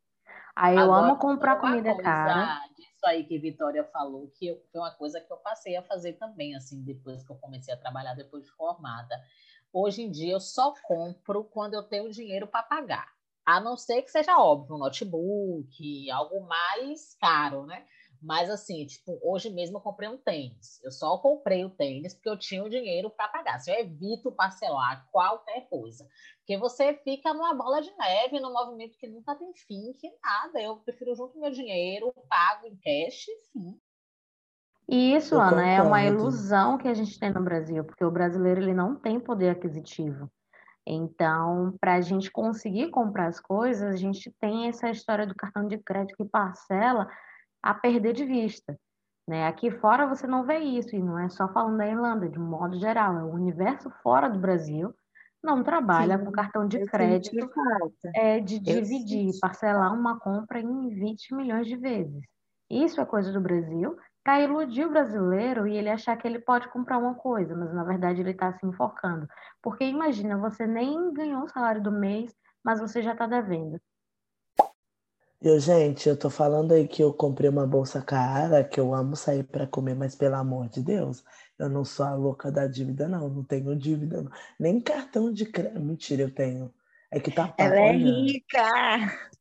Aí 0.54 0.76
eu 0.76 0.82
Agora, 0.82 1.06
amo 1.06 1.18
comprar 1.18 1.56
comida 1.56 1.96
cara. 2.00 2.60
Isso 2.78 3.04
aí 3.04 3.24
que 3.24 3.36
Vitória 3.36 3.82
falou, 3.82 4.30
que 4.38 4.54
foi 4.70 4.80
uma 4.80 4.92
coisa 4.92 5.20
que 5.20 5.32
eu 5.32 5.38
passei 5.38 5.74
a 5.74 5.82
fazer 5.82 6.12
também, 6.12 6.54
assim, 6.54 6.84
depois 6.84 7.24
que 7.24 7.32
eu 7.32 7.36
comecei 7.36 7.74
a 7.74 7.76
trabalhar, 7.76 8.14
depois 8.14 8.44
de 8.44 8.50
formada. 8.52 9.20
Hoje 9.72 10.02
em 10.02 10.10
dia 10.10 10.34
eu 10.34 10.40
só 10.40 10.72
compro 10.84 11.42
quando 11.42 11.74
eu 11.74 11.82
tenho 11.82 12.08
dinheiro 12.12 12.46
para 12.46 12.62
pagar. 12.62 13.08
A 13.44 13.58
não 13.58 13.76
ser 13.76 14.02
que 14.02 14.10
seja 14.10 14.38
óbvio, 14.38 14.76
um 14.76 14.78
notebook, 14.78 16.10
algo 16.12 16.46
mais 16.46 17.16
caro, 17.20 17.66
né? 17.66 17.84
Mas 18.22 18.48
assim, 18.48 18.86
tipo, 18.86 19.18
hoje 19.20 19.50
mesmo 19.50 19.78
eu 19.78 19.80
comprei 19.80 20.08
um 20.08 20.16
tênis. 20.16 20.80
Eu 20.84 20.92
só 20.92 21.18
comprei 21.18 21.64
o 21.64 21.70
tênis 21.70 22.14
porque 22.14 22.28
eu 22.28 22.38
tinha 22.38 22.62
o 22.62 22.70
dinheiro 22.70 23.10
para 23.10 23.28
pagar. 23.28 23.58
Se 23.58 23.70
eu 23.70 23.74
evito 23.80 24.30
parcelar 24.30 25.08
qualquer 25.10 25.68
coisa. 25.68 26.06
Porque 26.38 26.56
você 26.56 26.94
fica 27.02 27.34
numa 27.34 27.52
bola 27.52 27.82
de 27.82 27.92
neve, 27.96 28.38
num 28.38 28.52
movimento 28.52 28.96
que 28.96 29.08
nunca 29.08 29.34
tem 29.34 29.52
fim, 29.54 29.92
que 29.94 30.08
nada. 30.22 30.62
Eu 30.62 30.76
prefiro 30.76 31.16
junto 31.16 31.38
meu 31.38 31.50
dinheiro, 31.50 32.14
pago 32.28 32.66
em 32.66 32.76
cash, 32.76 33.26
sim. 33.52 33.76
E 34.88 35.16
isso, 35.16 35.34
eu 35.34 35.40
Ana, 35.40 35.50
concordo. 35.50 35.70
é 35.70 35.82
uma 35.82 36.04
ilusão 36.04 36.78
que 36.78 36.86
a 36.86 36.94
gente 36.94 37.18
tem 37.18 37.32
no 37.32 37.42
Brasil, 37.42 37.84
porque 37.84 38.04
o 38.04 38.10
brasileiro 38.10 38.60
ele 38.60 38.74
não 38.74 38.94
tem 38.94 39.18
poder 39.18 39.50
aquisitivo. 39.50 40.30
Então, 40.86 41.76
para 41.80 41.94
a 41.94 42.00
gente 42.00 42.30
conseguir 42.30 42.90
comprar 42.90 43.28
as 43.28 43.40
coisas, 43.40 43.94
a 43.94 43.96
gente 43.96 44.30
tem 44.40 44.68
essa 44.68 44.90
história 44.90 45.26
do 45.26 45.34
cartão 45.34 45.66
de 45.66 45.78
crédito 45.78 46.16
que 46.16 46.24
parcela 46.24 47.08
a 47.62 47.74
perder 47.74 48.12
de 48.12 48.24
vista. 48.24 48.78
Né? 49.28 49.46
Aqui 49.46 49.70
fora 49.70 50.06
você 50.06 50.26
não 50.26 50.44
vê 50.44 50.58
isso, 50.58 50.96
e 50.96 51.02
não 51.02 51.18
é 51.18 51.28
só 51.28 51.48
falando 51.48 51.78
da 51.78 51.86
Irlanda, 51.86 52.28
de 52.28 52.38
modo 52.38 52.78
geral, 52.78 53.18
é 53.18 53.24
o 53.24 53.32
universo 53.32 53.90
fora 54.02 54.28
do 54.28 54.38
Brasil 54.38 54.94
não 55.42 55.62
trabalha 55.62 56.16
Sim, 56.18 56.24
com 56.24 56.32
cartão 56.32 56.68
de 56.68 56.84
crédito 56.86 57.50
é 58.14 58.38
de 58.38 58.60
dividir, 58.60 59.32
parcelar 59.40 59.92
uma 59.92 60.18
compra 60.18 60.60
em 60.60 60.88
20 60.90 61.34
milhões 61.34 61.66
de 61.66 61.76
vezes. 61.76 62.22
Isso 62.70 63.00
é 63.00 63.04
coisa 63.04 63.32
do 63.32 63.40
Brasil 63.40 63.96
para 64.22 64.40
iludir 64.40 64.86
o 64.86 64.90
brasileiro 64.90 65.66
e 65.66 65.76
ele 65.76 65.90
achar 65.90 66.16
que 66.16 66.28
ele 66.28 66.38
pode 66.38 66.68
comprar 66.68 66.96
uma 66.96 67.14
coisa, 67.14 67.56
mas 67.56 67.74
na 67.74 67.82
verdade 67.82 68.20
ele 68.20 68.30
está 68.30 68.52
se 68.52 68.64
enforcando. 68.64 69.26
Porque 69.60 69.84
imagina, 69.84 70.38
você 70.38 70.64
nem 70.64 71.12
ganhou 71.12 71.42
o 71.42 71.48
salário 71.48 71.82
do 71.82 71.90
mês, 71.90 72.32
mas 72.64 72.78
você 72.78 73.02
já 73.02 73.12
está 73.12 73.26
devendo. 73.26 73.80
Eu, 75.44 75.58
gente, 75.58 76.08
eu 76.08 76.16
tô 76.16 76.30
falando 76.30 76.72
aí 76.72 76.86
que 76.86 77.02
eu 77.02 77.12
comprei 77.12 77.50
uma 77.50 77.66
bolsa 77.66 78.00
cara, 78.00 78.62
que 78.62 78.78
eu 78.78 78.94
amo 78.94 79.16
sair 79.16 79.42
para 79.42 79.66
comer, 79.66 79.96
mas 79.96 80.14
pelo 80.14 80.36
amor 80.36 80.68
de 80.68 80.80
Deus, 80.80 81.24
eu 81.58 81.68
não 81.68 81.84
sou 81.84 82.06
a 82.06 82.14
louca 82.14 82.50
da 82.50 82.68
dívida, 82.68 83.08
não. 83.08 83.28
Não 83.28 83.42
tenho 83.42 83.74
dívida, 83.76 84.22
não. 84.22 84.30
Nem 84.58 84.80
cartão 84.80 85.32
de 85.32 85.44
crédito. 85.46 85.80
Mentira, 85.80 86.22
eu 86.22 86.32
tenho. 86.32 86.72
É 87.10 87.18
que 87.18 87.30
tá 87.30 87.52
Ela 87.58 87.76
é 87.76 87.92
rica! 87.92 88.62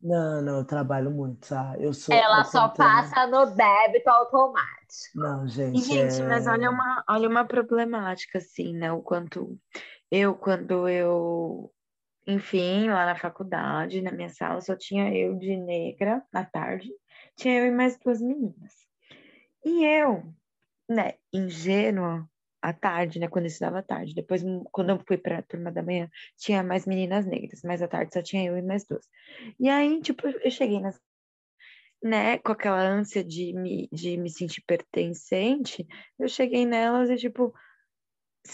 Não, 0.02 0.42
não, 0.42 0.58
eu 0.58 0.66
trabalho 0.66 1.12
muito, 1.12 1.46
sabe? 1.46 1.84
Eu 1.84 1.94
sou, 1.94 2.14
Ela 2.14 2.40
eu 2.40 2.46
só 2.46 2.68
passa 2.70 3.28
no 3.28 3.46
débito 3.46 4.10
automático. 4.10 5.16
Não, 5.16 5.48
gente. 5.48 5.78
E, 5.78 5.82
gente, 5.84 6.20
é... 6.20 6.28
mas 6.28 6.48
olha 6.48 6.70
uma, 6.72 7.04
olha 7.08 7.30
uma 7.30 7.46
problemática, 7.46 8.40
assim, 8.40 8.74
né? 8.74 8.92
O 8.92 9.02
quanto 9.02 9.56
eu, 10.10 10.34
quando 10.34 10.90
eu 10.90 11.72
enfim, 12.26 12.90
lá 12.90 13.06
na 13.06 13.16
faculdade, 13.16 14.02
na 14.02 14.12
minha 14.12 14.30
sala, 14.30 14.62
só 14.62 14.76
tinha 14.76 15.14
eu 15.16 15.38
de 15.38 15.58
negra 15.58 16.24
na 16.32 16.46
tarde, 16.46 16.90
tinha 17.36 17.60
eu 17.60 17.66
e 17.66 17.72
mais 17.72 17.98
duas 17.98 18.22
meninas. 18.22 18.74
E 19.66 19.86
eu, 19.86 20.24
né, 20.90 21.16
ingênua, 21.34 22.28
à 22.62 22.72
tarde, 22.74 23.20
né, 23.20 23.28
quando 23.28 23.46
eu 23.46 23.50
estudava 23.50 23.80
à 23.80 23.84
tarde, 23.84 24.14
depois, 24.14 24.44
quando 24.72 24.92
eu 24.92 25.00
fui 25.08 25.18
para 25.18 25.40
a 25.40 25.42
turma 25.42 25.72
da 25.72 25.82
manhã, 25.82 26.10
tinha 26.38 26.62
mais 26.62 26.86
meninas 26.86 27.26
negras, 27.26 27.62
mas 27.64 27.82
à 27.82 27.88
tarde 27.88 28.14
só 28.14 28.22
tinha 28.22 28.46
eu 28.46 28.56
e 28.58 28.62
mais 28.62 28.86
duas. 28.86 29.08
E 29.60 29.68
aí, 29.68 30.00
tipo, 30.02 30.28
eu 30.28 30.52
cheguei 30.52 30.80
nas 30.80 31.00
né, 32.04 32.40
com 32.40 32.52
aquela 32.52 32.82
ânsia 32.82 33.24
de 33.24 33.54
me, 33.54 33.88
de 33.92 34.18
me 34.18 34.30
sentir 34.30 34.62
pertencente, 34.66 35.88
eu 36.18 36.28
cheguei 36.28 36.66
nelas 36.66 37.10
e, 37.10 37.16
tipo, 37.16 37.54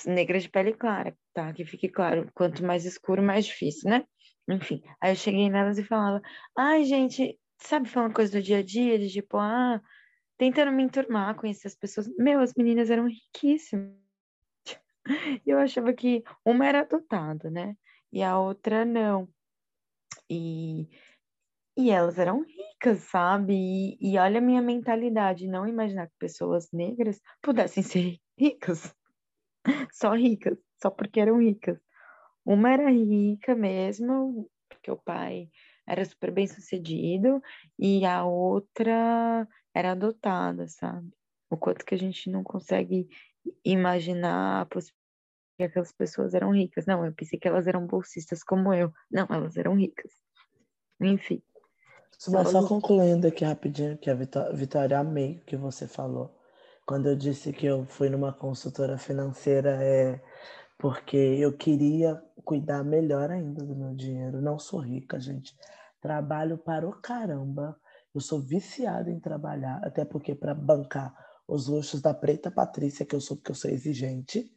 negra 0.06 0.40
de 0.40 0.50
pele 0.50 0.74
clara, 0.74 1.16
tá? 1.34 1.54
Que 1.54 1.66
fique 1.66 1.90
claro, 1.90 2.30
quanto 2.34 2.64
mais 2.64 2.86
escuro, 2.86 3.22
mais 3.22 3.46
difícil, 3.46 3.90
né? 3.90 4.06
Enfim, 4.50 4.82
aí 5.02 5.12
eu 5.12 5.16
cheguei 5.16 5.50
nelas 5.50 5.78
e 5.78 5.84
falava, 5.84 6.22
ai, 6.58 6.84
gente, 6.86 7.38
sabe, 7.58 7.90
falando 7.90 8.14
coisa 8.14 8.32
do 8.32 8.42
dia 8.42 8.60
a 8.60 8.64
dia, 8.64 8.98
de 8.98 9.10
tipo, 9.10 9.38
ah, 9.38 9.82
tentando 10.38 10.72
me 10.72 10.84
enturmar, 10.84 11.36
conhecer 11.36 11.68
as 11.68 11.76
pessoas. 11.76 12.08
Meu, 12.18 12.40
as 12.40 12.54
meninas 12.54 12.90
eram 12.90 13.08
riquíssimas. 13.08 13.94
Eu 15.46 15.58
achava 15.60 15.94
que 15.94 16.24
uma 16.46 16.66
era 16.66 16.82
adotada, 16.82 17.50
né? 17.50 17.76
E 18.12 18.24
a 18.24 18.40
outra 18.40 18.86
não. 18.86 19.28
E, 20.30 20.88
e 21.78 21.90
elas 21.90 22.18
eram 22.20 22.44
ricas, 22.44 23.00
sabe? 23.00 23.54
E, 23.54 23.98
e 24.02 24.18
olha 24.18 24.40
a 24.40 24.42
minha 24.42 24.62
mentalidade, 24.62 25.48
não 25.48 25.68
imaginar 25.68 26.08
que 26.08 26.16
pessoas 26.20 26.70
negras 26.72 27.22
pudessem 27.42 27.84
ser 27.84 28.20
ricas. 28.38 28.96
Só 29.92 30.14
ricas, 30.14 30.58
só 30.82 30.90
porque 30.90 31.20
eram 31.20 31.40
ricas. 31.40 31.80
Uma 32.46 32.72
era 32.72 32.90
rica 32.90 33.56
mesmo, 33.56 34.50
porque 34.70 34.90
o 34.90 34.98
pai 34.98 35.50
era 35.86 36.04
super 36.06 36.32
bem 36.32 36.48
sucedido, 36.48 37.42
e 37.78 38.06
a 38.06 38.26
outra 38.26 39.48
era 39.74 39.92
adotada, 39.92 40.68
sabe? 40.68 41.10
O 41.50 41.58
quanto 41.58 41.86
que 41.86 41.96
a 41.96 41.98
gente 41.98 42.30
não 42.30 42.44
consegue 42.44 43.08
imaginar 43.64 44.62
a 44.62 44.66
possibilidade 44.66 44.98
que 45.58 45.64
aquelas 45.64 45.92
pessoas 45.92 46.34
eram 46.34 46.52
ricas. 46.52 46.86
Não, 46.86 47.04
eu 47.06 47.14
pensei 47.14 47.40
que 47.40 47.48
elas 47.48 47.68
eram 47.68 47.88
bolsistas 47.88 48.44
como 48.44 48.74
eu. 48.74 48.94
Não, 49.10 49.26
elas 49.30 49.58
eram 49.58 49.76
ricas. 49.76 50.12
Enfim. 51.02 51.42
Mas 52.30 52.50
só 52.50 52.68
concluindo 52.68 53.28
aqui 53.28 53.44
rapidinho, 53.44 53.98
que 53.98 54.10
a 54.10 54.16
Vitória, 54.16 55.00
amei 55.00 55.38
o 55.38 55.46
que 55.46 55.56
você 55.56 55.88
falou. 55.88 56.37
Quando 56.88 57.10
eu 57.10 57.18
disse 57.18 57.52
que 57.52 57.66
eu 57.66 57.86
fui 57.86 58.10
numa 58.10 58.32
consultora 58.32 58.98
financeira, 58.98 59.72
é 59.84 60.22
porque 60.78 61.18
eu 61.18 61.52
queria 61.52 62.16
cuidar 62.46 62.82
melhor 62.82 63.30
ainda 63.30 63.62
do 63.62 63.76
meu 63.76 63.94
dinheiro. 63.94 64.42
Não 64.42 64.58
sou 64.58 64.80
rica, 64.80 65.20
gente. 65.20 65.54
Trabalho 66.00 66.58
para 66.58 66.88
o 66.88 66.94
caramba. 67.02 67.78
Eu 68.16 68.22
sou 68.22 68.40
viciada 68.40 69.12
em 69.12 69.20
trabalhar, 69.20 69.82
até 69.84 70.06
porque 70.06 70.34
para 70.34 70.56
bancar 70.56 71.14
os 71.46 71.68
luxos 71.68 72.02
da 72.02 72.14
preta 72.14 72.50
Patrícia, 72.50 73.06
que 73.06 73.14
eu 73.14 73.20
sou 73.20 73.36
porque 73.36 73.52
eu 73.52 73.56
sou 73.56 73.70
exigente, 73.70 74.50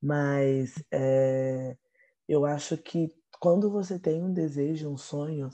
mas 0.00 0.82
é, 0.90 1.76
eu 2.26 2.46
acho 2.46 2.78
que 2.78 3.14
quando 3.38 3.70
você 3.70 3.98
tem 3.98 4.22
um 4.22 4.32
desejo, 4.32 4.90
um 4.90 4.96
sonho, 4.96 5.50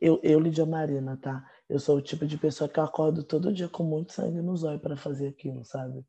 eu, 0.00 0.20
eu 0.22 0.38
Lidia 0.38 0.64
Marina, 0.64 1.16
tá? 1.16 1.44
Eu 1.68 1.80
sou 1.80 1.96
o 1.96 2.02
tipo 2.02 2.26
de 2.26 2.38
pessoa 2.38 2.68
que 2.68 2.78
acordo 2.78 3.24
todo 3.24 3.52
dia 3.52 3.68
com 3.68 3.82
muito 3.82 4.12
sangue 4.12 4.40
nos 4.40 4.62
olhos 4.62 4.80
para 4.80 4.96
fazer 4.96 5.28
aquilo, 5.28 5.64
sabe? 5.64 6.04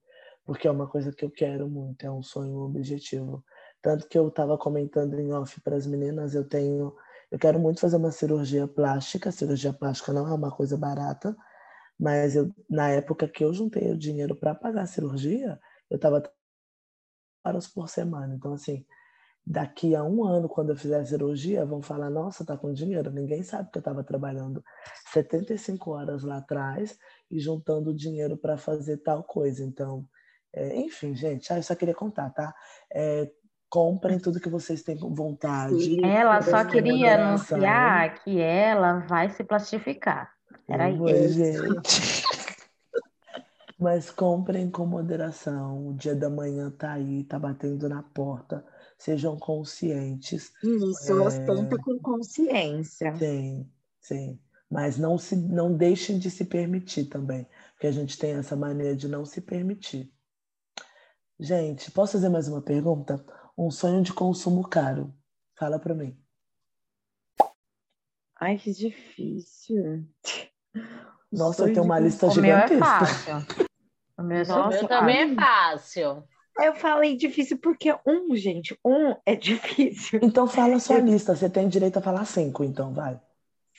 Porque 0.45 0.67
é 0.67 0.71
uma 0.71 0.87
coisa 0.87 1.11
que 1.11 1.25
eu 1.25 1.31
quero 1.31 1.67
muito, 1.67 2.05
é 2.05 2.11
um 2.11 2.21
sonho, 2.21 2.59
um 2.59 2.63
objetivo. 2.65 3.43
Tanto 3.81 4.07
que 4.07 4.17
eu 4.17 4.27
estava 4.27 4.57
comentando 4.57 5.19
em 5.19 5.33
off 5.33 5.59
para 5.61 5.75
as 5.75 5.87
meninas, 5.87 6.35
eu 6.35 6.47
tenho, 6.47 6.95
eu 7.31 7.39
quero 7.39 7.59
muito 7.59 7.79
fazer 7.79 7.97
uma 7.97 8.11
cirurgia 8.11 8.67
plástica. 8.67 9.31
Cirurgia 9.31 9.73
plástica 9.73 10.13
não 10.13 10.27
é 10.27 10.33
uma 10.33 10.51
coisa 10.51 10.77
barata, 10.77 11.35
mas 11.99 12.35
eu, 12.35 12.53
na 12.69 12.89
época 12.89 13.27
que 13.27 13.43
eu 13.43 13.53
juntei 13.53 13.91
o 13.91 13.97
dinheiro 13.97 14.35
para 14.35 14.55
pagar 14.55 14.83
a 14.83 14.87
cirurgia, 14.87 15.59
eu 15.89 15.95
estava 15.95 16.23
horas 17.43 17.67
por 17.67 17.89
semana. 17.89 18.35
Então 18.35 18.53
assim, 18.53 18.85
daqui 19.49 19.95
a 19.95 20.03
um 20.03 20.25
ano, 20.25 20.49
quando 20.49 20.71
eu 20.71 20.75
fizer 20.75 20.99
a 20.99 21.05
cirurgia, 21.05 21.65
vão 21.65 21.81
falar: 21.81 22.09
nossa, 22.09 22.45
tá 22.45 22.57
com 22.57 22.73
dinheiro. 22.73 23.09
Ninguém 23.09 23.41
sabe 23.43 23.71
que 23.71 23.77
eu 23.77 23.81
estava 23.81 24.03
trabalhando 24.03 24.63
75 25.13 25.89
horas 25.91 26.23
lá 26.23 26.37
atrás 26.37 26.97
e 27.31 27.39
juntando 27.39 27.95
dinheiro 27.95 28.35
para 28.35 28.57
fazer 28.57 28.97
tal 28.97 29.23
coisa. 29.23 29.63
Então, 29.63 30.05
é, 30.53 30.77
enfim, 30.77 31.15
gente, 31.15 31.51
ah, 31.53 31.57
eu 31.57 31.63
só 31.63 31.75
queria 31.75 31.95
contar, 31.95 32.29
tá? 32.31 32.53
É, 32.93 33.31
comprem 33.69 34.19
tudo 34.19 34.39
que 34.39 34.49
vocês 34.49 34.83
têm 34.83 34.97
vontade. 34.97 36.03
Ela 36.05 36.41
só 36.41 36.65
queria 36.65 37.15
anunciar 37.15 38.21
que 38.21 38.41
ela 38.41 38.99
vai 38.99 39.29
se 39.29 39.45
plastificar. 39.45 40.29
Era 40.67 40.89
isso. 40.89 41.29
Gente. 41.29 42.23
Mas 43.79 44.09
comprem 44.09 44.69
com 44.69 44.85
moderação. 44.85 45.89
O 45.89 45.93
dia 45.93 46.15
da 46.15 46.29
manhã 46.29 46.69
tá 46.69 46.93
aí, 46.93 47.23
tá 47.23 47.37
batendo 47.37 47.87
na 47.87 48.01
porta 48.01 48.65
sejam 48.97 49.37
conscientes. 49.37 50.51
Isso, 50.63 51.11
é... 51.11 51.15
ostenta 51.15 51.77
com 51.77 51.97
consciência. 51.99 53.15
Sim, 53.15 53.69
sim. 53.99 54.39
Mas 54.69 54.97
não, 54.97 55.17
se, 55.17 55.35
não 55.35 55.73
deixem 55.73 56.19
de 56.19 56.29
se 56.29 56.43
permitir 56.43 57.05
também, 57.05 57.47
porque 57.73 57.87
a 57.87 57.91
gente 57.91 58.17
tem 58.17 58.33
essa 58.33 58.55
mania 58.55 58.95
de 58.95 59.07
não 59.07 59.23
se 59.23 59.39
permitir. 59.39 60.11
Gente, 61.39 61.91
posso 61.91 62.13
fazer 62.13 62.29
mais 62.29 62.47
uma 62.47 62.61
pergunta? 62.61 63.23
Um 63.57 63.71
sonho 63.71 64.01
de 64.01 64.11
consumo 64.11 64.67
caro. 64.67 65.13
Fala 65.55 65.79
para 65.79 65.93
mim. 65.93 66.17
Ai, 68.39 68.57
que 68.57 68.71
difícil. 68.71 70.05
Nossa, 71.31 71.65
tem 71.65 71.79
uma 71.79 71.99
lista 71.99 72.29
gigantesca. 72.29 72.75
O 72.75 72.77
meu 72.77 72.77
é 72.77 72.79
fácil. 72.79 73.67
O 74.17 74.23
meu, 74.23 74.45
Nossa, 74.47 74.87
também 74.87 75.31
é 75.31 75.35
fácil. 75.35 76.23
Eu 76.59 76.75
falei 76.75 77.15
difícil 77.15 77.57
porque 77.57 77.95
um, 78.05 78.35
gente, 78.35 78.77
um 78.83 79.15
é 79.25 79.35
difícil. 79.35 80.19
Então 80.21 80.47
fala 80.47 80.79
sua 80.79 80.99
lista. 80.99 81.35
Você 81.35 81.49
tem 81.49 81.67
direito 81.67 81.97
a 81.97 82.01
falar 82.01 82.25
cinco, 82.25 82.63
então 82.63 82.93
vai. 82.93 83.19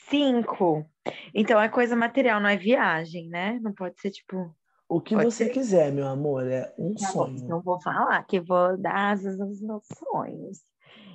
Cinco. 0.09 0.85
Então 1.33 1.59
é 1.59 1.69
coisa 1.69 1.95
material, 1.95 2.39
não 2.39 2.49
é 2.49 2.57
viagem, 2.57 3.29
né? 3.29 3.59
Não 3.61 3.73
pode 3.73 3.99
ser 3.99 4.11
tipo. 4.11 4.55
O 4.87 4.99
que 4.99 5.15
você 5.15 5.45
ser... 5.45 5.51
quiser, 5.51 5.91
meu 5.91 6.07
amor, 6.07 6.47
é 6.47 6.73
um 6.77 6.95
tá 6.95 7.07
sonho. 7.07 7.33
Bom, 7.37 7.45
então 7.45 7.61
vou 7.61 7.79
falar 7.79 8.23
que 8.23 8.39
vou 8.39 8.75
dar 8.75 9.11
asas 9.11 9.39
aos 9.39 9.61
meus 9.61 9.83
sonhos. 9.85 10.59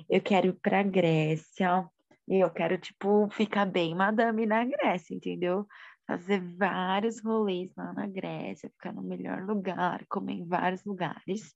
Eu 0.09 0.21
quero 0.21 0.47
ir 0.47 0.53
pra 0.53 0.81
Grécia 0.81 1.85
e 2.27 2.43
eu 2.43 2.49
quero, 2.49 2.77
tipo, 2.77 3.27
ficar 3.31 3.65
bem 3.65 3.93
madame 3.93 4.45
na 4.45 4.63
Grécia, 4.63 5.13
entendeu? 5.13 5.67
Fazer 6.05 6.39
vários 6.55 7.21
rolês 7.21 7.71
lá 7.75 7.93
na 7.93 8.07
Grécia, 8.07 8.69
ficar 8.69 8.93
no 8.93 9.01
melhor 9.01 9.43
lugar, 9.43 10.05
comer 10.07 10.33
em 10.33 10.47
vários 10.47 10.83
lugares. 10.83 11.55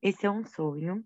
Esse 0.00 0.26
é 0.26 0.30
um 0.30 0.44
sonho. 0.44 1.04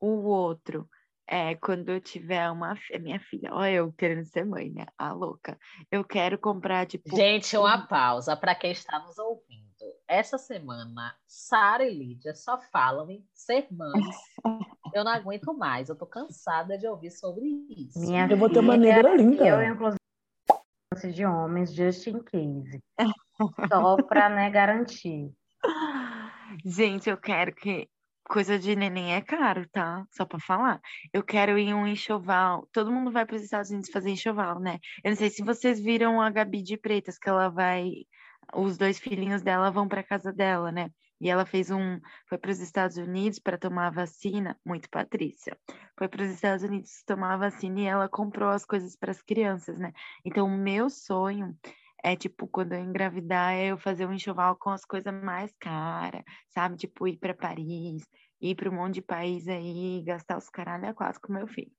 O 0.00 0.24
outro 0.24 0.88
é 1.26 1.54
quando 1.54 1.90
eu 1.90 2.00
tiver 2.00 2.50
uma 2.50 2.76
minha 3.00 3.20
filha, 3.20 3.54
olha 3.54 3.74
eu 3.74 3.92
querendo 3.92 4.26
ser 4.26 4.44
mãe, 4.44 4.70
né? 4.70 4.86
A 4.98 5.12
louca. 5.12 5.58
Eu 5.90 6.04
quero 6.04 6.38
comprar 6.38 6.86
tipo 6.86 7.14
Gente, 7.14 7.56
uma 7.56 7.86
pausa 7.86 8.36
para 8.36 8.54
quem 8.54 8.72
está 8.72 8.98
nos 8.98 9.18
ouvindo. 9.18 9.62
Essa 10.08 10.38
semana, 10.38 11.14
Sara 11.26 11.84
e 11.84 11.94
Lídia 11.94 12.34
só 12.34 12.58
falam 12.70 13.08
em 13.10 13.24
ser 13.32 13.66
mães 13.70 14.16
Eu 14.94 15.04
não 15.04 15.12
aguento 15.12 15.54
mais, 15.54 15.88
eu 15.88 15.96
tô 15.96 16.06
cansada 16.06 16.76
de 16.76 16.86
ouvir 16.86 17.10
sobre 17.10 17.46
isso. 17.70 17.98
Minha 17.98 18.26
Eu 18.26 18.36
vou 18.36 18.50
ter 18.50 18.58
uma 18.58 18.74
filha, 18.74 18.94
negra 18.94 19.16
linda. 19.16 19.46
Eu, 19.46 19.62
inclusive, 19.62 20.01
de 21.10 21.24
homens, 21.24 21.74
just 21.74 22.06
in 22.06 22.22
case. 22.22 22.82
Só 23.68 23.96
pra 23.96 24.28
né, 24.28 24.50
garantir. 24.50 25.30
Gente, 26.64 27.08
eu 27.08 27.16
quero 27.16 27.54
que. 27.54 27.88
Coisa 28.24 28.56
de 28.58 28.76
neném 28.76 29.14
é 29.14 29.20
caro, 29.20 29.68
tá? 29.70 30.06
Só 30.12 30.24
pra 30.24 30.38
falar. 30.38 30.80
Eu 31.12 31.24
quero 31.24 31.58
ir 31.58 31.68
em 31.68 31.74
um 31.74 31.86
enxoval. 31.86 32.68
Todo 32.72 32.90
mundo 32.90 33.10
vai 33.10 33.26
para 33.26 33.36
os 33.36 33.42
Estados 33.42 33.70
Unidos 33.70 33.90
fazer 33.90 34.10
enxoval, 34.10 34.60
né? 34.60 34.78
Eu 35.04 35.10
não 35.10 35.16
sei 35.16 35.28
se 35.28 35.42
vocês 35.42 35.80
viram 35.80 36.20
a 36.20 36.30
Gabi 36.30 36.62
de 36.62 36.76
Pretas, 36.76 37.18
que 37.18 37.28
ela 37.28 37.48
vai. 37.48 37.90
Os 38.54 38.78
dois 38.78 38.98
filhinhos 38.98 39.42
dela 39.42 39.70
vão 39.70 39.88
para 39.88 40.04
casa 40.04 40.32
dela, 40.32 40.70
né? 40.70 40.88
E 41.22 41.30
ela 41.30 41.46
fez 41.46 41.70
um. 41.70 42.00
Foi 42.28 42.36
para 42.36 42.50
os 42.50 42.58
Estados 42.58 42.96
Unidos 42.96 43.38
para 43.38 43.56
tomar 43.56 43.86
a 43.86 43.90
vacina. 43.90 44.58
Muito 44.66 44.90
Patrícia. 44.90 45.56
Foi 45.96 46.08
para 46.08 46.24
os 46.24 46.30
Estados 46.30 46.64
Unidos 46.64 47.04
tomar 47.06 47.34
a 47.34 47.36
vacina 47.36 47.80
e 47.80 47.84
ela 47.84 48.08
comprou 48.08 48.50
as 48.50 48.66
coisas 48.66 48.96
para 48.96 49.12
as 49.12 49.22
crianças, 49.22 49.78
né? 49.78 49.92
Então, 50.24 50.48
o 50.48 50.58
meu 50.58 50.90
sonho 50.90 51.56
é 52.02 52.16
tipo, 52.16 52.48
quando 52.48 52.72
eu 52.72 52.80
engravidar, 52.80 53.52
é 53.54 53.66
eu 53.66 53.78
fazer 53.78 54.04
um 54.04 54.12
enxoval 54.12 54.56
com 54.56 54.70
as 54.70 54.84
coisas 54.84 55.14
mais 55.14 55.54
caras, 55.60 56.24
sabe? 56.50 56.76
Tipo, 56.76 57.06
ir 57.06 57.18
para 57.18 57.34
Paris, 57.34 58.04
ir 58.40 58.56
para 58.56 58.68
um 58.68 58.74
monte 58.74 58.94
de 58.94 59.02
país 59.02 59.46
aí, 59.46 60.02
gastar 60.04 60.36
os 60.38 60.48
caralho 60.50 60.88
a 60.88 60.94
quase 60.94 61.20
com 61.20 61.32
meu 61.32 61.46
filho. 61.46 61.70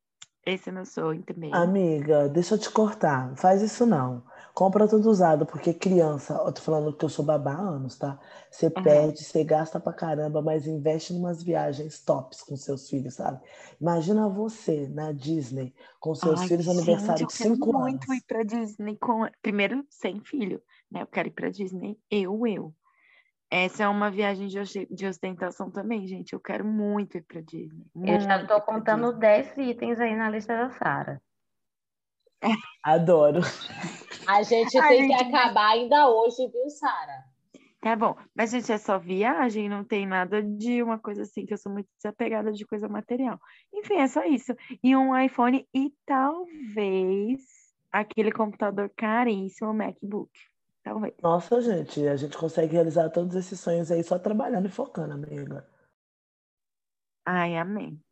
Esse 0.45 0.69
é 0.69 0.71
meu 0.71 0.85
sonho 0.85 1.23
também. 1.23 1.51
Amiga, 1.51 2.27
deixa 2.29 2.55
eu 2.55 2.59
te 2.59 2.69
cortar. 2.71 3.35
Faz 3.37 3.61
isso 3.61 3.85
não. 3.85 4.23
Compra 4.53 4.87
tudo 4.87 5.09
usado, 5.09 5.45
porque 5.45 5.73
criança, 5.73 6.33
eu 6.45 6.51
tô 6.51 6.61
falando 6.61 6.95
que 6.95 7.05
eu 7.05 7.09
sou 7.09 7.23
babá 7.25 7.53
há 7.53 7.59
anos, 7.61 7.97
tá? 7.97 8.19
Você 8.51 8.69
Aham. 8.75 9.09
perde, 9.09 9.23
você 9.23 9.43
gasta 9.43 9.79
pra 9.79 9.93
caramba, 9.93 10.41
mas 10.41 10.67
investe 10.67 11.13
em 11.13 11.17
umas 11.17 11.41
viagens 11.43 11.99
tops 12.03 12.41
com 12.43 12.55
seus 12.55 12.87
filhos, 12.89 13.15
sabe? 13.15 13.39
Imagina 13.81 14.27
você 14.29 14.87
na 14.89 15.11
Disney 15.11 15.73
com 15.99 16.13
seus 16.15 16.43
Ai, 16.43 16.47
filhos 16.47 16.67
gente, 16.67 16.67
aniversário 16.67 17.23
eu 17.23 17.27
de 17.27 17.33
quero 17.33 17.55
5 17.55 17.75
muito 17.75 18.11
anos. 18.11 18.13
ir 18.13 18.23
pra 18.25 18.43
Disney 18.43 18.97
com. 18.97 19.27
Primeiro, 19.41 19.85
sem 19.89 20.19
filho, 20.21 20.61
né? 20.89 21.01
Eu 21.01 21.07
quero 21.07 21.27
ir 21.27 21.31
pra 21.31 21.49
Disney, 21.49 21.99
eu, 22.09 22.45
eu. 22.47 22.75
Essa 23.55 23.83
é 23.83 23.87
uma 23.87 24.09
viagem 24.09 24.47
de 24.47 24.57
oste- 24.57 24.87
de 24.89 25.05
ostentação 25.05 25.69
também, 25.69 26.07
gente. 26.07 26.33
Eu 26.33 26.39
quero 26.39 26.65
muito 26.65 27.17
ir 27.17 27.21
pra 27.21 27.39
Disney. 27.39 27.85
Eu 28.03 28.19
já 28.19 28.43
pra 28.43 28.59
contando 28.61 29.05
Disney. 29.13 29.19
10 29.19 29.57
itens 29.57 29.99
aí 29.99 30.15
na 30.15 30.27
lista 30.27 30.57
da 30.57 30.71
Sara. 30.71 31.21
Adoro. 32.81 33.41
A 34.25 34.41
gente 34.41 34.75
Ai, 34.79 34.87
tem 34.89 35.07
que 35.07 35.17
gente, 35.17 35.35
acabar 35.35 35.69
ainda 35.69 36.09
hoje, 36.09 36.47
viu, 36.47 36.67
Sara? 36.67 37.25
Tá 37.79 37.95
bom, 37.95 38.15
mas 38.33 38.49
gente, 38.49 38.71
é 38.71 38.77
só 38.79 38.97
viagem, 38.97 39.69
não 39.69 39.83
tem 39.83 40.07
nada 40.07 40.41
de 40.41 40.81
uma 40.81 40.97
coisa 40.97 41.21
assim, 41.21 41.45
que 41.45 41.53
eu 41.53 41.57
sou 41.59 41.71
muito 41.71 41.89
desapegada 41.95 42.51
de 42.51 42.65
coisa 42.65 42.89
material. 42.89 43.37
Enfim, 43.71 43.97
é 43.97 44.07
só 44.07 44.23
isso. 44.23 44.55
E 44.81 44.95
um 44.95 45.15
iPhone 45.15 45.67
e 45.71 45.93
talvez 46.07 47.39
aquele 47.91 48.31
computador 48.31 48.89
caríssimo, 48.97 49.71
MacBook. 49.75 50.31
Talvez. 50.84 51.15
Nossa, 51.21 51.61
gente, 51.61 52.05
a 52.07 52.15
gente 52.17 52.38
consegue 52.38 52.73
realizar 52.73 53.09
todos 53.09 53.36
esses 53.36 53.59
sonhos 53.59 53.89
aí 53.89 54.03
só 54.03 54.19
trabalhando 54.19 54.67
e 54.67 54.71
focando, 54.71 55.13
amiga. 55.13 55.65
Ai, 57.25 57.55
amém. 57.55 58.03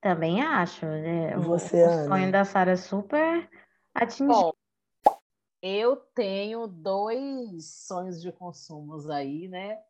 Também 0.00 0.42
acho. 0.42 0.86
né? 0.86 1.36
O, 1.38 1.42
Você, 1.42 1.84
o 1.84 1.88
Ana? 1.88 2.08
sonho 2.08 2.32
da 2.32 2.44
Sara 2.44 2.72
é 2.72 2.76
super 2.76 3.48
atingível. 3.94 4.34
Bom, 4.34 4.52
eu 5.62 5.94
tenho 5.96 6.66
dois 6.66 7.86
sonhos 7.86 8.20
de 8.20 8.32
consumos 8.32 9.08
aí, 9.08 9.46
né? 9.46 9.80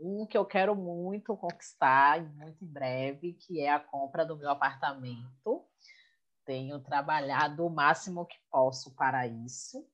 Um 0.00 0.26
que 0.26 0.38
eu 0.38 0.44
quero 0.44 0.74
muito 0.74 1.36
conquistar, 1.36 2.22
muito 2.34 2.64
em 2.64 2.68
breve, 2.68 3.34
que 3.34 3.60
é 3.60 3.70
a 3.70 3.80
compra 3.80 4.24
do 4.24 4.36
meu 4.36 4.50
apartamento. 4.50 5.64
Tenho 6.44 6.80
trabalhado 6.80 7.66
o 7.66 7.70
máximo 7.70 8.24
que 8.26 8.38
posso 8.50 8.94
para 8.94 9.26
isso. 9.26 9.86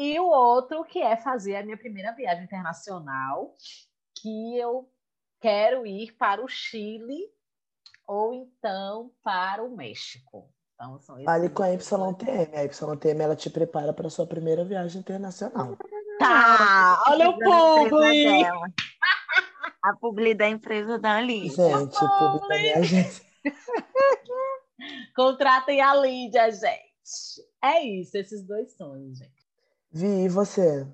E 0.00 0.18
o 0.18 0.24
outro 0.24 0.82
que 0.82 0.98
é 0.98 1.14
fazer 1.14 1.56
a 1.56 1.62
minha 1.62 1.76
primeira 1.76 2.12
viagem 2.12 2.44
internacional, 2.44 3.54
que 4.14 4.56
eu 4.56 4.90
quero 5.38 5.86
ir 5.86 6.12
para 6.12 6.42
o 6.42 6.48
Chile 6.48 7.30
ou 8.06 8.32
então 8.32 9.12
para 9.22 9.62
o 9.62 9.76
México. 9.76 10.50
Então, 10.72 10.98
são 11.00 11.16
esses 11.16 11.26
Fale 11.26 11.50
com 11.50 11.62
a 11.62 11.68
YTM. 11.68 12.56
A 12.56 12.62
YTM 12.62 13.20
ela 13.20 13.36
te 13.36 13.50
prepara 13.50 13.92
para 13.92 14.08
sua 14.08 14.26
primeira 14.26 14.64
viagem 14.64 15.02
internacional. 15.02 15.76
Tá, 16.18 17.04
olha 17.08 17.28
o 17.28 17.38
publi! 17.38 18.42
A 19.82 19.96
publi 20.00 20.34
da 20.34 20.48
empresa 20.48 20.98
da 20.98 21.16
Ali. 21.16 21.50
Gente, 21.50 22.02
o 22.02 22.18
público 22.18 22.48
da 22.48 22.56
minha 22.56 22.78
agência. 22.78 23.22
Contratem 25.14 25.82
a 25.82 25.94
Lídia, 25.94 26.50
gente. 26.50 26.80
É 27.62 27.82
isso, 27.82 28.16
esses 28.16 28.42
dois 28.46 28.74
sonhos, 28.78 29.18
gente. 29.18 29.39
Vi, 29.92 30.24
e 30.24 30.28
você? 30.28 30.86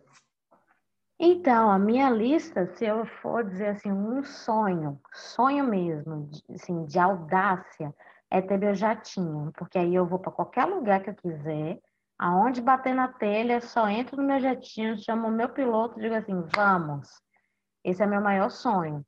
Então, 1.18 1.70
a 1.70 1.78
minha 1.78 2.10
lista, 2.10 2.66
se 2.74 2.84
eu 2.84 3.06
for 3.06 3.44
dizer 3.44 3.68
assim, 3.68 3.90
um 3.90 4.22
sonho, 4.22 5.00
sonho 5.12 5.64
mesmo, 5.64 6.26
de, 6.28 6.42
assim, 6.54 6.84
de 6.84 6.98
audácia, 6.98 7.94
é 8.30 8.40
ter 8.40 8.58
meu 8.58 8.74
jatinho, 8.74 9.50
porque 9.56 9.78
aí 9.78 9.94
eu 9.94 10.06
vou 10.06 10.18
para 10.18 10.32
qualquer 10.32 10.64
lugar 10.66 11.02
que 11.02 11.10
eu 11.10 11.14
quiser, 11.14 11.80
aonde 12.18 12.60
bater 12.60 12.94
na 12.94 13.08
telha, 13.08 13.60
só 13.60 13.88
entro 13.88 14.16
no 14.16 14.22
meu 14.22 14.40
jatinho, 14.40 14.98
chamo 14.98 15.28
o 15.28 15.30
meu 15.30 15.48
piloto 15.48 15.98
e 15.98 16.02
digo 16.02 16.14
assim, 16.14 16.42
vamos. 16.54 17.08
Esse 17.84 18.02
é 18.02 18.06
meu 18.06 18.20
maior 18.20 18.50
sonho. 18.50 19.04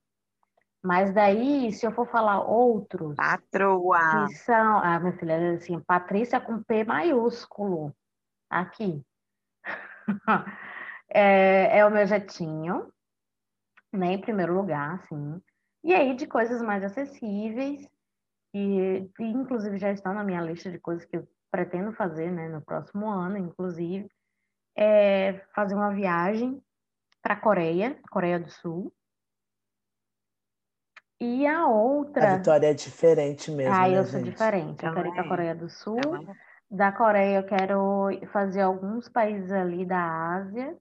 Mas 0.82 1.12
daí, 1.12 1.72
se 1.72 1.84
eu 1.86 1.92
for 1.92 2.06
falar 2.08 2.40
outros, 2.40 3.16
Patroa. 3.16 4.26
que 4.28 4.34
são, 4.36 4.78
ah, 4.78 5.00
minha 5.00 5.12
filha, 5.18 5.54
assim, 5.54 5.80
Patrícia 5.80 6.40
com 6.40 6.62
P 6.62 6.84
maiúsculo, 6.84 7.92
aqui. 8.48 9.04
É, 11.10 11.78
é 11.78 11.86
o 11.86 11.90
meu 11.90 12.06
jetinho, 12.06 12.92
né, 13.90 14.12
em 14.12 14.20
primeiro 14.20 14.52
lugar, 14.54 14.96
assim. 14.96 15.40
E 15.82 15.94
aí, 15.94 16.14
de 16.14 16.26
coisas 16.26 16.60
mais 16.60 16.84
acessíveis, 16.84 17.88
que, 18.52 19.10
que 19.16 19.22
inclusive 19.24 19.78
já 19.78 19.90
estão 19.90 20.12
na 20.12 20.22
minha 20.22 20.42
lista 20.42 20.70
de 20.70 20.78
coisas 20.78 21.06
que 21.06 21.16
eu 21.16 21.26
pretendo 21.50 21.94
fazer, 21.94 22.30
né, 22.30 22.46
no 22.50 22.60
próximo 22.60 23.08
ano, 23.08 23.38
inclusive, 23.38 24.06
é 24.76 25.42
fazer 25.54 25.74
uma 25.74 25.94
viagem 25.94 26.62
para 27.22 27.32
a 27.32 27.40
Coreia, 27.40 27.98
Coreia 28.10 28.38
do 28.38 28.50
Sul. 28.50 28.92
E 31.18 31.46
a 31.46 31.62
A 31.62 31.68
outra. 31.68 32.36
Vitória 32.36 32.66
é 32.70 32.74
diferente 32.74 33.50
mesmo, 33.50 33.74
Ah, 33.74 33.88
né, 33.88 33.98
eu 33.98 34.04
sou 34.04 34.20
gente? 34.20 34.30
diferente. 34.32 34.84
Eu 34.84 34.92
quero 34.92 35.08
ir 35.08 35.12
para 35.12 35.22
a. 35.22 35.28
Coreia 35.28 35.54
do 35.54 35.70
Sul. 35.70 35.98
Ela- 35.98 36.36
Da 36.70 36.92
Coreia, 36.92 37.38
eu 37.38 37.46
quero 37.46 38.08
fazer 38.30 38.60
alguns 38.60 39.08
países 39.08 39.50
ali 39.50 39.86
da 39.86 40.34
Ásia. 40.34 40.76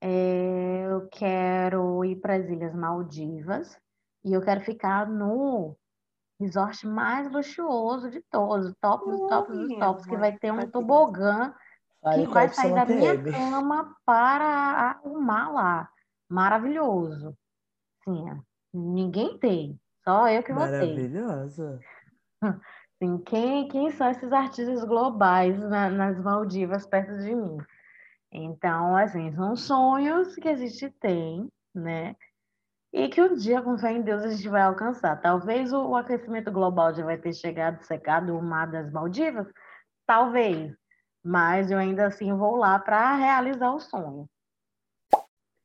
É, 0.00 0.86
eu 0.90 1.08
quero 1.08 2.04
ir 2.04 2.16
para 2.16 2.36
as 2.36 2.46
Ilhas 2.46 2.74
Maldivas. 2.74 3.78
E 4.24 4.32
eu 4.32 4.42
quero 4.42 4.60
ficar 4.60 5.08
no 5.08 5.76
resort 6.38 6.86
mais 6.86 7.30
luxuoso 7.30 8.10
de 8.10 8.20
todos, 8.30 8.70
o 8.70 8.74
top 8.80 9.04
dos 9.08 9.20
tops 9.28 9.56
dos 9.56 9.78
tops, 9.78 10.06
que 10.06 10.16
vai 10.16 10.36
ter 10.36 10.52
um 10.52 10.68
tobogã 10.70 11.54
que 12.14 12.26
vai 12.26 12.48
sair 12.48 12.74
da 12.74 12.84
minha 12.84 13.22
cama 13.22 13.96
para 14.04 14.44
arrumar 14.44 15.52
lá. 15.52 15.90
Maravilhoso. 16.28 17.36
Sim, 18.04 18.42
ninguém 18.72 19.38
tem, 19.38 19.80
só 20.04 20.28
eu 20.28 20.42
que 20.42 20.52
vou 20.52 20.64
ter. 20.64 20.72
Maravilhosa. 20.72 21.80
Assim, 23.02 23.18
quem, 23.18 23.66
quem 23.66 23.90
são 23.90 24.08
esses 24.08 24.32
artistas 24.32 24.84
globais 24.84 25.58
na- 25.58 25.90
nas 25.90 26.16
Maldivas 26.20 26.86
perto 26.86 27.18
de 27.18 27.34
mim? 27.34 27.58
Então, 28.30 28.96
assim, 28.96 29.32
são 29.34 29.56
sonhos 29.56 30.36
que 30.36 30.48
a 30.48 30.56
gente 30.56 30.88
tem, 31.00 31.48
né? 31.74 32.14
E 32.92 33.08
que 33.08 33.20
um 33.20 33.34
dia, 33.34 33.60
com 33.60 33.76
fé 33.76 33.92
em 33.92 34.02
Deus, 34.02 34.22
a 34.22 34.30
gente 34.30 34.48
vai 34.48 34.62
alcançar. 34.62 35.20
Talvez 35.20 35.72
o, 35.72 35.88
o 35.88 35.96
aquecimento 35.96 36.52
global 36.52 36.94
já 36.94 37.04
vai 37.04 37.18
ter 37.18 37.32
chegado, 37.34 37.82
secado 37.82 38.38
o 38.38 38.42
mar 38.42 38.70
das 38.70 38.92
Maldivas, 38.92 39.48
talvez. 40.06 40.72
Mas 41.24 41.72
eu 41.72 41.78
ainda 41.78 42.06
assim 42.06 42.32
vou 42.32 42.56
lá 42.56 42.78
para 42.78 43.16
realizar 43.16 43.72
o 43.72 43.80
sonho. 43.80 44.28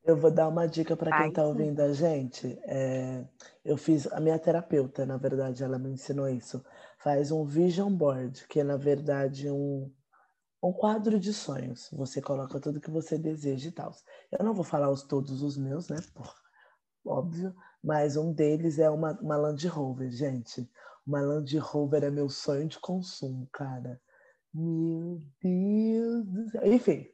Eu 0.04 0.16
vou 0.16 0.30
dar 0.30 0.48
uma 0.48 0.66
dica 0.66 0.96
para 0.96 1.12
quem 1.12 1.28
está 1.28 1.42
sim. 1.42 1.48
ouvindo 1.48 1.80
a 1.80 1.92
gente. 1.92 2.58
É, 2.64 3.24
eu 3.64 3.76
fiz, 3.76 4.10
a 4.10 4.18
minha 4.18 4.38
terapeuta, 4.38 5.04
na 5.04 5.18
verdade, 5.18 5.62
ela 5.62 5.78
me 5.78 5.90
ensinou 5.90 6.28
isso. 6.28 6.64
Faz 6.98 7.30
um 7.30 7.44
vision 7.44 7.94
board, 7.94 8.46
que 8.48 8.60
é, 8.60 8.64
na 8.64 8.76
verdade, 8.76 9.50
um, 9.50 9.92
um 10.62 10.72
quadro 10.72 11.18
de 11.18 11.32
sonhos. 11.32 11.88
Você 11.92 12.20
coloca 12.20 12.60
tudo 12.60 12.80
que 12.80 12.90
você 12.90 13.16
deseja 13.16 13.68
e 13.68 13.72
tal. 13.72 13.92
Eu 14.32 14.44
não 14.44 14.54
vou 14.54 14.64
falar 14.64 14.90
os, 14.90 15.02
todos 15.02 15.42
os 15.42 15.56
meus, 15.56 15.88
né? 15.88 15.96
Por, 16.14 16.34
óbvio. 17.06 17.54
Mas 17.82 18.16
um 18.16 18.32
deles 18.32 18.78
é 18.78 18.90
uma, 18.90 19.12
uma 19.20 19.36
Land 19.36 19.66
Rover, 19.68 20.10
gente. 20.10 20.68
Uma 21.06 21.20
Land 21.20 21.56
Rover 21.58 22.04
é 22.04 22.10
meu 22.10 22.28
sonho 22.28 22.66
de 22.66 22.78
consumo, 22.78 23.48
cara. 23.52 24.00
Meu 24.52 25.20
Deus 25.40 26.26
do 26.26 26.50
céu. 26.50 26.66
Enfim, 26.66 27.06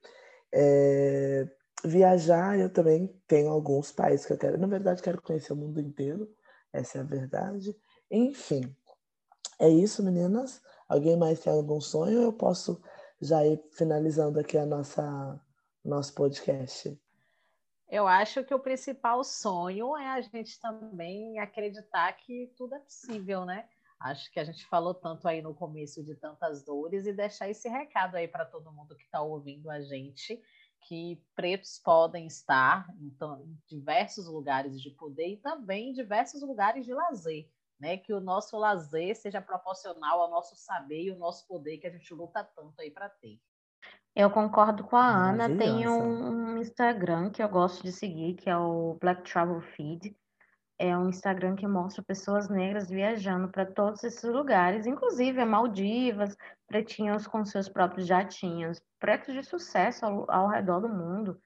é, 0.52 1.48
viajar, 1.84 2.58
eu 2.58 2.70
também 2.70 3.08
tenho 3.26 3.50
alguns 3.50 3.92
países 3.92 4.24
que 4.24 4.32
eu 4.32 4.38
quero. 4.38 4.58
Na 4.58 4.66
verdade, 4.66 5.02
quero 5.02 5.20
conhecer 5.20 5.52
o 5.52 5.56
mundo 5.56 5.80
inteiro, 5.80 6.28
essa 6.72 6.98
é 6.98 7.00
a 7.02 7.04
verdade. 7.04 7.76
Enfim, 8.10 8.74
é 9.58 9.68
isso, 9.68 10.02
meninas. 10.02 10.62
Alguém 10.88 11.16
mais 11.16 11.40
tem 11.40 11.52
algum 11.52 11.80
sonho? 11.80 12.22
Eu 12.22 12.32
posso 12.32 12.80
já 13.20 13.44
ir 13.46 13.62
finalizando 13.72 14.38
aqui 14.38 14.58
a 14.58 14.66
nossa 14.66 15.40
nosso 15.84 16.14
podcast. 16.14 16.98
Eu 17.88 18.08
acho 18.08 18.42
que 18.42 18.54
o 18.54 18.58
principal 18.58 19.22
sonho 19.22 19.96
é 19.96 20.08
a 20.08 20.20
gente 20.20 20.58
também 20.58 21.38
acreditar 21.38 22.12
que 22.14 22.52
tudo 22.56 22.74
é 22.74 22.78
possível, 22.78 23.44
né? 23.44 23.68
Acho 24.00 24.30
que 24.32 24.40
a 24.40 24.44
gente 24.44 24.66
falou 24.66 24.94
tanto 24.94 25.28
aí 25.28 25.40
no 25.40 25.54
começo 25.54 26.02
de 26.02 26.14
tantas 26.14 26.64
dores 26.64 27.06
e 27.06 27.12
deixar 27.12 27.48
esse 27.48 27.68
recado 27.68 28.16
aí 28.16 28.26
para 28.26 28.44
todo 28.44 28.72
mundo 28.72 28.96
que 28.96 29.04
está 29.04 29.22
ouvindo 29.22 29.70
a 29.70 29.80
gente, 29.80 30.42
que 30.88 31.22
pretos 31.34 31.78
podem 31.78 32.26
estar 32.26 32.86
então, 33.00 33.42
em 33.42 33.58
diversos 33.66 34.26
lugares 34.26 34.80
de 34.80 34.90
poder 34.90 35.28
e 35.28 35.36
também 35.36 35.90
em 35.90 35.92
diversos 35.92 36.42
lugares 36.42 36.84
de 36.84 36.92
lazer, 36.92 37.48
né? 37.78 37.96
Que 37.96 38.12
o 38.12 38.20
nosso 38.20 38.56
lazer 38.56 39.16
seja 39.16 39.40
proporcional 39.40 40.20
ao 40.20 40.30
nosso 40.30 40.56
saber 40.56 41.04
e 41.04 41.10
ao 41.10 41.18
nosso 41.18 41.46
poder 41.46 41.78
que 41.78 41.86
a 41.86 41.90
gente 41.90 42.12
luta 42.14 42.44
tanto 42.44 42.80
aí 42.80 42.90
para 42.90 43.08
ter. 43.08 43.40
Eu 44.14 44.30
concordo 44.30 44.84
com 44.84 44.96
a 44.96 45.06
Ana. 45.06 45.56
Tem 45.56 45.88
um 45.88 46.56
Instagram 46.58 47.30
que 47.30 47.42
eu 47.42 47.48
gosto 47.48 47.82
de 47.82 47.90
seguir, 47.90 48.34
que 48.34 48.48
é 48.48 48.56
o 48.56 48.96
Black 49.00 49.28
Travel 49.28 49.60
Feed. 49.60 50.16
É 50.78 50.96
um 50.96 51.08
Instagram 51.08 51.54
que 51.54 51.66
mostra 51.66 52.02
pessoas 52.02 52.48
negras 52.48 52.88
viajando 52.88 53.48
para 53.48 53.64
todos 53.64 54.02
esses 54.02 54.24
lugares, 54.24 54.86
inclusive 54.86 55.40
a 55.40 55.46
Maldivas, 55.46 56.36
pretinhos 56.66 57.26
com 57.28 57.44
seus 57.44 57.68
próprios 57.68 58.06
jatinhos, 58.06 58.82
pretos 58.98 59.34
de 59.34 59.42
sucesso 59.44 60.04
ao, 60.04 60.30
ao 60.30 60.48
redor 60.48 60.80
do 60.80 60.88
mundo, 60.88 61.40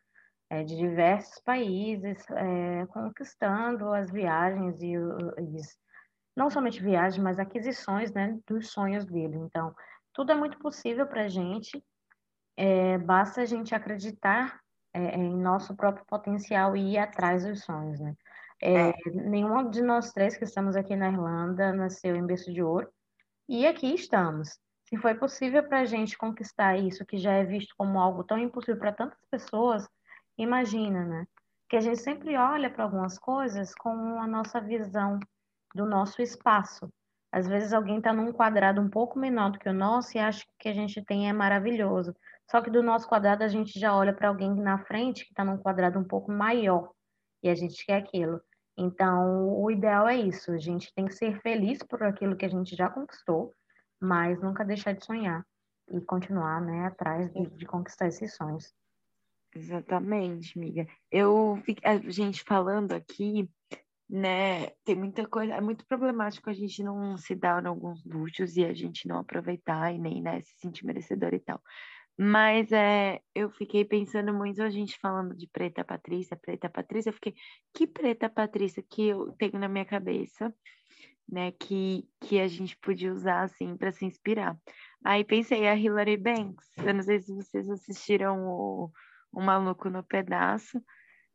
é, 0.51 0.63
de 0.63 0.77
diversos 0.77 1.39
países, 1.41 2.25
é, 2.31 2.87
conquistando 2.87 3.93
as 3.93 4.11
viagens 4.11 4.81
e, 4.81 4.95
e 4.95 5.47
não 6.39 6.49
somente 6.49 6.83
viagens, 6.83 7.23
mas 7.23 7.39
aquisições 7.39 8.13
né, 8.13 8.39
dos 8.47 8.71
sonhos 8.71 9.05
dele. 9.05 9.37
Então, 9.37 9.75
tudo 10.13 10.33
é 10.33 10.35
muito 10.35 10.59
possível 10.59 11.07
para 11.07 11.25
a 11.25 11.29
gente 11.29 11.83
é, 12.59 12.99
basta 12.99 13.41
a 13.41 13.47
gente 13.47 13.73
acreditar 13.73 14.61
é, 14.93 15.17
em 15.17 15.33
nosso 15.33 15.77
próprio 15.77 16.05
potencial 16.07 16.77
e 16.77 16.95
ir 16.95 16.99
atrás 16.99 17.45
dos 17.45 17.63
sonhos, 17.63 18.01
né? 18.01 18.17
É, 18.61 18.89
é. 18.89 18.95
Nenhum 19.15 19.71
de 19.71 19.81
nós 19.81 20.13
três 20.13 20.37
que 20.37 20.43
estamos 20.43 20.75
aqui 20.75 20.97
na 20.97 21.09
Irlanda 21.09 21.73
nasceu 21.73 22.17
em 22.17 22.27
berço 22.27 22.53
de 22.53 22.61
ouro 22.61 22.91
e 23.49 23.65
aqui 23.65 23.95
estamos. 23.95 24.59
Se 24.89 24.97
foi 24.97 25.15
possível 25.15 25.63
para 25.69 25.81
a 25.81 25.85
gente 25.85 26.19
conquistar 26.19 26.77
isso, 26.77 27.07
que 27.07 27.17
já 27.17 27.33
é 27.35 27.45
visto 27.45 27.75
como 27.79 28.01
algo 28.01 28.25
tão 28.25 28.39
impossível 28.39 28.81
para 28.81 28.93
tantas 28.93 29.25
pessoas, 29.31 29.87
imagina, 30.37 31.05
né? 31.05 31.27
Que 31.69 31.77
a 31.77 31.81
gente 31.81 32.01
sempre 32.01 32.37
olha 32.37 32.71
para 32.71 32.83
algumas 32.83 33.19
coisas 33.19 33.73
com 33.75 34.21
a 34.21 34.27
nossa 34.27 34.61
visão 34.61 35.21
do 35.79 35.87
nosso 35.87 36.21
espaço. 36.21 36.93
Às 37.31 37.47
vezes 37.47 37.73
alguém 37.73 37.99
está 37.99 38.13
num 38.13 38.33
quadrado 38.33 38.81
um 38.81 38.89
pouco 38.91 39.19
menor 39.19 39.53
do 39.53 39.59
que 39.59 39.69
o 39.69 39.73
nosso 39.73 40.17
e 40.17 40.21
acha 40.21 40.45
que 40.45 40.51
o 40.51 40.59
que 40.59 40.69
a 40.69 40.73
gente 40.73 41.05
tem 41.05 41.29
é 41.29 41.33
maravilhoso. 41.33 42.15
Só 42.51 42.61
que 42.61 42.71
do 42.71 42.83
nosso 42.83 43.09
quadrado 43.09 43.45
a 43.45 43.49
gente 43.49 43.79
já 43.79 43.95
olha 43.95 44.13
para 44.13 44.29
alguém 44.29 44.53
na 44.55 44.79
frente 44.85 45.25
que 45.25 45.31
está 45.31 45.45
num 45.45 45.59
quadrado 45.59 45.99
um 45.99 46.05
pouco 46.05 46.33
maior 46.33 46.91
e 47.43 47.49
a 47.49 47.55
gente 47.55 47.85
quer 47.87 47.99
aquilo. 47.99 48.41
Então, 48.77 49.55
o 49.55 49.71
ideal 49.71 50.09
é 50.09 50.17
isso. 50.17 50.51
A 50.51 50.59
gente 50.59 50.93
tem 50.95 51.07
que 51.07 51.15
ser 51.15 51.41
feliz 51.43 51.79
por 51.83 52.03
aquilo 52.03 52.37
que 52.37 52.47
a 52.47 52.49
gente 52.49 52.75
já 52.75 52.89
conquistou, 52.89 53.55
mas 54.01 54.41
nunca 54.41 54.65
deixar 54.65 54.93
de 54.95 55.05
sonhar 55.05 55.45
e 55.91 56.01
continuar, 56.01 56.61
né, 56.61 56.87
atrás 56.87 57.31
de, 57.33 57.47
de 57.51 57.67
conquistar 57.67 58.09
esses 58.09 58.35
sonhos. 58.35 58.73
Exatamente, 59.55 60.59
amiga. 60.59 60.87
Eu, 61.11 61.63
a 61.85 61.97
gente 62.11 62.43
falando 62.45 62.93
aqui, 62.93 63.49
né, 64.09 64.69
tem 64.85 64.97
muita 64.97 65.27
coisa, 65.27 65.55
é 65.55 65.61
muito 65.61 65.87
problemático 65.87 66.49
a 66.49 66.53
gente 66.53 66.83
não 66.83 67.17
se 67.19 67.35
dar 67.35 67.67
alguns 67.67 68.03
luxos 68.05 68.57
e 68.57 68.65
a 68.65 68.73
gente 68.73 69.07
não 69.07 69.19
aproveitar 69.19 69.93
e 69.93 69.99
nem, 69.99 70.23
né, 70.23 70.41
se 70.41 70.55
sentir 70.59 70.87
merecedor 70.87 71.35
e 71.35 71.41
tal. 71.41 71.61
Mas 72.17 72.73
é, 72.73 73.21
eu 73.35 73.51
fiquei 73.51 73.85
pensando 73.85 74.33
muito, 74.33 74.63
a 74.63 74.71
gente 74.71 74.99
falando 74.99 75.37
de 75.37 75.47
Preta 75.47 75.85
Patrícia, 75.85 76.37
Preta 76.37 76.69
Patrícia, 76.69 77.11
eu 77.11 77.15
fiquei, 77.15 77.35
que 77.75 77.87
Preta 77.87 78.29
Patrícia 78.29 78.83
que 78.83 79.09
eu 79.09 79.33
tenho 79.39 79.59
na 79.59 79.69
minha 79.69 79.85
cabeça, 79.85 80.53
né, 81.29 81.53
que, 81.53 82.09
que 82.23 82.41
a 82.41 82.49
gente 82.49 82.77
podia 82.79 83.13
usar, 83.13 83.43
assim, 83.43 83.77
para 83.77 83.93
se 83.93 84.07
inspirar. 84.07 84.57
Aí 85.05 85.23
pensei 85.23 85.69
a 85.69 85.77
Hilary 85.77 86.17
Banks, 86.17 86.67
eu 86.79 86.95
não 86.95 87.03
sei 87.03 87.21
se 87.21 87.33
vocês 87.35 87.69
assistiram 87.69 88.49
o, 88.49 88.91
o 89.33 89.43
Maluco 89.43 89.91
no 89.91 90.03
Pedaço. 90.03 90.83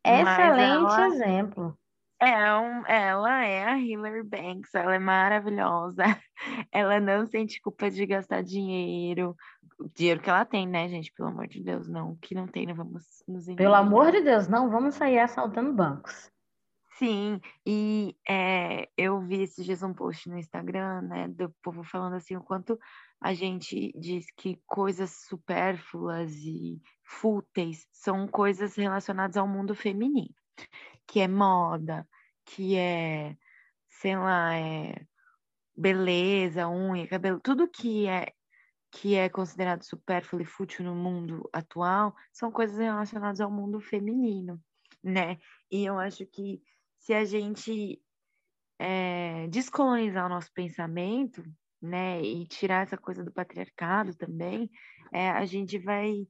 Excelente 0.04 0.92
ela... 0.92 1.06
exemplo. 1.06 1.78
É 2.20 2.54
um, 2.54 2.86
ela 2.86 3.44
é 3.44 3.64
a 3.64 3.78
Hilary 3.78 4.22
Banks, 4.22 4.74
ela 4.74 4.94
é 4.94 4.98
maravilhosa. 4.98 6.04
Ela 6.72 6.98
não 6.98 7.26
sente 7.26 7.60
culpa 7.60 7.90
de 7.90 8.04
gastar 8.06 8.42
dinheiro, 8.42 9.36
o 9.78 9.88
dinheiro 9.88 10.20
que 10.20 10.28
ela 10.28 10.44
tem, 10.44 10.66
né, 10.66 10.88
gente? 10.88 11.12
Pelo 11.12 11.28
amor 11.28 11.46
de 11.46 11.62
Deus, 11.62 11.88
não, 11.88 12.16
que 12.16 12.34
não 12.34 12.46
tem, 12.46 12.66
não 12.66 12.74
vamos 12.74 13.04
nos 13.26 13.46
enganar. 13.46 13.56
Pelo 13.56 13.74
amor 13.74 14.12
de 14.12 14.20
Deus, 14.20 14.48
não 14.48 14.70
vamos 14.70 14.94
sair 14.94 15.18
assaltando 15.18 15.72
bancos. 15.72 16.30
Sim, 16.96 17.40
e 17.66 18.16
é, 18.28 18.88
eu 18.96 19.20
vi 19.20 19.42
esses 19.42 19.64
dias 19.64 19.82
um 19.82 19.92
post 19.92 20.28
no 20.28 20.38
Instagram, 20.38 21.02
né, 21.02 21.28
do 21.28 21.50
povo 21.60 21.82
falando 21.82 22.14
assim, 22.14 22.36
o 22.36 22.42
quanto 22.42 22.78
a 23.20 23.34
gente 23.34 23.92
diz 23.98 24.26
que 24.36 24.60
coisas 24.64 25.24
supérfluas 25.28 26.32
e 26.32 26.80
fúteis 27.02 27.88
são 27.90 28.28
coisas 28.28 28.76
relacionadas 28.76 29.36
ao 29.36 29.48
mundo 29.48 29.74
feminino, 29.74 30.32
que 31.06 31.20
é 31.20 31.28
moda, 31.28 32.08
que 32.44 32.76
é, 32.76 33.36
sei 33.88 34.16
lá, 34.16 34.54
é 34.56 35.06
beleza, 35.76 36.68
unha, 36.68 37.06
cabelo, 37.08 37.40
tudo 37.40 37.68
que 37.68 38.06
é 38.06 38.32
que 38.90 39.16
é 39.16 39.28
considerado 39.28 39.82
supérfluo 39.82 40.40
e 40.40 40.44
fútil 40.44 40.84
no 40.84 40.94
mundo 40.94 41.50
atual 41.52 42.14
são 42.32 42.52
coisas 42.52 42.78
relacionadas 42.78 43.40
ao 43.40 43.50
mundo 43.50 43.80
feminino, 43.80 44.62
né? 45.02 45.36
E 45.68 45.84
eu 45.84 45.98
acho 45.98 46.24
que 46.26 46.62
se 47.00 47.12
a 47.12 47.24
gente 47.24 48.00
é, 48.78 49.48
descolonizar 49.48 50.26
o 50.26 50.28
nosso 50.28 50.52
pensamento, 50.52 51.42
né, 51.82 52.22
e 52.22 52.46
tirar 52.46 52.84
essa 52.84 52.96
coisa 52.96 53.22
do 53.22 53.32
patriarcado 53.32 54.14
também, 54.14 54.70
é, 55.12 55.30
a 55.30 55.44
gente 55.44 55.78
vai 55.78 56.26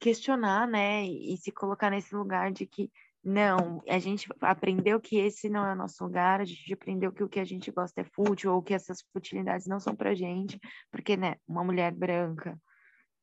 questionar, 0.00 0.66
né, 0.66 1.04
e 1.04 1.36
se 1.36 1.52
colocar 1.52 1.90
nesse 1.90 2.14
lugar 2.14 2.50
de 2.50 2.66
que 2.66 2.90
não, 3.22 3.82
a 3.88 3.98
gente 3.98 4.28
aprendeu 4.40 5.00
que 5.00 5.16
esse 5.16 5.48
não 5.48 5.66
é 5.66 5.72
o 5.72 5.76
nosso 5.76 6.02
lugar, 6.04 6.40
a 6.40 6.44
gente 6.44 6.72
aprendeu 6.72 7.12
que 7.12 7.22
o 7.22 7.28
que 7.28 7.40
a 7.40 7.44
gente 7.44 7.70
gosta 7.70 8.00
é 8.00 8.04
fútil, 8.04 8.52
ou 8.54 8.62
que 8.62 8.74
essas 8.74 9.02
futilidades 9.12 9.66
não 9.66 9.80
são 9.80 9.94
pra 9.94 10.14
gente, 10.14 10.58
porque, 10.90 11.16
né, 11.16 11.36
uma 11.46 11.64
mulher 11.64 11.92
branca, 11.92 12.58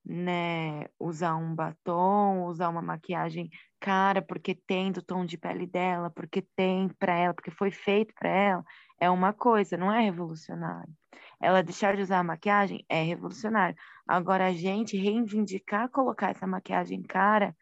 né, 0.06 0.86
usar 1.00 1.36
um 1.36 1.56
batom, 1.56 2.46
usar 2.46 2.70
uma 2.70 2.82
maquiagem 2.82 3.50
cara, 3.80 4.22
porque 4.22 4.54
tem 4.54 4.92
do 4.92 5.02
tom 5.02 5.26
de 5.26 5.38
pele 5.38 5.66
dela, 5.66 6.10
porque 6.12 6.42
tem 6.56 6.90
pra 7.00 7.16
ela, 7.16 7.34
porque 7.34 7.52
foi 7.52 7.72
feito 7.72 8.14
pra 8.14 8.30
ela, 8.30 8.64
é 9.00 9.10
uma 9.10 9.34
coisa, 9.34 9.78
não 9.78 9.92
é 9.92 10.02
revolucionário. 10.02 10.94
Ela 11.42 11.64
deixar 11.64 11.96
de 11.96 12.02
usar 12.02 12.20
a 12.20 12.24
maquiagem 12.24 12.86
é 12.90 13.02
revolucionário. 13.04 13.76
Agora, 14.08 14.48
a 14.48 14.54
gente 14.54 14.98
reivindicar 14.98 15.90
colocar 15.90 16.30
essa 16.30 16.48
maquiagem 16.48 17.02
cara 17.02 17.56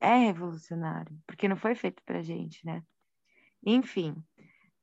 é 0.00 0.16
revolucionário, 0.16 1.16
porque 1.26 1.48
não 1.48 1.56
foi 1.56 1.74
feito 1.74 2.02
pra 2.04 2.22
gente, 2.22 2.64
né? 2.64 2.82
Enfim, 3.64 4.14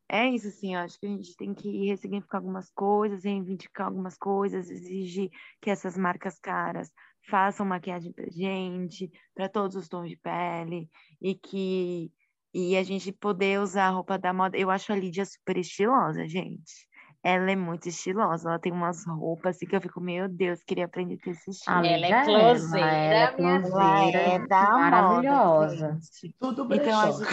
é 0.10 0.28
isso, 0.30 0.48
assim, 0.48 0.76
eu 0.76 0.82
acho 0.82 1.00
que 1.00 1.06
a 1.06 1.10
gente 1.10 1.36
tem 1.36 1.54
que 1.54 1.88
ressignificar 1.88 2.38
algumas 2.38 2.70
coisas, 2.72 3.24
reivindicar 3.24 3.88
algumas 3.88 4.18
coisas, 4.18 4.70
exigir 4.70 5.30
que 5.62 5.70
essas 5.70 5.98
marcas 5.98 6.40
caras 6.40 6.92
façam 7.28 7.66
maquiagem 7.66 8.14
pra 8.14 8.30
gente, 8.30 9.12
para 9.34 9.50
todos 9.50 9.76
os 9.76 9.88
tons 9.90 10.10
de 10.10 10.18
pele, 10.18 10.90
e 11.22 11.36
que 11.36 12.12
e 12.54 12.78
a 12.78 12.84
gente 12.84 13.12
poder 13.12 13.60
usar 13.60 13.88
a 13.88 13.90
roupa 13.90 14.18
da 14.18 14.32
moda. 14.32 14.58
Eu 14.58 14.70
acho 14.72 14.94
a 14.94 14.96
Lídia 14.96 15.26
super 15.26 15.58
estilosa, 15.58 16.26
gente. 16.26 16.88
Ela 17.28 17.50
é 17.50 17.56
muito 17.56 17.90
estilosa, 17.90 18.48
ela 18.48 18.60
tem 18.60 18.72
umas 18.72 19.04
roupas 19.08 19.56
assim 19.56 19.66
que 19.66 19.76
eu 19.76 19.82
fico, 19.82 20.00
meu 20.00 20.30
Deus, 20.30 20.64
queria 20.64 20.86
aprender 20.86 21.16
a 21.16 21.18
ter 21.18 21.32
esse 21.32 21.50
estilo. 21.50 21.84
Ela 21.84 22.06
é 22.06 22.24
closeira, 22.24 22.88
ela 22.88 23.20
é 23.20 23.28
closeira, 23.32 24.18
é 24.20 24.48
da 24.48 24.62
maravilhosa. 24.70 25.88
Moda, 25.88 26.00
Tudo 26.40 26.66
brechó. 26.66 26.84
Então, 26.84 27.00
acho, 27.00 27.24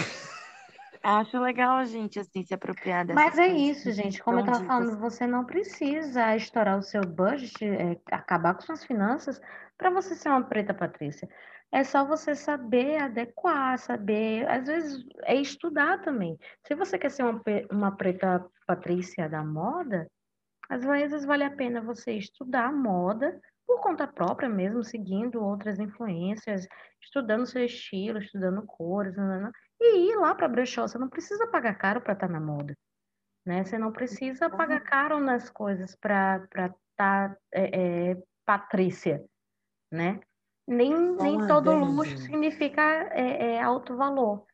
acho 1.02 1.40
legal 1.40 1.76
a 1.76 1.84
gente, 1.84 2.18
assim, 2.18 2.42
se 2.42 2.54
apropriar 2.54 3.04
dessa 3.04 3.20
Mas 3.20 3.38
é 3.38 3.48
isso, 3.48 3.92
gente, 3.92 4.22
como 4.22 4.38
eu 4.38 4.46
estava 4.46 4.64
falando, 4.64 4.98
você 4.98 5.26
não 5.26 5.44
precisa 5.44 6.34
estourar 6.36 6.78
o 6.78 6.82
seu 6.82 7.02
budget, 7.02 7.62
é, 7.62 8.00
acabar 8.10 8.54
com 8.54 8.62
suas 8.62 8.82
finanças 8.86 9.42
para 9.76 9.90
você 9.90 10.14
ser 10.14 10.30
uma 10.30 10.42
preta 10.42 10.72
Patrícia. 10.72 11.28
É 11.72 11.82
só 11.84 12.04
você 12.04 12.34
saber 12.34 12.98
adequar, 12.98 13.78
saber, 13.78 14.46
às 14.46 14.66
vezes 14.66 15.02
é 15.22 15.34
estudar 15.36 16.02
também. 16.02 16.38
Se 16.66 16.74
você 16.74 16.98
quer 16.98 17.10
ser 17.10 17.22
uma, 17.22 17.42
uma 17.70 17.96
preta 17.96 18.46
patrícia 18.66 19.26
da 19.26 19.42
moda, 19.42 20.06
às 20.68 20.84
vezes 20.84 21.24
vale 21.24 21.44
a 21.44 21.50
pena 21.50 21.80
você 21.80 22.12
estudar 22.12 22.70
moda 22.70 23.40
por 23.66 23.80
conta 23.80 24.06
própria 24.06 24.50
mesmo, 24.50 24.84
seguindo 24.84 25.42
outras 25.42 25.78
influências, 25.78 26.66
estudando 27.00 27.46
seu 27.46 27.64
estilo, 27.64 28.18
estudando 28.18 28.66
cores, 28.66 29.14
e 29.80 30.10
ir 30.10 30.16
lá 30.16 30.34
para 30.34 30.48
brechó. 30.48 30.86
Você 30.86 30.98
não 30.98 31.08
precisa 31.08 31.46
pagar 31.46 31.74
caro 31.74 32.02
para 32.02 32.12
estar 32.12 32.26
tá 32.26 32.32
na 32.32 32.40
moda. 32.40 32.76
né? 33.46 33.64
Você 33.64 33.78
não 33.78 33.92
precisa 33.92 34.50
pagar 34.50 34.80
caro 34.80 35.20
nas 35.20 35.48
coisas 35.48 35.96
para 35.96 36.44
estar 36.44 36.74
tá, 36.96 37.36
é, 37.50 38.10
é, 38.10 38.22
Patrícia, 38.44 39.24
né? 39.90 40.20
Nem, 40.66 41.16
nem 41.16 41.46
todo 41.46 41.74
luxo 41.74 42.16
significa 42.18 42.82
é, 43.10 43.54
é, 43.54 43.62
alto 43.62 43.96
valor. 43.96 44.46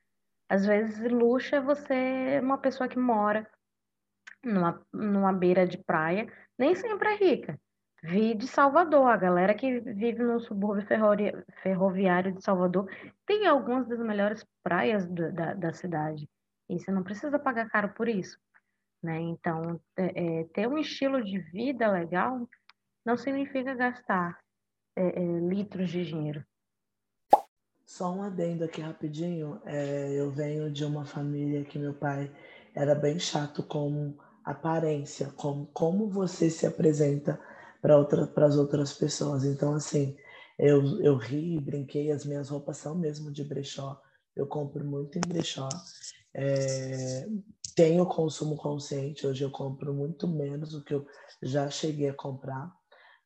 Às 0.48 0.64
vezes, 0.64 0.98
luxo 1.12 1.54
é 1.54 1.60
você, 1.60 2.40
uma 2.42 2.58
pessoa 2.58 2.88
que 2.88 2.98
mora 2.98 3.48
numa, 4.42 4.80
numa 4.92 5.32
beira 5.32 5.66
de 5.66 5.78
praia, 5.78 6.26
nem 6.58 6.74
sempre 6.74 7.08
é 7.08 7.16
rica. 7.16 7.60
Vi 8.02 8.34
de 8.34 8.46
Salvador, 8.46 9.08
a 9.08 9.16
galera 9.16 9.54
que 9.54 9.80
vive 9.80 10.22
no 10.22 10.40
subúrbio 10.40 10.86
ferroviário 11.62 12.32
de 12.32 12.42
Salvador 12.42 12.88
tem 13.26 13.46
algumas 13.46 13.88
das 13.88 13.98
melhores 13.98 14.46
praias 14.62 15.06
do, 15.06 15.32
da, 15.32 15.52
da 15.54 15.72
cidade. 15.72 16.28
E 16.68 16.78
você 16.78 16.92
não 16.92 17.02
precisa 17.02 17.38
pagar 17.38 17.68
caro 17.68 17.92
por 17.94 18.08
isso. 18.08 18.38
Né? 19.02 19.18
Então, 19.20 19.80
é, 19.96 20.40
é, 20.40 20.44
ter 20.44 20.68
um 20.68 20.78
estilo 20.78 21.22
de 21.22 21.38
vida 21.38 21.90
legal 21.90 22.48
não 23.04 23.16
significa 23.16 23.74
gastar 23.74 24.38
é, 24.98 25.22
é 25.22 25.40
litros 25.40 25.90
de 25.90 26.04
dinheiro. 26.04 26.44
Só 27.86 28.12
um 28.12 28.22
adendo 28.22 28.64
aqui 28.64 28.80
rapidinho. 28.80 29.60
É, 29.64 30.12
eu 30.12 30.30
venho 30.30 30.70
de 30.70 30.84
uma 30.84 31.04
família 31.06 31.64
que 31.64 31.78
meu 31.78 31.94
pai 31.94 32.30
era 32.74 32.94
bem 32.94 33.18
chato 33.18 33.62
com 33.62 34.14
aparência, 34.44 35.30
com 35.36 35.66
como 35.66 36.08
você 36.08 36.50
se 36.50 36.66
apresenta 36.66 37.40
para 37.80 37.96
outra, 37.96 38.30
as 38.46 38.56
outras 38.56 38.92
pessoas. 38.92 39.44
Então, 39.44 39.74
assim, 39.74 40.16
eu, 40.58 41.00
eu 41.00 41.16
ri, 41.16 41.58
brinquei, 41.60 42.10
as 42.10 42.24
minhas 42.24 42.48
roupas 42.48 42.76
são 42.76 42.94
mesmo 42.94 43.30
de 43.30 43.44
brechó. 43.44 44.00
Eu 44.36 44.46
compro 44.46 44.84
muito 44.84 45.18
em 45.18 45.22
brechó. 45.22 45.68
É, 46.34 47.26
tenho 47.74 48.04
consumo 48.06 48.56
consciente, 48.56 49.26
hoje 49.26 49.44
eu 49.44 49.50
compro 49.50 49.94
muito 49.94 50.28
menos 50.28 50.70
do 50.70 50.84
que 50.84 50.94
eu 50.94 51.06
já 51.42 51.70
cheguei 51.70 52.08
a 52.08 52.14
comprar. 52.14 52.72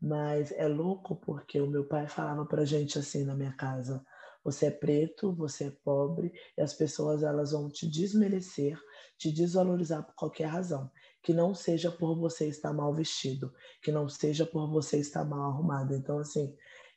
Mas 0.03 0.51
é 0.51 0.67
louco 0.67 1.15
porque 1.15 1.61
o 1.61 1.71
meu 1.71 1.87
pai 1.87 2.09
falava 2.09 2.45
pra 2.45 2.65
gente 2.65 2.99
assim 2.99 3.25
na 3.25 3.37
minha 3.37 3.53
casa: 3.53 4.05
você 4.43 4.67
é 4.67 4.71
preto, 4.73 5.33
você 5.33 5.67
é 5.67 5.71
pobre, 5.71 6.33
e 6.59 6.61
as 6.61 6.75
pessoas 6.75 7.23
elas 7.23 7.53
vão 7.53 7.71
te 7.71 7.89
desmerecer, 7.89 8.77
te 9.17 9.31
desvalorizar 9.31 10.05
por 10.05 10.15
qualquer 10.17 10.47
razão. 10.47 10.91
Que 11.23 11.33
não 11.33 11.55
seja 11.55 11.89
por 11.89 12.19
você 12.19 12.49
estar 12.49 12.73
mal 12.73 12.93
vestido, 12.93 13.55
que 13.81 13.93
não 13.93 14.09
seja 14.09 14.45
por 14.45 14.69
você 14.69 14.99
estar 14.99 15.25
mal 15.25 15.53
arrumado. 15.53 15.95
Então, 15.95 16.19
assim, 16.19 16.53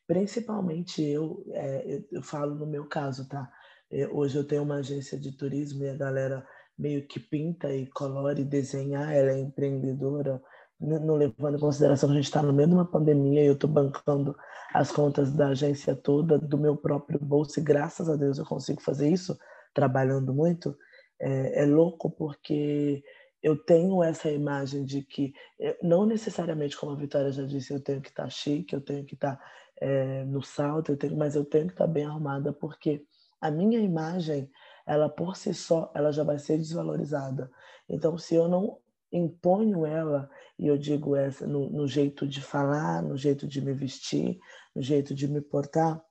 principalmente 0.07 1.03
eu, 1.03 1.45
é, 1.51 1.97
eu, 1.97 2.03
eu 2.11 2.23
falo 2.23 2.55
no 2.55 2.65
meu 2.65 2.87
caso, 2.87 3.29
tá? 3.29 3.47
Eu, 3.91 4.15
hoje 4.15 4.35
eu 4.35 4.47
tenho 4.47 4.63
uma 4.63 4.77
agência 4.77 5.19
de 5.19 5.31
turismo 5.37 5.83
e 5.83 5.89
a 5.89 5.95
galera 5.95 6.43
meio 6.75 7.07
que 7.07 7.19
pinta 7.19 7.71
e 7.71 7.85
colore 7.85 8.41
e 8.41 8.45
desenha, 8.45 9.11
ela 9.13 9.31
é 9.31 9.39
empreendedora, 9.39 10.41
não 10.79 11.15
levando 11.15 11.55
em 11.55 11.59
consideração 11.59 12.09
que 12.09 12.13
a 12.13 12.17
gente 12.17 12.25
está 12.25 12.41
no 12.41 12.53
meio 12.53 12.67
de 12.67 12.75
uma 12.75 12.85
pandemia 12.85 13.41
e 13.41 13.47
eu 13.47 13.53
estou 13.53 13.69
bancando 13.69 14.35
as 14.73 14.91
contas 14.91 15.31
da 15.31 15.49
agência 15.49 15.95
toda 15.95 16.37
do 16.37 16.57
meu 16.57 16.75
próprio 16.75 17.19
bolso 17.19 17.59
e 17.59 17.63
graças 17.63 18.09
a 18.09 18.15
Deus 18.15 18.37
eu 18.37 18.45
consigo 18.45 18.81
fazer 18.81 19.09
isso 19.09 19.37
trabalhando 19.73 20.33
muito 20.33 20.77
é, 21.19 21.63
é 21.63 21.65
louco 21.65 22.09
porque 22.09 23.03
eu 23.41 23.55
tenho 23.55 24.03
essa 24.03 24.29
imagem 24.29 24.83
de 24.83 25.01
que 25.01 25.33
não 25.81 26.05
necessariamente 26.05 26.75
como 26.75 26.91
a 26.91 26.95
Vitória 26.95 27.31
já 27.31 27.43
disse 27.43 27.73
eu 27.73 27.81
tenho 27.81 28.01
que 28.01 28.09
estar 28.09 28.23
tá 28.23 28.29
chique 28.29 28.73
eu 28.73 28.81
tenho 28.81 29.05
que 29.05 29.15
estar 29.15 29.37
tá, 29.37 29.43
é, 29.79 30.25
no 30.25 30.41
salto 30.41 30.91
eu 30.91 30.97
tenho, 30.97 31.15
mas 31.15 31.35
eu 31.35 31.45
tenho 31.45 31.67
que 31.67 31.73
estar 31.73 31.87
tá 31.87 31.91
bem 31.91 32.05
arrumada 32.05 32.51
porque 32.51 33.05
a 33.39 33.49
minha 33.49 33.79
imagem 33.79 34.49
ela 34.85 35.07
por 35.07 35.37
si 35.37 35.53
só 35.53 35.91
ela 35.95 36.11
já 36.11 36.23
vai 36.23 36.37
ser 36.37 36.57
desvalorizada. 36.57 37.49
Então 37.89 38.17
se 38.17 38.35
eu 38.35 38.47
não 38.47 38.77
imponho 39.15 39.85
ela, 39.85 40.29
e 40.59 40.67
eu 40.67 40.77
digo 40.77 41.15
essa 41.15 41.47
no, 41.47 41.69
no, 41.69 41.87
jeito 41.87 42.27
de 42.27 42.41
falar, 42.41 43.01
no 43.01 43.15
jeito 43.17 43.47
de 43.47 43.61
me 43.61 43.73
vestir, 43.73 44.39
no 44.75 44.81
jeito 44.81 45.13
de 45.15 45.27
me 45.27 45.41
portar, 45.41 46.03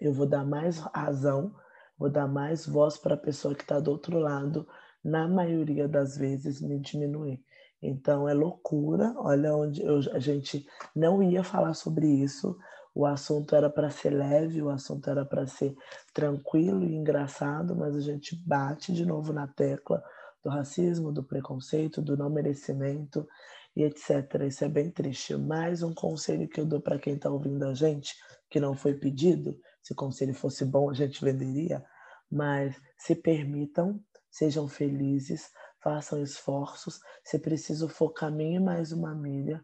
eu 0.00 0.12
vou 0.12 0.26
dar 0.26 0.44
mais 0.44 0.78
razão, 0.78 1.54
vou 1.98 2.08
dar 2.08 2.28
mais 2.28 2.66
voz 2.66 2.96
para 2.96 3.14
a 3.14 3.18
pessoa 3.18 3.54
que 3.54 3.62
está 3.62 3.80
do 3.80 3.90
outro 3.90 4.18
lado, 4.18 4.66
na 5.02 5.26
maioria 5.26 5.88
das 5.88 6.16
vezes 6.16 6.60
me 6.60 6.78
diminuir. 6.78 7.42
Então 7.82 8.28
é 8.28 8.34
loucura, 8.34 9.14
olha 9.16 9.54
onde 9.54 9.82
eu, 9.82 9.98
a 10.12 10.18
gente 10.18 10.66
não 10.94 11.22
ia 11.22 11.42
falar 11.42 11.74
sobre 11.74 12.06
isso, 12.06 12.56
o 12.94 13.06
assunto 13.06 13.54
era 13.54 13.70
para 13.70 13.90
ser 13.90 14.10
leve, 14.10 14.60
o 14.60 14.70
assunto 14.70 15.08
era 15.08 15.24
para 15.24 15.46
ser 15.46 15.76
tranquilo 16.12 16.84
e 16.84 16.96
engraçado, 16.96 17.76
mas 17.76 17.94
a 17.94 18.00
gente 18.00 18.34
bate 18.34 18.92
de 18.92 19.06
novo 19.06 19.32
na 19.32 19.46
tecla 19.46 20.02
do 20.48 20.50
racismo, 20.50 21.12
do 21.12 21.22
preconceito, 21.22 22.00
do 22.00 22.16
não 22.16 22.30
merecimento 22.30 23.28
e 23.76 23.82
etc. 23.84 24.42
Isso 24.46 24.64
é 24.64 24.68
bem 24.68 24.90
triste. 24.90 25.36
Mais 25.36 25.82
um 25.82 25.92
conselho 25.92 26.48
que 26.48 26.58
eu 26.58 26.64
dou 26.64 26.80
para 26.80 26.98
quem 26.98 27.14
está 27.14 27.30
ouvindo 27.30 27.62
a 27.64 27.74
gente, 27.74 28.14
que 28.48 28.58
não 28.58 28.74
foi 28.74 28.94
pedido, 28.94 29.54
se 29.82 29.92
o 29.92 29.96
conselho 29.96 30.34
fosse 30.34 30.64
bom 30.64 30.90
a 30.90 30.94
gente 30.94 31.22
venderia, 31.22 31.84
mas 32.30 32.74
se 32.96 33.14
permitam, 33.14 34.00
sejam 34.30 34.66
felizes, 34.68 35.50
façam 35.82 36.22
esforços. 36.22 36.98
Se 37.22 37.38
preciso 37.38 37.88
for 37.88 38.10
caminhe 38.12 38.58
mais 38.58 38.90
uma 38.90 39.14
milha 39.14 39.62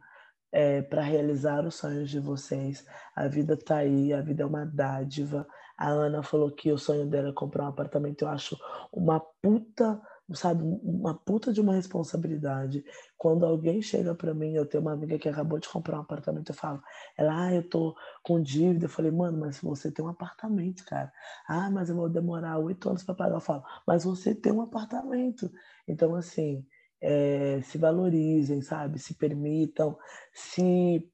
é, 0.52 0.82
para 0.82 1.02
realizar 1.02 1.66
os 1.66 1.76
sonhos 1.76 2.10
de 2.10 2.20
vocês. 2.20 2.84
A 3.16 3.26
vida 3.26 3.54
está 3.54 3.78
aí, 3.78 4.12
a 4.12 4.20
vida 4.20 4.42
é 4.42 4.46
uma 4.46 4.66
dádiva. 4.66 5.46
A 5.78 5.88
Ana 5.88 6.22
falou 6.22 6.50
que 6.52 6.70
o 6.70 6.78
sonho 6.78 7.06
dela 7.06 7.30
é 7.30 7.32
comprar 7.32 7.64
um 7.64 7.68
apartamento. 7.68 8.22
Eu 8.22 8.28
acho 8.28 8.56
uma 8.92 9.18
puta 9.18 10.00
sabe, 10.32 10.62
uma 10.62 11.14
puta 11.14 11.52
de 11.52 11.60
uma 11.60 11.74
responsabilidade. 11.74 12.84
Quando 13.18 13.44
alguém 13.44 13.82
chega 13.82 14.14
para 14.14 14.32
mim, 14.32 14.54
eu 14.54 14.64
tenho 14.64 14.82
uma 14.82 14.92
amiga 14.92 15.18
que 15.18 15.28
acabou 15.28 15.58
de 15.58 15.68
comprar 15.68 15.98
um 15.98 16.02
apartamento, 16.02 16.50
eu 16.50 16.54
falo, 16.54 16.82
ela, 17.16 17.46
ah, 17.46 17.54
eu 17.54 17.68
tô 17.68 17.94
com 18.22 18.40
dívida. 18.40 18.86
Eu 18.86 18.90
falei, 18.90 19.10
mano, 19.10 19.38
mas 19.38 19.58
você 19.60 19.90
tem 19.92 20.04
um 20.04 20.08
apartamento, 20.08 20.84
cara. 20.84 21.12
Ah, 21.46 21.70
mas 21.70 21.90
eu 21.90 21.96
vou 21.96 22.08
demorar 22.08 22.58
oito 22.58 22.88
anos 22.88 23.02
para 23.02 23.14
pagar. 23.14 23.36
Eu 23.36 23.40
falo, 23.40 23.62
mas 23.86 24.04
você 24.04 24.34
tem 24.34 24.52
um 24.52 24.62
apartamento. 24.62 25.50
Então, 25.86 26.14
assim, 26.14 26.66
é, 27.00 27.60
se 27.62 27.76
valorizem, 27.76 28.62
sabe? 28.62 28.98
Se 28.98 29.14
permitam, 29.14 29.98
se 30.32 31.06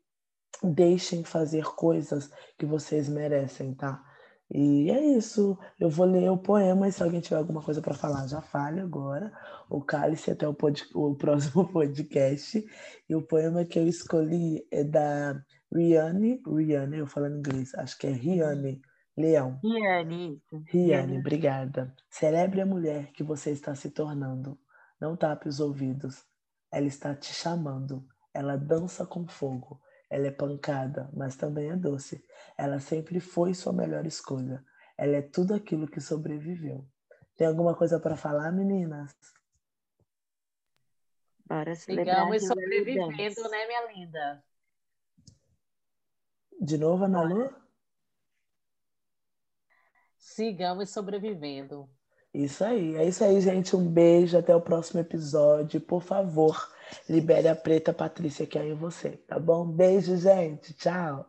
deixem 0.63 1.25
fazer 1.25 1.65
coisas 1.65 2.31
que 2.59 2.67
vocês 2.67 3.09
merecem, 3.09 3.75
tá? 3.75 4.05
E 4.53 4.91
é 4.91 5.01
isso. 5.17 5.57
Eu 5.79 5.89
vou 5.89 6.07
ler 6.07 6.29
o 6.31 6.37
poema 6.37 6.89
e 6.89 6.93
se 6.93 7.03
alguém 7.03 7.21
tiver 7.21 7.37
alguma 7.37 7.63
coisa 7.63 7.81
para 7.81 7.95
falar, 7.95 8.27
já 8.27 8.41
fale 8.41 8.81
agora. 8.81 9.33
O 9.69 9.81
cálice 9.81 10.31
até 10.31 10.47
o, 10.49 10.55
pod... 10.55 10.85
o 10.95 11.15
próximo 11.15 11.67
podcast. 11.71 12.65
E 13.09 13.15
o 13.15 13.23
poema 13.23 13.65
que 13.65 13.79
eu 13.79 13.87
escolhi 13.87 14.67
é 14.71 14.83
da 14.83 15.41
Riane. 15.73 16.43
Riane, 16.45 16.99
eu 16.99 17.07
falando 17.07 17.39
inglês, 17.39 17.75
acho 17.77 17.97
que 17.97 18.09
é 18.09 18.11
Riane 18.11 18.83
Leão. 19.17 19.61
Riane, 19.63 20.35
isso. 20.35 20.65
Riane, 20.67 21.19
obrigada. 21.19 21.95
Celebre 22.09 22.61
a 22.61 22.67
mulher 22.67 23.13
que 23.13 23.23
você 23.23 23.51
está 23.51 23.75
se 23.75 23.91
tornando. 23.91 24.59
Não 25.01 25.17
tape 25.17 25.49
os 25.49 25.61
ouvidos. 25.61 26.25
Ela 26.73 26.87
está 26.87 27.15
te 27.15 27.33
chamando. 27.33 28.05
Ela 28.35 28.57
dança 28.57 29.07
com 29.07 29.27
fogo. 29.29 29.81
Ela 30.11 30.27
é 30.27 30.31
pancada, 30.33 31.09
mas 31.15 31.37
também 31.37 31.71
é 31.71 31.77
doce. 31.77 32.23
Ela 32.59 32.81
sempre 32.81 33.21
foi 33.21 33.55
sua 33.55 33.73
melhor 33.73 34.05
escolha. 34.05 34.65
Ela 34.99 35.17
é 35.17 35.23
tudo 35.23 35.55
aquilo 35.55 35.89
que 35.89 36.01
sobreviveu. 36.01 36.85
Tem 37.37 37.47
alguma 37.47 37.75
coisa 37.75 37.99
para 37.99 38.17
falar, 38.17 38.53
meninas? 38.53 39.15
Bora 41.47 41.75
celebrar. 41.75 42.17
Sigamos 42.17 42.47
sobrevivendo, 42.47 43.49
né, 43.49 43.67
minha 43.67 43.93
linda? 43.93 44.45
De 46.61 46.77
novo, 46.77 47.05
Ana 47.05 47.23
Lu? 47.23 47.55
Sigamos 50.19 50.91
sobrevivendo. 50.91 51.89
Isso 52.33 52.63
aí. 52.63 52.95
É 52.97 53.05
isso 53.05 53.25
aí, 53.25 53.41
gente. 53.41 53.75
Um 53.75 53.89
beijo. 53.91 54.37
Até 54.37 54.55
o 54.55 54.61
próximo 54.61 55.01
episódio. 55.01 55.81
Por 55.81 56.03
favor, 56.03 56.71
libere 57.09 57.49
a 57.49 57.57
preta 57.57 57.93
Patrícia 57.93 58.47
que 58.47 58.59
é 58.59 58.67
em 58.67 58.75
você, 58.75 59.11
tá 59.11 59.39
bom? 59.39 59.67
Beijo, 59.67 60.17
gente. 60.17 60.73
Tchau. 60.75 61.27